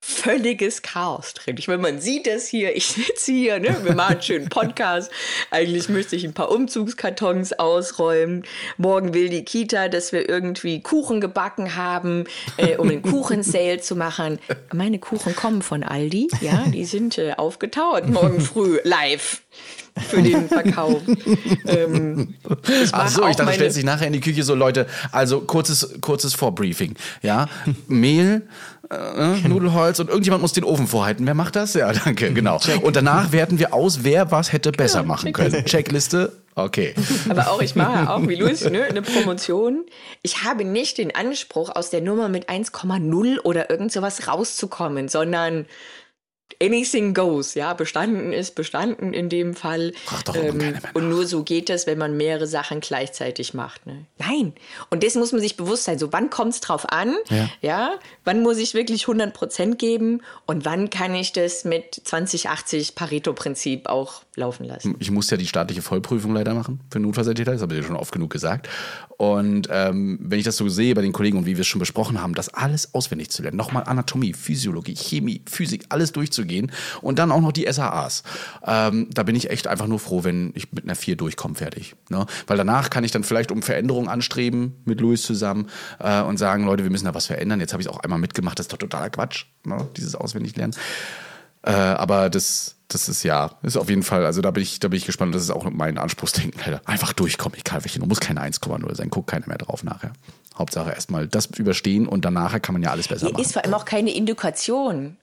[0.00, 1.56] völliges Chaos drin.
[1.58, 3.76] Ich meine, man sieht das hier, ich sitze hier, ne?
[3.82, 5.10] wir machen einen schönen Podcast.
[5.50, 8.44] Eigentlich müsste ich ein paar Umzugskartons ausräumen.
[8.78, 12.24] Morgen will die Kita, dass wir irgendwie Kuchen gebacken haben,
[12.56, 14.38] äh, um einen Kuchensale zu machen.
[14.72, 19.42] Meine Kuchen kommen von Aldi, ja, die sind äh, aufgetaut morgen früh live
[20.08, 21.02] für den Verkauf.
[21.66, 22.34] ähm,
[22.92, 26.00] Ach so, ich dachte, du stellst dich nachher in die Küche so, Leute, also kurzes,
[26.00, 26.94] kurzes Vorbriefing.
[27.22, 27.48] Ja,
[27.88, 28.42] Mehl,
[28.90, 31.26] äh, Nudelholz und irgendjemand muss den Ofen vorhalten.
[31.26, 31.74] Wer macht das?
[31.74, 32.58] Ja, danke, genau.
[32.58, 32.82] Check.
[32.82, 35.64] Und danach werten wir aus, wer was hätte besser genau, machen können.
[35.64, 36.94] Checkliste, okay.
[37.28, 39.84] Aber auch, ich mache auch wie Luis ne, eine Promotion.
[40.22, 45.66] Ich habe nicht den Anspruch, aus der Nummer mit 1,0 oder irgend sowas rauszukommen, sondern
[46.62, 49.92] anything goes, ja, bestanden ist bestanden in dem Fall.
[50.24, 53.86] Doch ähm, und nur so geht es, wenn man mehrere Sachen gleichzeitig macht.
[53.86, 54.06] Ne?
[54.18, 54.52] Nein.
[54.90, 55.98] Und das muss man sich bewusst sein.
[55.98, 57.14] So, wann kommt es drauf an?
[57.28, 57.48] Ja.
[57.60, 57.90] ja.
[58.24, 60.22] Wann muss ich wirklich 100 Prozent geben?
[60.46, 64.96] Und wann kann ich das mit 2080 Pareto-Prinzip auch laufen lassen?
[64.98, 67.52] Ich muss ja die staatliche Vollprüfung leider machen für Notfallsanitäter.
[67.52, 68.68] Das habe ich ja schon oft genug gesagt.
[69.20, 71.78] Und ähm, wenn ich das so sehe bei den Kollegen und wie wir es schon
[71.78, 76.72] besprochen haben, das alles auswendig zu lernen, nochmal Anatomie, Physiologie, Chemie, Physik, alles durchzugehen
[77.02, 78.22] und dann auch noch die SAAs.
[78.66, 81.94] Ähm, da bin ich echt einfach nur froh, wenn ich mit einer 4 durchkomme, fertig.
[82.08, 82.26] Ne?
[82.46, 85.68] Weil danach kann ich dann vielleicht um Veränderungen anstreben mit Louis zusammen
[85.98, 87.60] äh, und sagen, Leute, wir müssen da was verändern.
[87.60, 89.88] Jetzt habe ich es auch einmal mitgemacht, das ist doch totaler Quatsch, ne?
[89.96, 90.76] dieses Auswendiglernen.
[91.62, 94.88] Äh, aber das, das ist ja, ist auf jeden Fall, also da bin ich, da
[94.88, 95.34] bin ich gespannt.
[95.34, 96.80] Das ist auch mein Anspruchsdenken.
[96.86, 97.98] Einfach durchkommen, egal welche.
[97.98, 100.12] Du musst keine 1,0 sein, guckt keiner mehr drauf nachher.
[100.56, 103.42] Hauptsache erstmal das überstehen und danach kann man ja alles besser Hier machen.
[103.42, 105.16] Ist vor allem auch keine Indikation.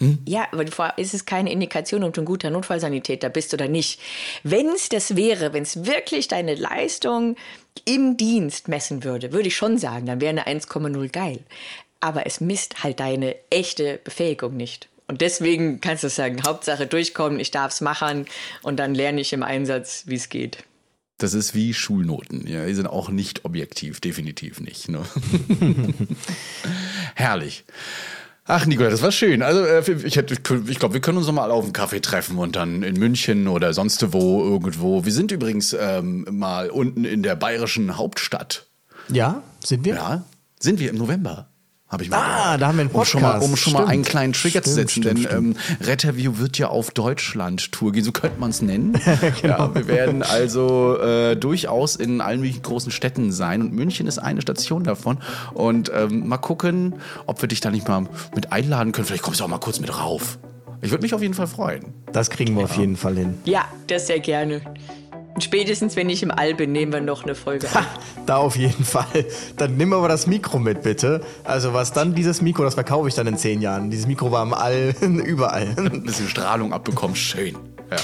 [0.00, 0.18] Hm?
[0.26, 0.64] Ja, aber
[0.96, 4.00] ist es keine Indikation, ob du ein guter Notfallsanitäter bist oder nicht.
[4.44, 7.36] Wenn es das wäre, wenn es wirklich deine Leistung
[7.84, 11.40] im Dienst messen würde, würde ich schon sagen, dann wäre eine 1,0 geil.
[12.00, 14.88] Aber es misst halt deine echte Befähigung nicht.
[15.08, 18.26] Und deswegen kannst du sagen, Hauptsache durchkommen, ich darf es machen
[18.62, 20.58] und dann lerne ich im Einsatz, wie es geht.
[21.16, 22.46] Das ist wie Schulnoten.
[22.46, 24.88] Ja, die sind auch nicht objektiv, definitiv nicht.
[24.88, 25.04] Ne?
[27.16, 27.64] Herrlich.
[28.50, 29.42] Ach, Nicola, das war schön.
[29.42, 32.56] Also, äh, ich, ich glaube, wir können uns noch mal auf einen Kaffee treffen und
[32.56, 35.04] dann in München oder sonst wo irgendwo.
[35.04, 38.66] Wir sind übrigens ähm, mal unten in der bayerischen Hauptstadt.
[39.10, 39.96] Ja, sind wir?
[39.96, 40.24] Ja,
[40.58, 41.50] sind wir im November.
[41.90, 42.62] Habe ich mal ah, gehört.
[42.62, 43.14] da haben wir einen Podcast.
[43.14, 45.56] Um schon mal, um schon mal einen kleinen Trigger stimmt, zu setzen, stimmt, denn stimmt.
[45.56, 48.92] Ähm, Retterview wird ja auf Deutschland-Tour gehen, so könnte man es nennen.
[49.42, 49.58] genau.
[49.58, 54.18] ja, wir werden also äh, durchaus in allen möglichen großen Städten sein und München ist
[54.18, 55.18] eine Station davon.
[55.54, 59.06] Und ähm, mal gucken, ob wir dich da nicht mal mit einladen können.
[59.06, 60.38] Vielleicht kommst du auch mal kurz mit rauf.
[60.82, 61.94] Ich würde mich auf jeden Fall freuen.
[62.12, 62.68] Das kriegen wir ja.
[62.68, 63.38] auf jeden Fall hin.
[63.44, 64.60] Ja, das sehr gerne.
[65.40, 67.72] Spätestens, wenn ich im All bin, nehmen wir noch eine Folge.
[67.74, 67.84] Ha,
[68.26, 69.24] da auf jeden Fall.
[69.56, 71.20] Dann nimm aber das Mikro mit, bitte.
[71.44, 73.90] Also was dann dieses Mikro, das verkaufe ich dann in zehn Jahren.
[73.90, 75.74] Dieses Mikro war im All, überall.
[75.76, 77.56] Ein bisschen Strahlung abbekommen, schön.
[77.90, 77.96] Ja.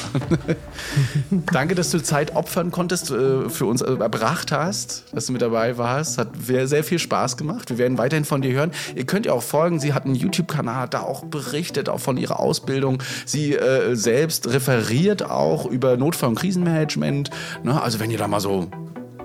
[1.53, 5.43] Danke, dass du Zeit opfern konntest, äh, für uns äh, erbracht hast, dass du mit
[5.43, 6.19] dabei warst.
[6.19, 7.71] Hat sehr viel Spaß gemacht.
[7.71, 8.73] Wir werden weiterhin von dir hören.
[8.95, 9.81] Ihr könnt ihr auch folgen.
[9.81, 13.03] Sie hat einen YouTube-Kanal, hat da auch berichtet, auch von ihrer Ausbildung.
[13.27, 17.31] Sie äh, selbst referiert auch über Notfall- und Krisenmanagement.
[17.63, 17.81] Ne?
[17.81, 18.69] Also wenn ihr da mal so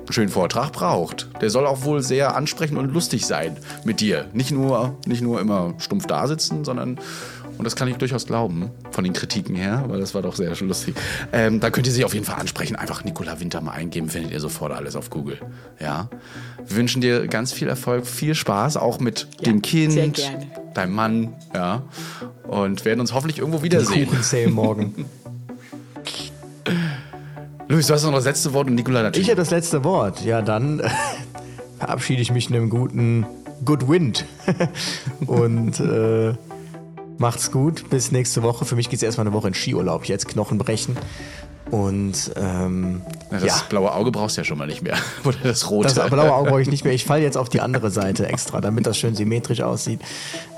[0.09, 1.29] einen schönen Vortrag braucht.
[1.41, 4.25] Der soll auch wohl sehr ansprechend und lustig sein mit dir.
[4.33, 6.99] Nicht nur, nicht nur immer stumpf da sitzen, sondern
[7.59, 10.55] und das kann ich durchaus glauben, von den Kritiken her, aber das war doch sehr
[10.61, 10.95] lustig.
[11.33, 12.77] Ähm, da könnt ihr sich auf jeden Fall ansprechen.
[12.77, 15.39] Einfach Nicola Winter mal eingeben, findet ihr sofort alles auf Google.
[15.77, 16.09] Ja.
[16.65, 20.23] Wir wünschen dir ganz viel Erfolg, viel Spaß, auch mit ja, dem Kind,
[20.73, 21.83] deinem Mann, ja.
[22.47, 24.09] Und werden uns hoffentlich irgendwo wiedersehen.
[24.09, 25.05] Kuchen morgen.
[27.67, 29.27] Luis, du hast noch das letzte Wort und Nicola natürlich.
[29.27, 30.23] Ich habe das letzte Wort.
[30.23, 30.81] Ja, dann
[31.77, 33.25] verabschiede ich mich in einem guten
[33.65, 34.23] Good Wind.
[35.27, 36.35] und äh,
[37.19, 38.65] Macht's gut, bis nächste Woche.
[38.65, 40.97] Für mich geht's erstmal eine Woche in Skiurlaub jetzt, Knochen brechen.
[41.69, 43.61] Und ähm, Na, das Ja.
[43.69, 44.95] blaue Auge brauchst du ja schon mal nicht mehr.
[45.23, 45.93] Oder das rote.
[45.93, 46.93] Das blaue Auge brauche ich nicht mehr.
[46.93, 49.99] Ich falle jetzt auf die andere Seite extra, damit das schön symmetrisch aussieht.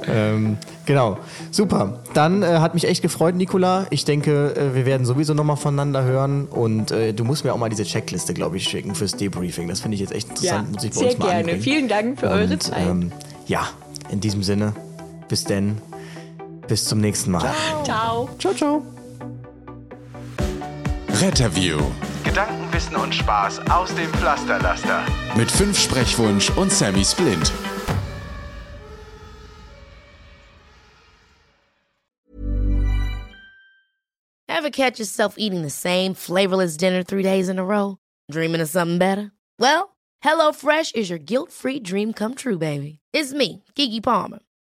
[0.08, 1.18] Ähm, genau.
[1.50, 2.00] Super.
[2.14, 3.88] Dann äh, hat mich echt gefreut, Nicola.
[3.90, 6.46] Ich denke, äh, wir werden sowieso nochmal voneinander hören.
[6.46, 9.68] Und äh, du musst mir auch mal diese Checkliste, glaube ich, schicken fürs Debriefing.
[9.68, 10.72] Das finde ich jetzt echt interessant.
[10.72, 11.40] Muss ich bei sehr uns mal gerne.
[11.40, 11.62] anbringen.
[11.62, 12.88] Vielen Dank für eure Und, Zeit.
[12.88, 13.12] Ähm,
[13.48, 13.68] ja,
[14.10, 14.74] in diesem Sinne,
[15.28, 15.80] bis denn.
[16.72, 17.42] Bis zum nächsten Mal.
[17.84, 18.30] Ciao.
[18.40, 18.54] ciao.
[18.54, 18.86] ciao.
[21.20, 21.82] Retterview.
[22.24, 25.04] Gedanken, Wissen und Spaß aus dem Pflasterlaster.
[25.36, 27.52] Mit fünf Sprechwunsch und Sammy Splint.
[34.48, 37.98] Ever catch yourself eating the same flavorless dinner three days in a row?
[38.32, 39.34] Dreaming of something better?
[39.60, 43.00] Well, HelloFresh is your guilt-free dream come true, baby.
[43.12, 44.40] It's me, Kiki Palmer.